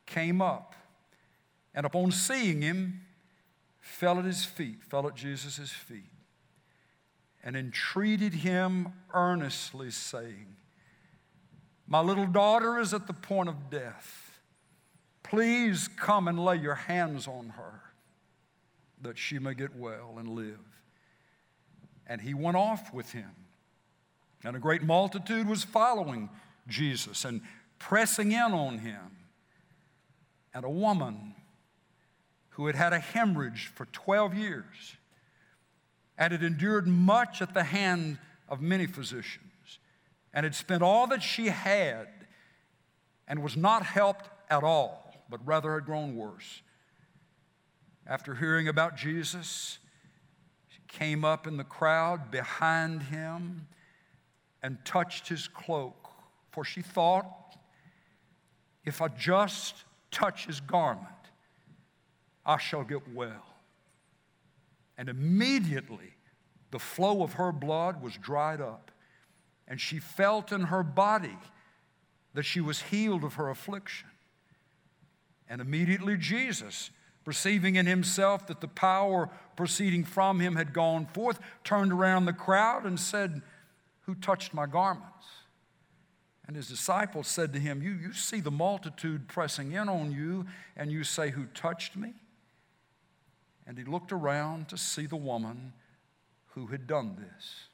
came 0.05 0.41
up 0.41 0.73
and 1.75 1.85
upon 1.85 2.11
seeing 2.11 2.61
him, 2.61 3.01
fell 3.79 4.17
at 4.17 4.25
his 4.25 4.45
feet, 4.45 4.83
fell 4.83 5.07
at 5.07 5.15
Jesus' 5.15 5.69
feet, 5.69 6.09
and 7.43 7.55
entreated 7.55 8.33
him 8.33 8.93
earnestly, 9.13 9.91
saying, 9.91 10.55
My 11.85 11.99
little 11.99 12.25
daughter 12.25 12.79
is 12.79 12.93
at 12.93 13.05
the 13.05 13.13
point 13.13 13.49
of 13.49 13.69
death. 13.69 14.39
Please 15.23 15.87
come 15.87 16.27
and 16.27 16.43
lay 16.43 16.55
your 16.55 16.75
hands 16.75 17.27
on 17.27 17.49
her 17.49 17.86
that 19.01 19.17
she 19.17 19.39
may 19.39 19.53
get 19.53 19.75
well 19.75 20.15
and 20.17 20.29
live. 20.29 20.59
And 22.07 22.21
he 22.21 22.33
went 22.33 22.57
off 22.57 22.93
with 22.93 23.11
him 23.11 23.31
and 24.43 24.55
a 24.55 24.59
great 24.59 24.83
multitude 24.83 25.47
was 25.47 25.63
following 25.63 26.29
Jesus 26.67 27.25
and 27.25 27.41
pressing 27.79 28.31
in 28.31 28.53
on 28.53 28.79
him. 28.79 29.17
And 30.53 30.63
a 30.63 30.69
woman 30.69 31.35
who 32.49 32.67
had 32.67 32.75
had 32.75 32.93
a 32.93 32.99
hemorrhage 32.99 33.71
for 33.75 33.85
12 33.85 34.35
years 34.35 34.95
and 36.17 36.31
had 36.31 36.43
endured 36.43 36.87
much 36.87 37.41
at 37.41 37.53
the 37.53 37.63
hand 37.63 38.17
of 38.49 38.61
many 38.61 38.87
physicians 38.87 39.79
and 40.33 40.43
had 40.43 40.55
spent 40.55 40.81
all 40.81 41.07
that 41.07 41.21
she 41.21 41.47
had 41.47 42.07
and 43.27 43.43
was 43.43 43.57
not 43.57 43.83
helped 43.83 44.29
at 44.49 44.63
all, 44.63 45.13
but 45.29 45.45
rather 45.45 45.73
had 45.75 45.85
grown 45.85 46.15
worse. 46.15 46.61
After 48.09 48.35
hearing 48.35 48.69
about 48.69 48.95
Jesus, 48.95 49.79
she 50.69 50.79
came 50.87 51.25
up 51.25 51.45
in 51.45 51.57
the 51.57 51.65
crowd 51.65 52.31
behind 52.31 53.03
him 53.03 53.67
and 54.63 54.77
touched 54.85 55.27
his 55.27 55.49
cloak, 55.49 56.09
for 56.51 56.63
she 56.63 56.81
thought, 56.81 57.57
if 58.85 59.01
I 59.01 59.09
just 59.09 59.83
touch 60.09 60.45
his 60.45 60.61
garment, 60.61 61.05
I 62.45 62.57
shall 62.57 62.85
get 62.85 63.13
well. 63.13 63.45
And 64.97 65.09
immediately 65.09 66.15
the 66.71 66.79
flow 66.79 67.23
of 67.23 67.33
her 67.33 67.51
blood 67.51 68.01
was 68.01 68.15
dried 68.15 68.61
up, 68.61 68.89
and 69.67 69.81
she 69.81 69.99
felt 69.99 70.53
in 70.53 70.61
her 70.61 70.81
body 70.81 71.37
that 72.33 72.43
she 72.43 72.61
was 72.61 72.83
healed 72.83 73.25
of 73.25 73.33
her 73.33 73.49
affliction. 73.49 74.07
And 75.49 75.59
immediately 75.59 76.15
Jesus, 76.15 76.89
perceiving 77.27 77.75
in 77.75 77.85
himself 77.85 78.47
that 78.47 78.61
the 78.61 78.69
power 78.69 79.29
proceeding 79.57 80.05
from 80.05 80.39
him 80.39 80.55
had 80.55 80.71
gone 80.71 81.05
forth, 81.07 81.41
turned 81.65 81.91
around 81.91 82.23
the 82.23 82.31
crowd 82.31 82.85
and 82.85 82.97
said, 82.97 83.41
who 84.03 84.15
touched 84.15 84.53
my 84.53 84.65
garments? 84.65 85.27
And 86.47 86.55
his 86.55 86.69
disciples 86.69 87.27
said 87.27 87.51
to 87.51 87.59
him, 87.59 87.83
You, 87.83 87.91
you 87.91 88.13
see 88.13 88.39
the 88.39 88.49
multitude 88.49 89.27
pressing 89.27 89.73
in 89.73 89.89
on 89.89 90.13
you, 90.13 90.45
and 90.77 90.89
you 90.89 91.03
say, 91.03 91.31
Who 91.31 91.47
touched 91.47 91.97
me? 91.97 92.13
And 93.67 93.77
he 93.77 93.83
looked 93.83 94.13
around 94.13 94.69
to 94.69 94.77
see 94.77 95.05
the 95.05 95.17
woman 95.17 95.73
who 96.51 96.67
had 96.67 96.87
done 96.87 97.17
this. 97.19 97.65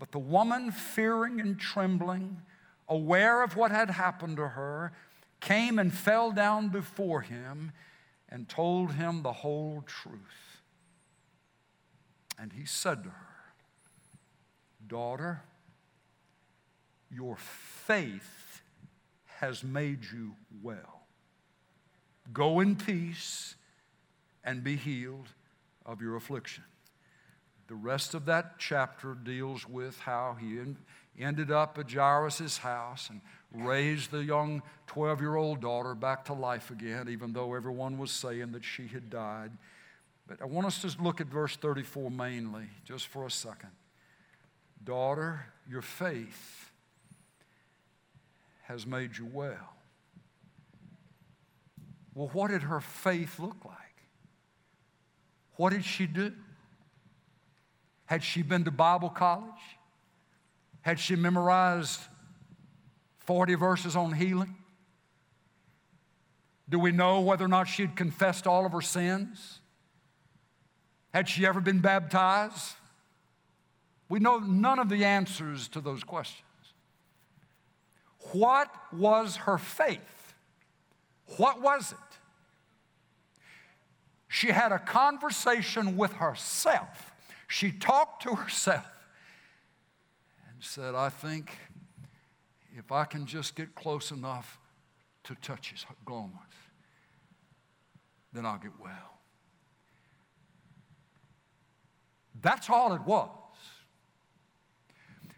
But 0.00 0.10
the 0.10 0.18
woman, 0.18 0.72
fearing 0.72 1.40
and 1.40 1.60
trembling, 1.60 2.42
aware 2.88 3.44
of 3.44 3.54
what 3.54 3.70
had 3.70 3.90
happened 3.90 4.38
to 4.38 4.48
her, 4.48 4.90
came 5.38 5.78
and 5.78 5.94
fell 5.94 6.32
down 6.32 6.70
before 6.70 7.20
him 7.20 7.70
and 8.32 8.48
told 8.48 8.92
him 8.92 9.22
the 9.22 9.32
whole 9.32 9.84
truth. 9.86 10.62
And 12.38 12.50
he 12.50 12.64
said 12.64 13.04
to 13.04 13.10
her, 13.10 13.26
Daughter, 14.88 15.42
your 17.10 17.36
faith 17.36 18.62
has 19.36 19.62
made 19.62 20.06
you 20.10 20.32
well. 20.62 21.02
Go 22.32 22.60
in 22.60 22.74
peace 22.74 23.54
and 24.42 24.64
be 24.64 24.76
healed 24.76 25.28
of 25.84 26.00
your 26.00 26.16
affliction. 26.16 26.64
The 27.68 27.74
rest 27.74 28.14
of 28.14 28.24
that 28.24 28.54
chapter 28.58 29.14
deals 29.14 29.68
with 29.68 29.98
how 29.98 30.38
he 30.40 30.58
ended 31.22 31.50
up 31.50 31.78
at 31.78 31.92
Jairus' 31.92 32.58
house 32.58 33.10
and 33.10 33.20
raised 33.54 34.10
the 34.10 34.24
young 34.24 34.62
12 34.86 35.20
year 35.20 35.36
old 35.36 35.60
daughter 35.60 35.94
back 35.94 36.24
to 36.26 36.32
life 36.32 36.70
again, 36.70 37.08
even 37.08 37.32
though 37.32 37.54
everyone 37.54 37.98
was 37.98 38.10
saying 38.10 38.52
that 38.52 38.64
she 38.64 38.86
had 38.86 39.10
died. 39.10 39.52
But 40.26 40.40
I 40.40 40.46
want 40.46 40.66
us 40.66 40.80
to 40.82 41.02
look 41.02 41.20
at 41.20 41.26
verse 41.26 41.56
34 41.56 42.10
mainly, 42.10 42.66
just 42.84 43.06
for 43.08 43.26
a 43.26 43.30
second. 43.30 43.70
Daughter, 44.84 45.46
your 45.68 45.82
faith 45.82 46.70
has 48.62 48.86
made 48.86 49.18
you 49.18 49.28
well. 49.30 49.76
Well, 52.14 52.30
what 52.32 52.50
did 52.50 52.62
her 52.62 52.80
faith 52.80 53.38
look 53.38 53.64
like? 53.64 53.76
What 55.56 55.70
did 55.70 55.84
she 55.84 56.06
do? 56.06 56.32
Had 58.06 58.22
she 58.22 58.42
been 58.42 58.64
to 58.64 58.70
Bible 58.70 59.08
college? 59.08 59.52
Had 60.82 60.98
she 60.98 61.16
memorized 61.16 62.00
40 63.24 63.54
verses 63.54 63.96
on 63.96 64.12
healing? 64.12 64.56
Do 66.68 66.78
we 66.78 66.92
know 66.92 67.20
whether 67.20 67.44
or 67.44 67.48
not 67.48 67.68
she'd 67.68 67.96
confessed 67.96 68.46
all 68.46 68.64
of 68.64 68.72
her 68.72 68.80
sins? 68.80 69.60
Had 71.12 71.28
she 71.28 71.44
ever 71.46 71.60
been 71.60 71.80
baptized? 71.80 72.74
We 74.08 74.20
know 74.20 74.38
none 74.38 74.78
of 74.78 74.88
the 74.88 75.04
answers 75.04 75.68
to 75.68 75.80
those 75.80 76.04
questions. 76.04 76.42
What 78.32 78.70
was 78.92 79.36
her 79.36 79.58
faith? 79.58 80.34
What 81.36 81.60
was 81.60 81.92
it? 81.92 81.98
She 84.28 84.48
had 84.48 84.72
a 84.72 84.78
conversation 84.78 85.96
with 85.96 86.14
herself. 86.14 87.12
She 87.48 87.70
talked 87.70 88.22
to 88.22 88.34
herself 88.34 88.86
and 90.48 90.62
said, 90.62 90.94
I 90.94 91.10
think 91.10 91.58
if 92.76 92.90
I 92.90 93.04
can 93.04 93.26
just 93.26 93.54
get 93.54 93.74
close 93.74 94.10
enough 94.10 94.58
to 95.24 95.34
touch 95.36 95.70
his 95.70 95.84
garment, 96.04 96.36
then 98.32 98.46
I'll 98.46 98.58
get 98.58 98.72
well. 98.80 99.18
That's 102.40 102.70
all 102.70 102.94
it 102.94 103.02
was. 103.02 103.28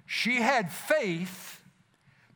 She 0.07 0.37
had 0.37 0.72
faith 0.72 1.61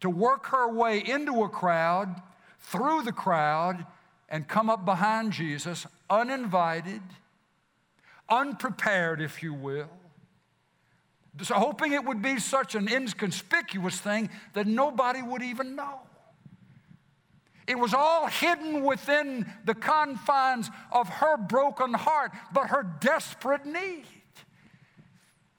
to 0.01 0.11
work 0.11 0.47
her 0.47 0.69
way 0.69 0.99
into 0.99 1.43
a 1.43 1.49
crowd, 1.49 2.23
through 2.61 3.03
the 3.03 3.13
crowd, 3.13 3.87
and 4.29 4.47
come 4.47 4.69
up 4.69 4.85
behind 4.85 5.33
Jesus 5.33 5.87
uninvited, 6.11 7.03
unprepared, 8.29 9.21
if 9.21 9.43
you 9.43 9.55
will. 9.55 9.91
So 11.43 11.55
hoping 11.55 11.93
it 11.93 12.05
would 12.05 12.21
be 12.21 12.39
such 12.41 12.75
an 12.75 12.89
inconspicuous 12.89 14.01
thing 14.01 14.31
that 14.55 14.67
nobody 14.67 15.23
would 15.23 15.43
even 15.43 15.77
know. 15.77 16.01
It 17.69 17.79
was 17.79 17.93
all 17.93 18.27
hidden 18.27 18.83
within 18.83 19.47
the 19.65 19.75
confines 19.75 20.71
of 20.91 21.09
her 21.09 21.37
broken 21.37 21.93
heart, 21.93 22.33
but 22.53 22.69
her 22.69 22.83
desperate 23.01 23.67
need. 23.67 24.05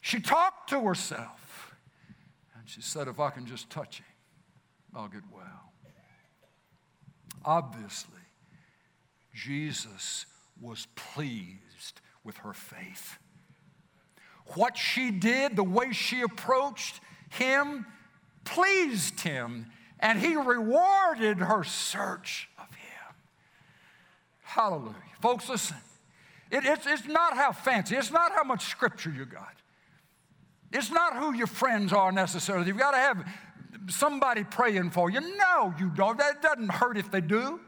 She 0.01 0.20
talked 0.20 0.72
to 0.72 0.82
herself. 0.82 1.76
And 2.57 2.67
she 2.67 2.82
said, 2.82 3.07
If 3.07 3.20
I 3.20 3.30
can 3.30 3.45
just 3.45 3.70
touch 3.70 3.99
him, 3.99 4.05
I'll 4.95 5.07
get 5.07 5.22
well. 5.32 5.72
Obviously, 7.45 8.15
Jesus 9.34 10.26
was 10.59 10.88
pleased 10.95 12.01
with 12.24 12.38
her 12.38 12.53
faith. 12.53 13.20
What 14.56 14.78
she 14.78 15.12
did, 15.12 15.56
the 15.56 15.64
way 15.64 15.91
she 15.91 16.22
approached 16.22 17.00
him, 17.30 17.86
pleased 18.43 19.22
him, 19.22 19.68
and 20.00 20.20
he 20.20 20.36
rewarded 20.36 21.38
her 21.39 21.64
search 21.64 22.50
of 22.58 22.74
him. 22.74 23.16
Hallelujah. 24.41 24.95
Folks, 25.22 25.50
listen. 25.50 25.78
It, 26.50 26.66
it's, 26.66 26.88
it's 26.88 27.06
not 27.06 27.36
how 27.36 27.52
fancy, 27.52 27.95
it's 27.95 28.12
not 28.12 28.32
how 28.32 28.43
much 28.43 28.66
scripture 28.66 29.14
you 29.16 29.26
got. 29.26 29.54
It's 30.72 30.91
not 30.91 31.16
who 31.16 31.34
your 31.34 31.47
friends 31.47 31.93
are 31.93 32.12
necessarily. 32.12 32.68
You've 32.68 32.78
got 32.78 32.91
to 32.91 32.97
have 32.97 33.26
somebody 33.88 34.43
praying 34.43 34.91
for 34.91 35.10
you. 35.10 35.20
No, 35.20 35.74
you 35.80 35.89
don't. 35.89 36.18
That 36.18 36.41
doesn't 36.41 36.70
hurt 36.70 36.97
if 36.97 37.12
they 37.12 37.22
do. 37.22 37.60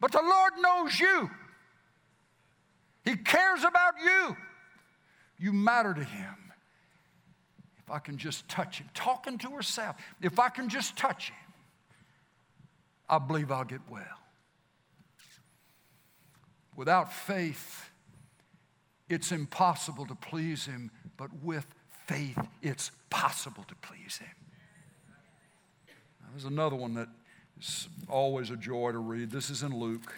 But 0.00 0.12
the 0.12 0.22
Lord 0.22 0.52
knows 0.60 0.98
you. 0.98 1.30
He 3.04 3.16
cares 3.16 3.62
about 3.64 3.94
you. 4.02 4.36
You 5.44 5.52
matter 5.52 5.92
to 5.92 6.02
Him. 6.02 6.52
If 7.76 7.90
I 7.90 7.98
can 7.98 8.16
just 8.16 8.48
touch 8.48 8.78
Him, 8.78 8.88
talking 8.94 9.36
to 9.36 9.50
herself, 9.50 9.96
if 10.22 10.38
I 10.38 10.48
can 10.48 10.70
just 10.70 10.96
touch 10.96 11.28
Him, 11.28 11.52
I 13.10 13.18
believe 13.18 13.52
I'll 13.52 13.62
get 13.62 13.82
well. 13.90 14.22
Without 16.76 17.12
faith, 17.12 17.90
it's 19.10 19.32
impossible 19.32 20.06
to 20.06 20.14
please 20.14 20.64
Him, 20.64 20.90
but 21.18 21.28
with 21.42 21.66
faith, 22.06 22.38
it's 22.62 22.90
possible 23.10 23.64
to 23.64 23.74
please 23.86 24.16
Him. 24.16 24.34
Now, 26.22 26.28
there's 26.30 26.46
another 26.46 26.76
one 26.76 26.94
that 26.94 27.08
is 27.60 27.86
always 28.08 28.48
a 28.48 28.56
joy 28.56 28.92
to 28.92 28.98
read. 28.98 29.30
This 29.30 29.50
is 29.50 29.62
in 29.62 29.78
Luke. 29.78 30.14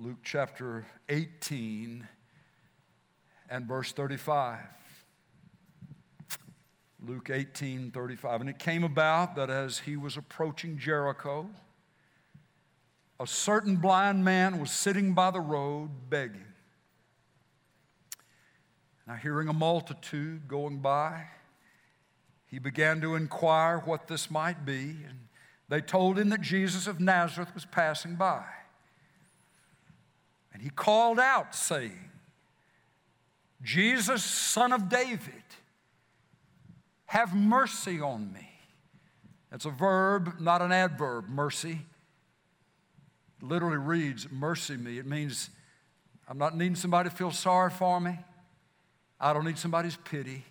Luke 0.00 0.20
chapter 0.22 0.86
18 1.10 2.08
and 3.48 3.66
verse 3.66 3.92
35. 3.92 4.58
Luke 7.06 7.30
18, 7.30 7.90
35. 7.90 8.40
And 8.40 8.50
it 8.50 8.58
came 8.58 8.84
about 8.84 9.36
that 9.36 9.50
as 9.50 9.78
he 9.78 9.96
was 9.96 10.16
approaching 10.16 10.78
Jericho, 10.78 11.48
a 13.20 13.26
certain 13.26 13.76
blind 13.76 14.24
man 14.24 14.60
was 14.60 14.70
sitting 14.70 15.14
by 15.14 15.30
the 15.30 15.40
road 15.40 15.90
begging. 16.10 16.44
Now, 19.06 19.14
hearing 19.14 19.48
a 19.48 19.52
multitude 19.52 20.48
going 20.48 20.78
by, 20.78 21.24
he 22.46 22.58
began 22.58 23.00
to 23.00 23.14
inquire 23.14 23.78
what 23.78 24.06
this 24.06 24.30
might 24.30 24.64
be. 24.66 24.96
And 25.08 25.28
they 25.68 25.80
told 25.80 26.18
him 26.18 26.28
that 26.30 26.40
Jesus 26.40 26.86
of 26.86 27.00
Nazareth 27.00 27.54
was 27.54 27.64
passing 27.64 28.16
by. 28.16 28.44
And 30.52 30.62
he 30.62 30.70
called 30.70 31.18
out, 31.18 31.54
saying, 31.54 32.07
Jesus, 33.62 34.22
son 34.22 34.72
of 34.72 34.88
David, 34.88 35.32
have 37.06 37.34
mercy 37.34 38.00
on 38.00 38.32
me. 38.32 38.48
That's 39.50 39.64
a 39.64 39.70
verb, 39.70 40.40
not 40.40 40.62
an 40.62 40.72
adverb, 40.72 41.28
mercy. 41.28 41.80
literally 43.40 43.78
reads, 43.78 44.30
mercy 44.30 44.76
me. 44.76 44.98
It 44.98 45.06
means 45.06 45.50
I'm 46.28 46.38
not 46.38 46.56
needing 46.56 46.74
somebody 46.74 47.08
to 47.08 47.14
feel 47.14 47.30
sorry 47.30 47.70
for 47.70 48.00
me. 48.00 48.18
I 49.20 49.32
don't 49.32 49.44
need 49.44 49.58
somebody's 49.58 49.96
pity. 49.96 50.44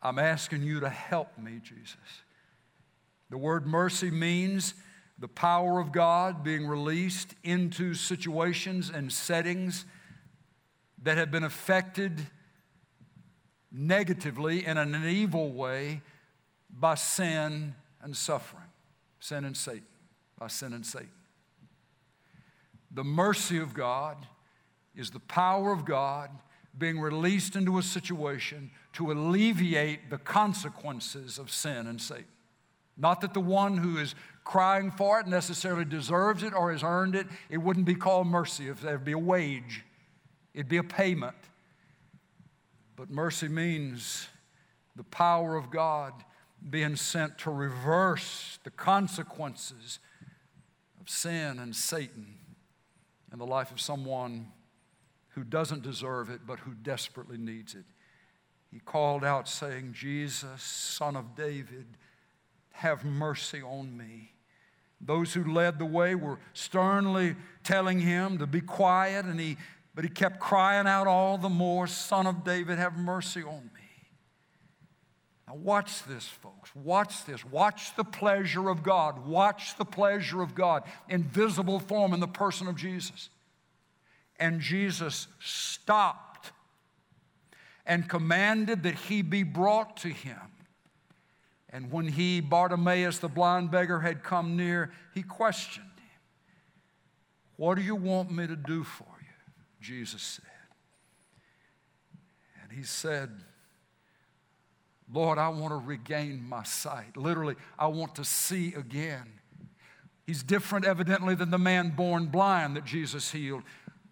I'm 0.00 0.18
asking 0.18 0.62
you 0.62 0.80
to 0.80 0.88
help 0.88 1.36
me, 1.36 1.60
Jesus. 1.62 1.96
The 3.28 3.38
word 3.38 3.66
mercy 3.66 4.10
means 4.10 4.74
the 5.18 5.28
power 5.28 5.80
of 5.80 5.90
God 5.90 6.44
being 6.44 6.66
released 6.66 7.34
into 7.42 7.94
situations 7.94 8.90
and 8.90 9.12
settings 9.12 9.84
that 11.06 11.16
have 11.16 11.30
been 11.30 11.44
affected 11.44 12.26
negatively 13.70 14.66
in 14.66 14.76
an 14.76 15.08
evil 15.08 15.52
way 15.52 16.02
by 16.68 16.96
sin 16.96 17.76
and 18.02 18.16
suffering, 18.16 18.64
sin 19.20 19.44
and 19.44 19.56
Satan, 19.56 19.86
by 20.36 20.48
sin 20.48 20.72
and 20.72 20.84
Satan. 20.84 21.08
The 22.90 23.04
mercy 23.04 23.56
of 23.58 23.72
God 23.72 24.16
is 24.96 25.10
the 25.10 25.20
power 25.20 25.72
of 25.72 25.84
God 25.84 26.30
being 26.76 26.98
released 26.98 27.54
into 27.54 27.78
a 27.78 27.84
situation 27.84 28.72
to 28.94 29.12
alleviate 29.12 30.10
the 30.10 30.18
consequences 30.18 31.38
of 31.38 31.52
sin 31.52 31.86
and 31.86 32.00
Satan. 32.00 32.24
Not 32.96 33.20
that 33.20 33.32
the 33.32 33.40
one 33.40 33.76
who 33.76 33.98
is 33.98 34.16
crying 34.42 34.90
for 34.90 35.20
it 35.20 35.28
necessarily 35.28 35.84
deserves 35.84 36.42
it 36.42 36.52
or 36.52 36.72
has 36.72 36.82
earned 36.82 37.14
it. 37.14 37.28
It 37.48 37.58
wouldn't 37.58 37.86
be 37.86 37.94
called 37.94 38.26
mercy 38.26 38.66
if 38.66 38.80
there'd 38.80 39.04
be 39.04 39.12
a 39.12 39.18
wage, 39.18 39.84
it'd 40.56 40.68
be 40.68 40.78
a 40.78 40.82
payment. 40.82 41.36
But 42.96 43.10
mercy 43.10 43.46
means 43.46 44.26
the 44.96 45.04
power 45.04 45.54
of 45.54 45.70
God 45.70 46.12
being 46.68 46.96
sent 46.96 47.38
to 47.38 47.50
reverse 47.50 48.58
the 48.64 48.70
consequences 48.70 50.00
of 51.00 51.08
sin 51.08 51.58
and 51.58 51.76
Satan 51.76 52.34
in 53.30 53.38
the 53.38 53.46
life 53.46 53.70
of 53.70 53.80
someone 53.80 54.48
who 55.30 55.44
doesn't 55.44 55.82
deserve 55.82 56.30
it, 56.30 56.40
but 56.46 56.60
who 56.60 56.72
desperately 56.72 57.36
needs 57.36 57.74
it. 57.74 57.84
He 58.72 58.80
called 58.80 59.22
out, 59.22 59.48
saying, 59.48 59.92
Jesus, 59.92 60.62
son 60.62 61.14
of 61.14 61.36
David, 61.36 61.86
have 62.72 63.04
mercy 63.04 63.60
on 63.60 63.94
me. 63.94 64.32
Those 65.00 65.34
who 65.34 65.44
led 65.44 65.78
the 65.78 65.84
way 65.84 66.14
were 66.14 66.38
sternly 66.54 67.36
telling 67.62 68.00
him 68.00 68.38
to 68.38 68.46
be 68.46 68.62
quiet, 68.62 69.26
and 69.26 69.38
he, 69.38 69.58
but 69.96 70.04
he 70.04 70.10
kept 70.10 70.38
crying 70.38 70.86
out 70.86 71.06
all 71.06 71.38
the 71.38 71.48
more, 71.48 71.86
Son 71.86 72.26
of 72.26 72.44
David, 72.44 72.78
have 72.78 72.98
mercy 72.98 73.42
on 73.42 73.70
me. 73.74 73.80
Now, 75.48 75.54
watch 75.54 76.04
this, 76.04 76.26
folks. 76.26 76.70
Watch 76.76 77.24
this. 77.24 77.42
Watch 77.46 77.96
the 77.96 78.04
pleasure 78.04 78.68
of 78.68 78.82
God. 78.82 79.26
Watch 79.26 79.74
the 79.78 79.86
pleasure 79.86 80.42
of 80.42 80.54
God 80.54 80.82
in 81.08 81.24
visible 81.24 81.80
form 81.80 82.12
in 82.12 82.20
the 82.20 82.28
person 82.28 82.68
of 82.68 82.76
Jesus. 82.76 83.30
And 84.38 84.60
Jesus 84.60 85.28
stopped 85.40 86.52
and 87.86 88.06
commanded 88.06 88.82
that 88.82 88.96
he 88.96 89.22
be 89.22 89.44
brought 89.44 89.96
to 89.98 90.08
him. 90.08 90.40
And 91.70 91.90
when 91.90 92.06
he, 92.06 92.42
Bartimaeus, 92.42 93.18
the 93.18 93.28
blind 93.28 93.70
beggar, 93.70 94.00
had 94.00 94.22
come 94.22 94.56
near, 94.56 94.90
he 95.14 95.22
questioned 95.22 95.86
him, 95.86 96.20
What 97.56 97.76
do 97.76 97.82
you 97.82 97.96
want 97.96 98.30
me 98.30 98.46
to 98.46 98.56
do 98.56 98.84
for 98.84 99.04
you? 99.04 99.15
Jesus 99.80 100.22
said. 100.22 100.44
And 102.62 102.76
he 102.76 102.84
said, 102.84 103.30
Lord, 105.12 105.38
I 105.38 105.48
want 105.50 105.72
to 105.72 105.76
regain 105.76 106.42
my 106.48 106.64
sight. 106.64 107.16
Literally, 107.16 107.54
I 107.78 107.86
want 107.86 108.16
to 108.16 108.24
see 108.24 108.74
again. 108.74 109.40
He's 110.26 110.42
different, 110.42 110.84
evidently, 110.84 111.36
than 111.36 111.50
the 111.50 111.58
man 111.58 111.90
born 111.90 112.26
blind 112.26 112.76
that 112.76 112.84
Jesus 112.84 113.30
healed. 113.30 113.62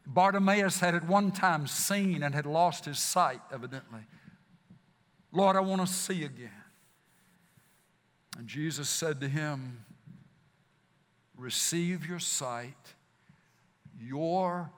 Bartimaeus 0.07 0.79
had 0.79 0.95
at 0.95 1.07
one 1.09 1.33
time 1.33 1.67
seen 1.67 2.23
and 2.23 2.35
had 2.35 2.47
lost 2.47 2.85
his 2.85 2.99
sight, 2.99 3.41
evidently. 3.53 4.03
Lord, 5.33 5.57
I 5.57 5.61
want 5.61 5.81
to 5.81 5.93
see 5.93 6.23
again. 6.23 6.51
And 8.39 8.47
Jesus 8.47 8.89
said 8.89 9.21
to 9.21 9.29
him, 9.29 9.85
Receive 11.37 12.07
your 12.07 12.21
sight. 12.21 12.95
Your 14.01 14.71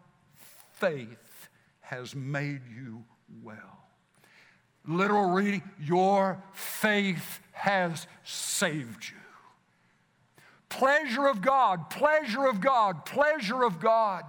faith 0.77 1.49
has 1.81 2.15
made 2.15 2.63
you 2.75 3.05
well. 3.43 3.89
Literal 4.87 5.31
reading, 5.31 5.63
your 5.81 6.43
faith 6.53 7.41
has 7.53 8.07
saved 8.25 9.09
you. 9.09 9.17
Pleasure 10.69 11.27
of 11.27 11.43
God, 11.43 11.91
pleasure 11.91 12.47
of 12.47 12.61
God, 12.61 13.05
pleasure 13.05 13.65
of 13.65 13.81
God. 13.81 14.25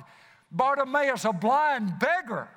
Bartimaeus, 0.52 1.26
a 1.26 1.34
blind 1.34 2.00
beggar. 2.00 2.48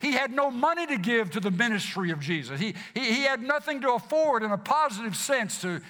He 0.00 0.12
had 0.12 0.30
no 0.30 0.50
money 0.50 0.86
to 0.86 0.98
give 0.98 1.30
to 1.30 1.40
the 1.40 1.50
ministry 1.50 2.10
of 2.10 2.20
Jesus. 2.20 2.60
He, 2.60 2.74
he, 2.92 3.14
he 3.14 3.22
had 3.22 3.42
nothing 3.42 3.80
to 3.80 3.94
afford 3.94 4.42
in 4.42 4.50
a 4.50 4.58
positive 4.58 5.16
sense 5.16 5.60
to, 5.62 5.80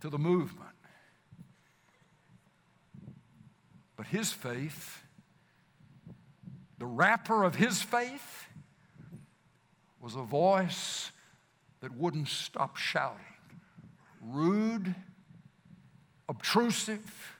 to 0.00 0.08
the 0.08 0.18
movement. 0.18 0.70
But 3.96 4.06
his 4.06 4.32
faith, 4.32 4.99
the 6.80 6.86
wrapper 6.86 7.44
of 7.44 7.54
his 7.54 7.82
faith, 7.82 8.46
was 10.00 10.16
a 10.16 10.22
voice 10.22 11.12
that 11.80 11.94
wouldn't 11.94 12.26
stop 12.26 12.78
shouting. 12.78 13.20
Rude, 14.26 14.94
obtrusive, 16.26 17.36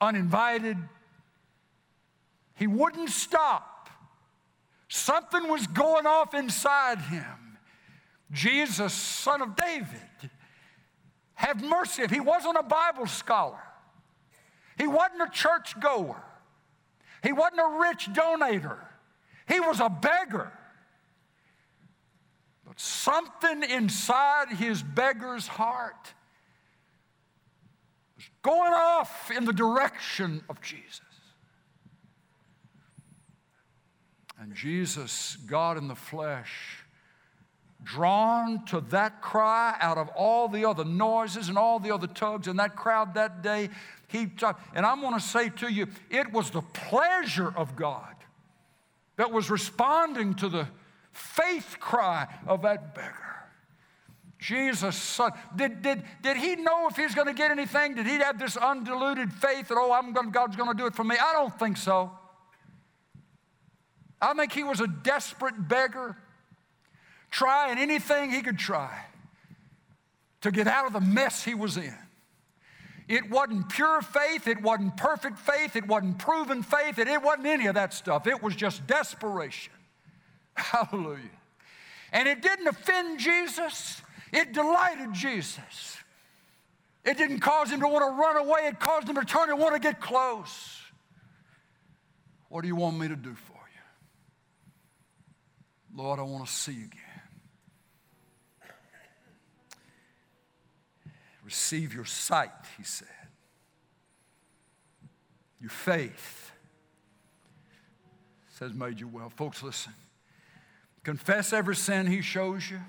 uninvited. 0.00 0.78
He 2.54 2.66
wouldn't 2.66 3.10
stop. 3.10 3.90
Something 4.88 5.46
was 5.48 5.66
going 5.66 6.06
off 6.06 6.32
inside 6.32 6.98
him. 6.98 7.58
Jesus, 8.32 8.94
son 8.94 9.42
of 9.42 9.54
David, 9.54 10.30
have 11.34 11.62
mercy. 11.62 12.06
He 12.08 12.20
wasn't 12.20 12.56
a 12.56 12.62
Bible 12.62 13.06
scholar, 13.06 13.60
he 14.78 14.86
wasn't 14.86 15.20
a 15.20 15.30
church 15.30 15.78
goer, 15.78 16.22
he 17.22 17.32
wasn't 17.32 17.60
a 17.60 17.78
rich 17.80 18.08
donator, 18.12 18.78
he 19.48 19.60
was 19.60 19.80
a 19.80 19.88
beggar. 19.88 20.52
But 22.66 22.80
something 22.80 23.62
inside 23.62 24.48
his 24.48 24.82
beggar's 24.82 25.46
heart 25.46 26.14
was 28.16 28.24
going 28.42 28.72
off 28.72 29.30
in 29.30 29.44
the 29.44 29.52
direction 29.52 30.42
of 30.50 30.60
Jesus. 30.60 31.00
And 34.38 34.54
Jesus, 34.54 35.36
God 35.46 35.78
in 35.78 35.88
the 35.88 35.94
flesh, 35.94 36.84
drawn 37.86 38.64
to 38.66 38.80
that 38.80 39.22
cry 39.22 39.76
out 39.80 39.96
of 39.96 40.08
all 40.08 40.48
the 40.48 40.64
other 40.64 40.84
noises 40.84 41.48
and 41.48 41.56
all 41.56 41.78
the 41.78 41.94
other 41.94 42.08
tugs 42.08 42.48
in 42.48 42.56
that 42.56 42.74
crowd 42.74 43.14
that 43.14 43.42
day, 43.42 43.70
he 44.08 44.28
and 44.74 44.84
I'm 44.84 45.00
going 45.00 45.14
to 45.14 45.20
say 45.20 45.48
to 45.50 45.72
you, 45.72 45.86
it 46.10 46.32
was 46.32 46.50
the 46.50 46.62
pleasure 46.62 47.52
of 47.56 47.76
God 47.76 48.14
that 49.16 49.32
was 49.32 49.50
responding 49.50 50.34
to 50.34 50.48
the 50.48 50.68
faith 51.12 51.76
cry 51.78 52.26
of 52.46 52.62
that 52.62 52.94
beggar. 52.94 53.22
Jesus' 54.38 54.96
son. 54.96 55.32
Did, 55.54 55.80
did, 55.80 56.02
did 56.22 56.36
he 56.36 56.56
know 56.56 56.88
if 56.88 56.96
he 56.96 57.02
was 57.02 57.14
going 57.14 57.28
to 57.28 57.32
get 57.32 57.50
anything? 57.50 57.94
Did 57.94 58.06
he 58.06 58.18
have 58.18 58.38
this 58.38 58.56
undiluted 58.56 59.32
faith 59.32 59.68
that, 59.68 59.78
oh, 59.78 59.92
I'm 59.92 60.12
going, 60.12 60.30
God's 60.30 60.56
going 60.56 60.68
to 60.68 60.76
do 60.76 60.86
it 60.86 60.94
for 60.94 61.04
me? 61.04 61.16
I 61.18 61.32
don't 61.32 61.56
think 61.58 61.76
so. 61.78 62.12
I 64.20 64.34
think 64.34 64.52
he 64.52 64.62
was 64.62 64.80
a 64.80 64.86
desperate 64.86 65.68
beggar, 65.68 66.16
trying 67.36 67.76
anything 67.76 68.30
he 68.30 68.40
could 68.40 68.58
try 68.58 69.04
to 70.40 70.50
get 70.50 70.66
out 70.66 70.86
of 70.86 70.94
the 70.94 71.02
mess 71.02 71.44
he 71.44 71.54
was 71.54 71.76
in. 71.76 71.98
It 73.08 73.28
wasn't 73.28 73.68
pure 73.68 74.00
faith, 74.00 74.48
it 74.48 74.62
wasn't 74.62 74.96
perfect 74.96 75.38
faith, 75.38 75.76
it 75.76 75.86
wasn't 75.86 76.18
proven 76.18 76.62
faith, 76.62 76.98
it, 76.98 77.08
it 77.08 77.22
wasn't 77.22 77.48
any 77.48 77.66
of 77.66 77.74
that 77.74 77.92
stuff. 77.92 78.26
It 78.26 78.42
was 78.42 78.56
just 78.56 78.86
desperation. 78.86 79.74
Hallelujah. 80.54 81.20
And 82.10 82.26
it 82.26 82.40
didn't 82.40 82.68
offend 82.68 83.20
Jesus, 83.20 84.00
it 84.32 84.54
delighted 84.54 85.12
Jesus. 85.12 85.98
It 87.04 87.18
didn't 87.18 87.40
cause 87.40 87.70
him 87.70 87.80
to 87.80 87.88
want 87.88 88.02
to 88.02 88.18
run 88.18 88.38
away, 88.38 88.60
it 88.66 88.80
caused 88.80 89.10
him 89.10 89.16
to 89.16 89.24
turn 89.26 89.50
and 89.50 89.58
want 89.58 89.74
to 89.74 89.78
get 89.80 90.00
close. 90.00 90.80
What 92.48 92.62
do 92.62 92.68
you 92.68 92.76
want 92.76 92.98
me 92.98 93.08
to 93.08 93.16
do 93.16 93.34
for 93.34 93.52
you? 95.92 96.02
Lord, 96.02 96.18
I 96.18 96.22
want 96.22 96.46
to 96.46 96.52
see 96.52 96.72
you 96.72 96.86
again. 96.86 97.05
Receive 101.46 101.94
your 101.94 102.04
sight, 102.04 102.50
he 102.76 102.82
said. 102.82 103.06
Your 105.60 105.70
faith 105.70 106.50
says 108.58 108.74
made 108.74 108.98
you 108.98 109.06
well. 109.06 109.30
Folks, 109.30 109.62
listen. 109.62 109.92
Confess 111.04 111.52
every 111.52 111.76
sin 111.76 112.08
he 112.08 112.20
shows 112.20 112.68
you. 112.68 112.80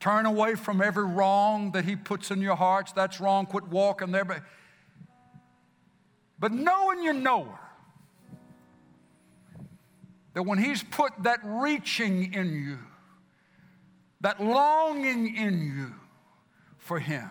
Turn 0.00 0.24
away 0.24 0.54
from 0.54 0.80
every 0.80 1.04
wrong 1.04 1.72
that 1.72 1.84
he 1.84 1.96
puts 1.96 2.30
in 2.30 2.40
your 2.40 2.56
hearts. 2.56 2.92
That's 2.92 3.20
wrong. 3.20 3.44
Quit 3.44 3.68
walking 3.68 4.10
there. 4.10 4.24
But, 4.24 4.42
but 6.38 6.52
knowing 6.52 7.02
you 7.02 7.12
know 7.12 7.44
her, 7.44 7.58
that 10.32 10.44
when 10.44 10.56
he's 10.56 10.82
put 10.82 11.12
that 11.24 11.40
reaching 11.42 12.32
in 12.32 12.54
you, 12.54 12.78
that 14.22 14.42
longing 14.42 15.36
in 15.36 15.60
you, 15.60 15.94
for 16.88 16.98
Him. 16.98 17.30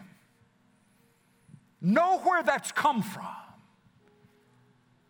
Know 1.82 2.20
where 2.20 2.43
that's 2.43 2.72
come 2.72 3.01
from. 3.01 3.26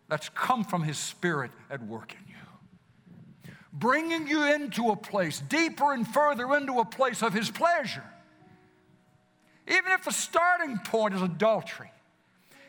That's 0.08 0.30
come 0.30 0.64
from 0.64 0.82
His 0.82 0.98
Spirit 0.98 1.50
at 1.70 1.86
work 1.86 2.14
in 2.14 2.26
you, 2.26 3.52
bringing 3.72 4.26
you 4.26 4.50
into 4.52 4.88
a 4.88 4.96
place, 4.96 5.40
deeper 5.40 5.92
and 5.92 6.08
further 6.08 6.56
into 6.56 6.80
a 6.80 6.84
place 6.84 7.22
of 7.22 7.34
His 7.34 7.50
pleasure. 7.50 8.04
Even 9.66 9.92
if 9.92 10.04
the 10.04 10.12
starting 10.12 10.78
point 10.78 11.14
is 11.14 11.20
adultery, 11.20 11.90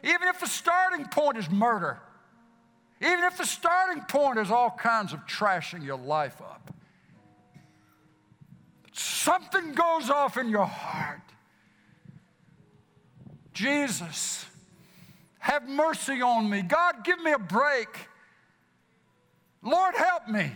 even 0.04 0.28
if 0.28 0.42
the 0.42 0.48
starting 0.48 1.06
point 1.06 1.38
is 1.38 1.50
murder, 1.50 1.98
even 3.02 3.24
if 3.24 3.38
the 3.38 3.46
starting 3.46 4.04
point 4.04 4.38
is 4.38 4.52
all 4.52 4.72
kinds 4.72 5.14
of 5.14 5.26
trashing 5.26 5.86
your 5.86 5.98
life 5.98 6.42
up, 6.42 6.74
something 8.92 9.72
goes 9.72 10.10
off 10.10 10.38
in 10.38 10.50
your 10.50 10.66
heart 10.66 11.22
Jesus, 13.60 14.46
have 15.40 15.68
mercy 15.68 16.22
on 16.22 16.50
me. 16.50 16.62
God, 16.62 17.04
give 17.04 17.22
me 17.22 17.34
a 17.34 17.38
break. 17.38 17.90
Lord, 19.62 19.96
help 19.96 20.30
me. 20.30 20.54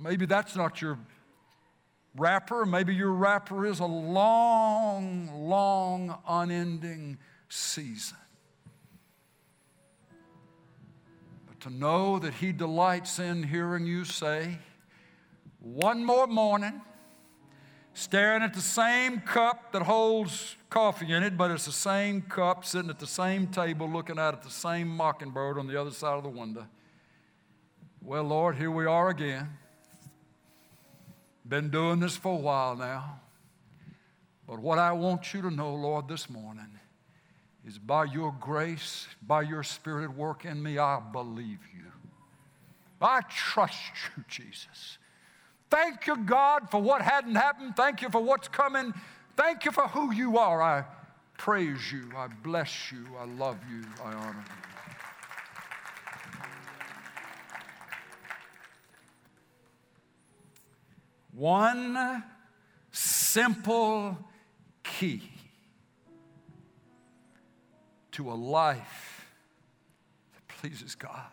Maybe 0.00 0.26
that's 0.26 0.56
not 0.56 0.82
your 0.82 0.98
wrapper. 2.16 2.66
Maybe 2.66 2.96
your 2.96 3.12
wrapper 3.12 3.64
is 3.64 3.78
a 3.78 3.86
long, 3.86 5.30
long, 5.48 6.18
unending 6.26 7.18
season. 7.48 8.18
But 11.46 11.60
to 11.60 11.70
know 11.70 12.18
that 12.18 12.34
He 12.34 12.50
delights 12.50 13.20
in 13.20 13.44
hearing 13.44 13.86
you 13.86 14.04
say, 14.04 14.58
one 15.60 16.04
more 16.04 16.26
morning, 16.26 16.80
staring 17.94 18.42
at 18.42 18.54
the 18.54 18.60
same 18.60 19.20
cup 19.20 19.72
that 19.72 19.82
holds 19.82 20.56
coffee 20.68 21.12
in 21.12 21.22
it, 21.22 21.36
but 21.36 21.50
it's 21.50 21.66
the 21.66 21.72
same 21.72 22.22
cup 22.22 22.64
sitting 22.64 22.90
at 22.90 22.98
the 22.98 23.06
same 23.06 23.46
table 23.48 23.88
looking 23.88 24.18
out 24.18 24.34
at 24.34 24.42
the 24.42 24.50
same 24.50 24.88
mockingbird 24.88 25.58
on 25.58 25.66
the 25.66 25.80
other 25.80 25.90
side 25.90 26.16
of 26.16 26.22
the 26.22 26.28
window. 26.28 26.66
Well, 28.02 28.24
Lord, 28.24 28.56
here 28.56 28.70
we 28.70 28.86
are 28.86 29.10
again. 29.10 29.48
Been 31.46 31.68
doing 31.68 32.00
this 32.00 32.16
for 32.16 32.32
a 32.32 32.40
while 32.40 32.76
now. 32.76 33.20
But 34.46 34.60
what 34.60 34.78
I 34.78 34.92
want 34.92 35.34
you 35.34 35.42
to 35.42 35.50
know, 35.50 35.74
Lord, 35.74 36.08
this 36.08 36.30
morning 36.30 36.78
is 37.66 37.78
by 37.78 38.04
your 38.04 38.34
grace, 38.40 39.06
by 39.26 39.42
your 39.42 39.62
spirit 39.62 40.16
work 40.16 40.44
in 40.44 40.62
me, 40.62 40.78
I 40.78 41.00
believe 41.12 41.58
you. 41.74 41.90
I 43.00 43.20
trust 43.22 43.76
you, 44.16 44.24
Jesus. 44.28 44.98
Thank 45.70 46.08
you, 46.08 46.16
God, 46.16 46.68
for 46.70 46.82
what 46.82 47.00
hadn't 47.00 47.36
happened. 47.36 47.76
Thank 47.76 48.02
you 48.02 48.10
for 48.10 48.20
what's 48.20 48.48
coming. 48.48 48.92
Thank 49.36 49.64
you 49.64 49.70
for 49.70 49.86
who 49.86 50.12
you 50.12 50.36
are. 50.36 50.60
I 50.60 50.84
praise 51.38 51.92
you. 51.92 52.10
I 52.16 52.26
bless 52.26 52.90
you. 52.90 53.06
I 53.18 53.24
love 53.24 53.58
you. 53.70 53.84
I 54.04 54.12
honor 54.12 54.44
you. 54.46 54.54
One 61.32 62.24
simple 62.90 64.18
key 64.82 65.22
to 68.12 68.30
a 68.30 68.34
life 68.34 69.30
that 70.34 70.48
pleases 70.48 70.96
God. 70.96 71.30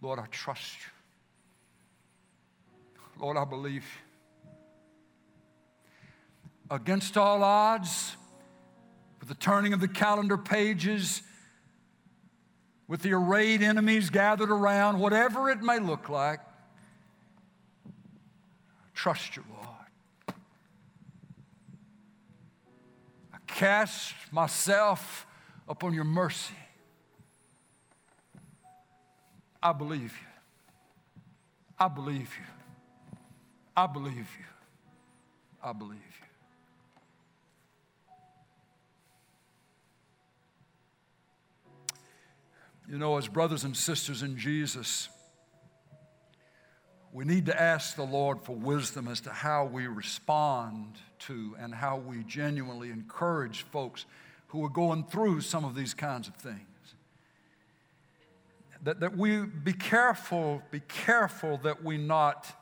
Lord, 0.00 0.18
I 0.18 0.26
trust 0.30 0.76
you. 0.76 0.93
Lord, 3.24 3.38
I 3.38 3.44
believe. 3.46 3.86
Against 6.70 7.16
all 7.16 7.42
odds, 7.42 8.18
with 9.18 9.30
the 9.30 9.34
turning 9.34 9.72
of 9.72 9.80
the 9.80 9.88
calendar 9.88 10.36
pages, 10.36 11.22
with 12.86 13.00
the 13.00 13.14
arrayed 13.14 13.62
enemies 13.62 14.10
gathered 14.10 14.50
around, 14.50 14.98
whatever 14.98 15.48
it 15.48 15.62
may 15.62 15.78
look 15.78 16.10
like, 16.10 16.40
trust 18.92 19.36
you, 19.36 19.44
Lord. 19.54 20.36
I 23.32 23.38
cast 23.46 24.12
myself 24.30 25.26
upon 25.66 25.94
your 25.94 26.04
mercy. 26.04 26.52
I 29.62 29.72
believe 29.72 30.12
you. 30.12 30.28
I 31.78 31.88
believe 31.88 32.28
you. 32.38 32.44
I 33.76 33.86
believe 33.86 34.16
you. 34.16 34.44
I 35.62 35.72
believe 35.72 35.98
you. 35.98 36.24
You 42.92 42.98
know, 42.98 43.16
as 43.16 43.26
brothers 43.26 43.64
and 43.64 43.76
sisters 43.76 44.22
in 44.22 44.36
Jesus, 44.36 45.08
we 47.12 47.24
need 47.24 47.46
to 47.46 47.60
ask 47.60 47.96
the 47.96 48.04
Lord 48.04 48.42
for 48.42 48.54
wisdom 48.54 49.08
as 49.08 49.20
to 49.22 49.30
how 49.30 49.64
we 49.64 49.86
respond 49.86 50.96
to 51.20 51.56
and 51.58 51.74
how 51.74 51.96
we 51.96 52.22
genuinely 52.24 52.90
encourage 52.90 53.62
folks 53.62 54.04
who 54.48 54.64
are 54.64 54.70
going 54.70 55.04
through 55.04 55.40
some 55.40 55.64
of 55.64 55.74
these 55.74 55.94
kinds 55.94 56.28
of 56.28 56.36
things. 56.36 56.58
That, 58.82 59.00
that 59.00 59.16
we 59.16 59.46
be 59.46 59.72
careful, 59.72 60.62
be 60.70 60.80
careful 60.80 61.58
that 61.64 61.82
we 61.82 61.96
not 61.96 62.54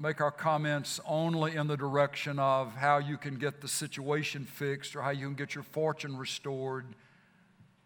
make 0.00 0.22
our 0.22 0.30
comments 0.30 0.98
only 1.06 1.54
in 1.54 1.66
the 1.66 1.76
direction 1.76 2.38
of 2.38 2.74
how 2.74 2.96
you 2.96 3.18
can 3.18 3.34
get 3.34 3.60
the 3.60 3.68
situation 3.68 4.46
fixed 4.46 4.96
or 4.96 5.02
how 5.02 5.10
you 5.10 5.26
can 5.26 5.34
get 5.34 5.54
your 5.54 5.62
fortune 5.62 6.16
restored 6.16 6.86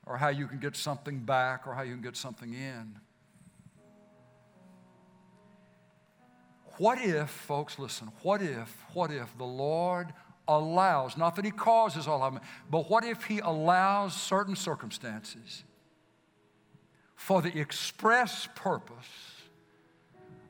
or 0.06 0.16
how 0.16 0.28
you 0.28 0.46
can 0.46 0.60
get 0.60 0.76
something 0.76 1.18
back 1.18 1.66
or 1.66 1.74
how 1.74 1.82
you 1.82 1.92
can 1.92 2.02
get 2.02 2.16
something 2.16 2.54
in. 2.54 2.94
What 6.78 7.00
if, 7.00 7.30
folks, 7.30 7.80
listen, 7.80 8.10
what 8.22 8.40
if, 8.40 8.76
what 8.92 9.10
if 9.10 9.36
the 9.36 9.44
Lord 9.44 10.12
allows, 10.46 11.16
not 11.16 11.34
that 11.34 11.44
He 11.44 11.50
causes 11.50 12.06
all 12.06 12.22
of 12.22 12.34
them, 12.34 12.42
but 12.70 12.88
what 12.88 13.04
if 13.04 13.24
He 13.24 13.40
allows 13.40 14.14
certain 14.14 14.54
circumstances 14.54 15.64
for 17.16 17.42
the 17.42 17.58
express 17.58 18.48
purpose 18.54 19.33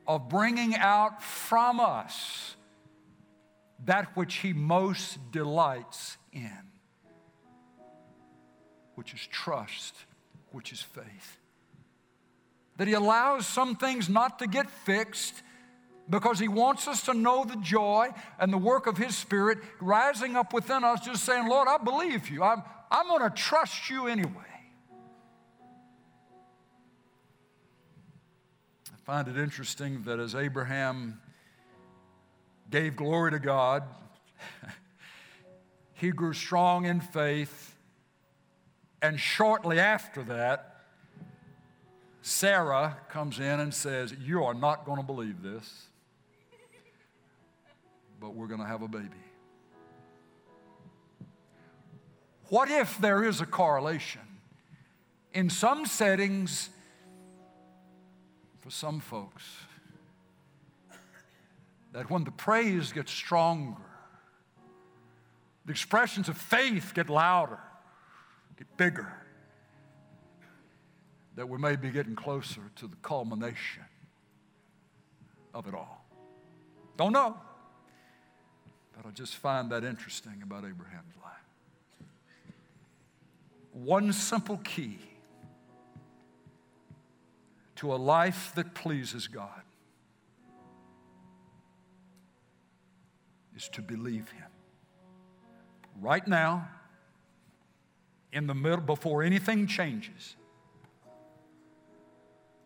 of 0.07 0.29
bringing 0.29 0.75
out 0.75 1.21
from 1.21 1.79
us 1.79 2.55
that 3.85 4.15
which 4.15 4.35
He 4.35 4.53
most 4.53 5.31
delights 5.31 6.17
in, 6.31 6.71
which 8.95 9.13
is 9.13 9.27
trust, 9.27 9.95
which 10.51 10.71
is 10.71 10.81
faith. 10.81 11.37
That 12.77 12.87
He 12.87 12.93
allows 12.93 13.45
some 13.47 13.75
things 13.75 14.09
not 14.09 14.39
to 14.39 14.47
get 14.47 14.69
fixed 14.69 15.41
because 16.09 16.39
He 16.39 16.47
wants 16.47 16.87
us 16.87 17.03
to 17.03 17.13
know 17.13 17.43
the 17.45 17.57
joy 17.57 18.09
and 18.39 18.51
the 18.51 18.57
work 18.57 18.87
of 18.87 18.97
His 18.97 19.15
Spirit 19.15 19.59
rising 19.79 20.35
up 20.35 20.53
within 20.53 20.83
us, 20.83 21.01
just 21.01 21.23
saying, 21.23 21.47
Lord, 21.47 21.67
I 21.67 21.77
believe 21.77 22.29
you. 22.29 22.43
I'm, 22.43 22.63
I'm 22.91 23.07
going 23.07 23.23
to 23.23 23.35
trust 23.35 23.89
you 23.89 24.07
anyway. 24.07 24.54
Find 29.05 29.27
it 29.27 29.37
interesting 29.37 30.01
that 30.01 30.19
as 30.19 30.33
Abraham 30.33 31.21
gave 32.71 32.95
glory 32.95 33.29
to 33.31 33.39
God, 33.39 33.83
he 35.93 36.09
grew 36.09 36.33
strong 36.33 36.85
in 36.85 36.99
faith, 36.99 37.75
and 39.03 39.19
shortly 39.19 39.79
after 39.79 40.23
that, 40.23 40.81
Sarah 42.23 42.97
comes 43.07 43.39
in 43.39 43.59
and 43.59 43.71
says, 43.71 44.11
You 44.19 44.43
are 44.43 44.55
not 44.55 44.85
going 44.85 44.97
to 44.97 45.05
believe 45.05 45.43
this, 45.43 45.85
but 48.19 48.33
we're 48.33 48.47
going 48.47 48.61
to 48.61 48.65
have 48.65 48.81
a 48.81 48.87
baby. 48.87 49.09
What 52.49 52.71
if 52.71 52.97
there 52.97 53.23
is 53.23 53.39
a 53.39 53.45
correlation? 53.45 54.21
In 55.31 55.51
some 55.51 55.85
settings, 55.85 56.71
for 58.65 58.71
some 58.71 58.99
folks, 58.99 59.43
that 61.91 62.09
when 62.09 62.23
the 62.23 62.31
praise 62.31 62.91
gets 62.91 63.11
stronger, 63.11 63.77
the 65.65 65.71
expressions 65.71 66.27
of 66.29 66.35
faith 66.35 66.93
get 66.95 67.07
louder, 67.07 67.59
get 68.57 68.65
bigger, 68.75 69.13
that 71.35 71.47
we 71.47 71.59
may 71.59 71.75
be 71.75 71.91
getting 71.91 72.15
closer 72.15 72.61
to 72.75 72.87
the 72.87 72.95
culmination 73.03 73.83
of 75.53 75.67
it 75.67 75.75
all. 75.75 76.03
Don't 76.97 77.13
know. 77.13 77.37
But 78.97 79.05
I 79.05 79.11
just 79.11 79.35
find 79.35 79.69
that 79.69 79.83
interesting 79.83 80.41
about 80.41 80.65
Abraham's 80.65 81.13
life. 81.23 82.07
One 83.73 84.11
simple 84.11 84.57
key 84.57 84.97
to 87.75 87.93
a 87.93 87.97
life 87.97 88.53
that 88.55 88.73
pleases 88.73 89.27
God 89.27 89.61
is 93.55 93.69
to 93.69 93.81
believe 93.81 94.29
Him. 94.31 94.47
Right 95.99 96.27
now, 96.27 96.67
in 98.31 98.47
the 98.47 98.55
middle, 98.55 98.81
before 98.81 99.23
anything 99.23 99.65
changes, 99.65 100.35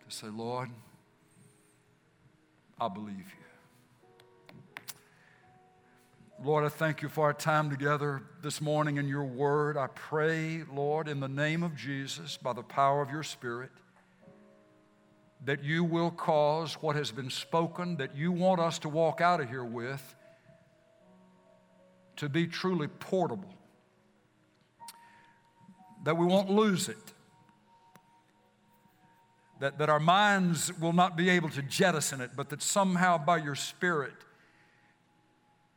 to 0.08 0.16
say, 0.16 0.28
Lord, 0.28 0.70
I 2.80 2.88
believe 2.88 3.18
you. 3.18 3.24
Lord, 6.42 6.64
I 6.64 6.70
thank 6.70 7.02
you 7.02 7.10
for 7.10 7.26
our 7.26 7.34
time 7.34 7.70
together 7.70 8.24
this 8.42 8.62
morning 8.62 8.96
in 8.96 9.10
your 9.10 9.26
word. 9.26 9.76
I 9.76 9.88
pray, 9.88 10.64
Lord, 10.74 11.10
in 11.10 11.20
the 11.20 11.28
name 11.28 11.64
of 11.64 11.76
Jesus, 11.76 12.38
by 12.38 12.54
the 12.54 12.64
power 12.64 13.02
of 13.02 13.12
your 13.12 13.24
Spirit, 13.24 13.72
that 15.46 15.64
you 15.64 15.84
will 15.84 16.12
cause 16.12 16.76
what 16.76 16.96
has 16.96 17.12
been 17.12 17.30
spoken, 17.30 17.98
that 17.98 18.16
you 18.16 18.32
want 18.32 18.60
us 18.60 18.80
to 18.80 18.90
walk 18.90 19.22
out 19.22 19.40
of 19.40 19.50
here 19.50 19.64
with, 19.64 20.16
to 22.18 22.28
be 22.28 22.46
truly 22.46 22.88
portable, 22.88 23.54
that 26.04 26.18
we 26.18 26.26
won't 26.26 26.50
lose 26.50 26.90
it 26.90 27.14
that, 29.60 29.78
that 29.78 29.90
our 29.90 30.00
minds 30.00 30.72
will 30.80 30.94
not 30.94 31.18
be 31.18 31.30
able 31.30 31.50
to 31.50 31.62
jettison 31.62 32.22
it, 32.22 32.32
but 32.36 32.50
that 32.50 32.62
somehow 32.62 33.18
by 33.18 33.38
your 33.38 33.56
Spirit, 33.56 34.14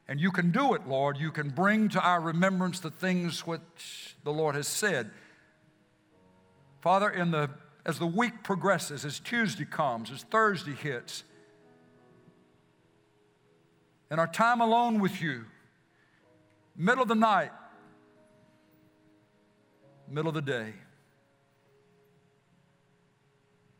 and 0.09 0.21
you 0.21 0.31
can 0.31 0.51
do 0.51 0.75
it, 0.75 0.87
Lord, 0.87 1.17
you 1.19 1.31
can 1.31 1.51
bring 1.51 1.89
to 1.91 2.01
our 2.01 2.21
remembrance 2.21 2.81
the 2.81 2.91
things 2.91 3.47
which 3.47 4.17
the 4.25 4.33
Lord 4.33 4.55
has 4.55 4.69
said. 4.69 5.11
Father, 6.81 7.11
in 7.11 7.31
the, 7.31 7.51
as 7.85 7.99
the 7.99 8.07
week 8.07 8.43
progresses, 8.43 9.05
as 9.05 9.19
Tuesday 9.19 9.65
comes, 9.65 10.11
as 10.11 10.23
Thursday 10.25 10.75
hits, 10.75 11.25
and 14.11 14.21
our 14.21 14.27
time 14.27 14.61
alone 14.61 15.01
with 15.01 15.21
you, 15.23 15.47
middle 16.77 17.03
of 17.03 17.09
the 17.09 17.15
night, 17.15 17.51
middle 20.09 20.29
of 20.29 20.35
the 20.35 20.43
day, 20.43 20.75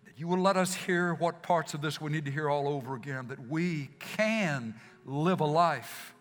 that 0.05 0.19
you 0.19 0.27
will 0.27 0.39
let 0.39 0.57
us 0.57 0.75
hear 0.75 1.15
what 1.15 1.43
parts 1.43 1.75
of 1.75 1.83
this 1.83 2.01
we 2.01 2.11
need 2.11 2.25
to 2.25 2.31
hear 2.31 2.49
all 2.49 2.67
over 2.67 2.97
again, 2.97 3.29
that 3.29 3.49
we 3.49 3.91
can 3.99 4.75
live 5.05 5.41
a 5.41 5.47
life 5.47 6.15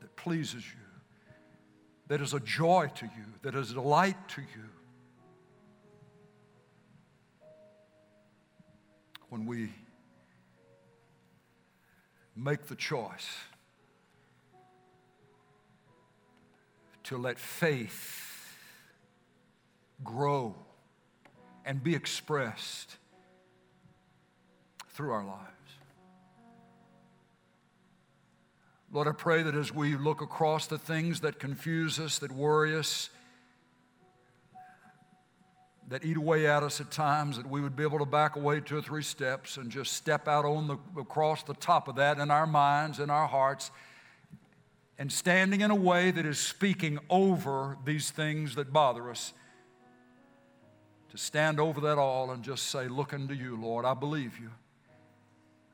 that 0.00 0.14
pleases 0.14 0.64
you, 0.64 0.80
that 2.08 2.20
is 2.20 2.34
a 2.34 2.40
joy 2.40 2.90
to 2.94 3.06
you, 3.06 3.24
that 3.42 3.54
is 3.54 3.70
a 3.70 3.74
delight 3.74 4.16
to 4.28 4.42
you. 4.42 4.64
When 9.28 9.46
we 9.46 9.72
make 12.34 12.66
the 12.66 12.76
choice 12.76 13.26
to 17.04 17.16
let 17.18 17.38
faith 17.38 18.56
grow 20.04 20.54
and 21.64 21.82
be 21.82 21.94
expressed 21.94 22.96
through 24.90 25.12
our 25.12 25.24
lives. 25.24 25.44
Lord, 28.90 29.06
I 29.06 29.12
pray 29.12 29.42
that 29.42 29.54
as 29.54 29.74
we 29.74 29.96
look 29.96 30.22
across 30.22 30.66
the 30.66 30.78
things 30.78 31.20
that 31.20 31.38
confuse 31.38 31.98
us, 31.98 32.18
that 32.20 32.32
worry 32.32 32.74
us, 32.74 33.10
that 35.88 36.04
eat 36.04 36.16
away 36.16 36.46
at 36.46 36.62
us 36.62 36.80
at 36.80 36.90
times, 36.90 37.36
that 37.36 37.48
we 37.48 37.60
would 37.60 37.74
be 37.74 37.82
able 37.82 37.98
to 37.98 38.04
back 38.04 38.36
away 38.36 38.60
two 38.60 38.76
or 38.76 38.82
three 38.82 39.02
steps 39.02 39.56
and 39.56 39.70
just 39.70 39.94
step 39.94 40.28
out 40.28 40.44
on 40.44 40.66
the, 40.66 40.76
across 41.00 41.42
the 41.42 41.54
top 41.54 41.88
of 41.88 41.96
that 41.96 42.18
in 42.18 42.30
our 42.30 42.46
minds, 42.46 43.00
in 43.00 43.08
our 43.08 43.26
hearts, 43.26 43.70
and 44.98 45.10
standing 45.10 45.60
in 45.60 45.70
a 45.70 45.74
way 45.74 46.10
that 46.10 46.26
is 46.26 46.38
speaking 46.38 46.98
over 47.08 47.78
these 47.84 48.10
things 48.10 48.54
that 48.56 48.72
bother 48.72 49.10
us 49.10 49.32
to 51.10 51.16
stand 51.16 51.58
over 51.58 51.80
that 51.82 51.96
all 51.96 52.30
and 52.32 52.42
just 52.42 52.66
say, 52.66 52.86
Looking 52.88 53.28
to 53.28 53.34
you, 53.34 53.58
Lord, 53.60 53.84
I 53.84 53.94
believe 53.94 54.38
you. 54.38 54.50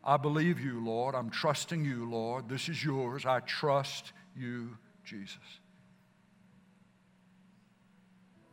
I 0.05 0.17
believe 0.17 0.61
you, 0.61 0.85
Lord. 0.85 1.15
I'm 1.15 1.31
trusting 1.31 1.85
you, 1.85 2.09
Lord. 2.09 2.49
This 2.49 2.69
is 2.69 2.85
yours. 2.85 3.25
I 3.27 3.41
trust 3.41 4.13
you, 4.37 4.77
Jesus. 5.05 5.39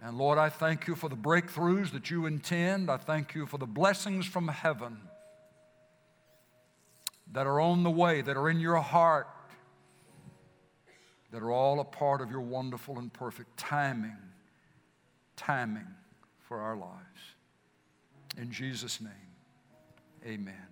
And 0.01 0.17
Lord, 0.17 0.39
I 0.39 0.49
thank 0.49 0.87
you 0.87 0.95
for 0.95 1.09
the 1.09 1.15
breakthroughs 1.15 1.91
that 1.91 2.09
you 2.09 2.25
intend. 2.25 2.89
I 2.89 2.97
thank 2.97 3.35
you 3.35 3.45
for 3.45 3.59
the 3.59 3.67
blessings 3.67 4.25
from 4.25 4.47
heaven 4.47 4.97
that 7.31 7.45
are 7.45 7.59
on 7.59 7.83
the 7.83 7.91
way, 7.91 8.21
that 8.21 8.35
are 8.35 8.49
in 8.49 8.59
your 8.59 8.77
heart, 8.77 9.27
that 11.31 11.41
are 11.41 11.51
all 11.51 11.79
a 11.79 11.85
part 11.85 12.21
of 12.21 12.31
your 12.31 12.41
wonderful 12.41 12.97
and 12.97 13.13
perfect 13.13 13.55
timing. 13.57 14.17
Timing 15.37 15.87
for 16.39 16.59
our 16.59 16.75
lives. 16.75 17.35
In 18.37 18.51
Jesus' 18.51 19.01
name, 19.01 19.11
amen. 20.25 20.70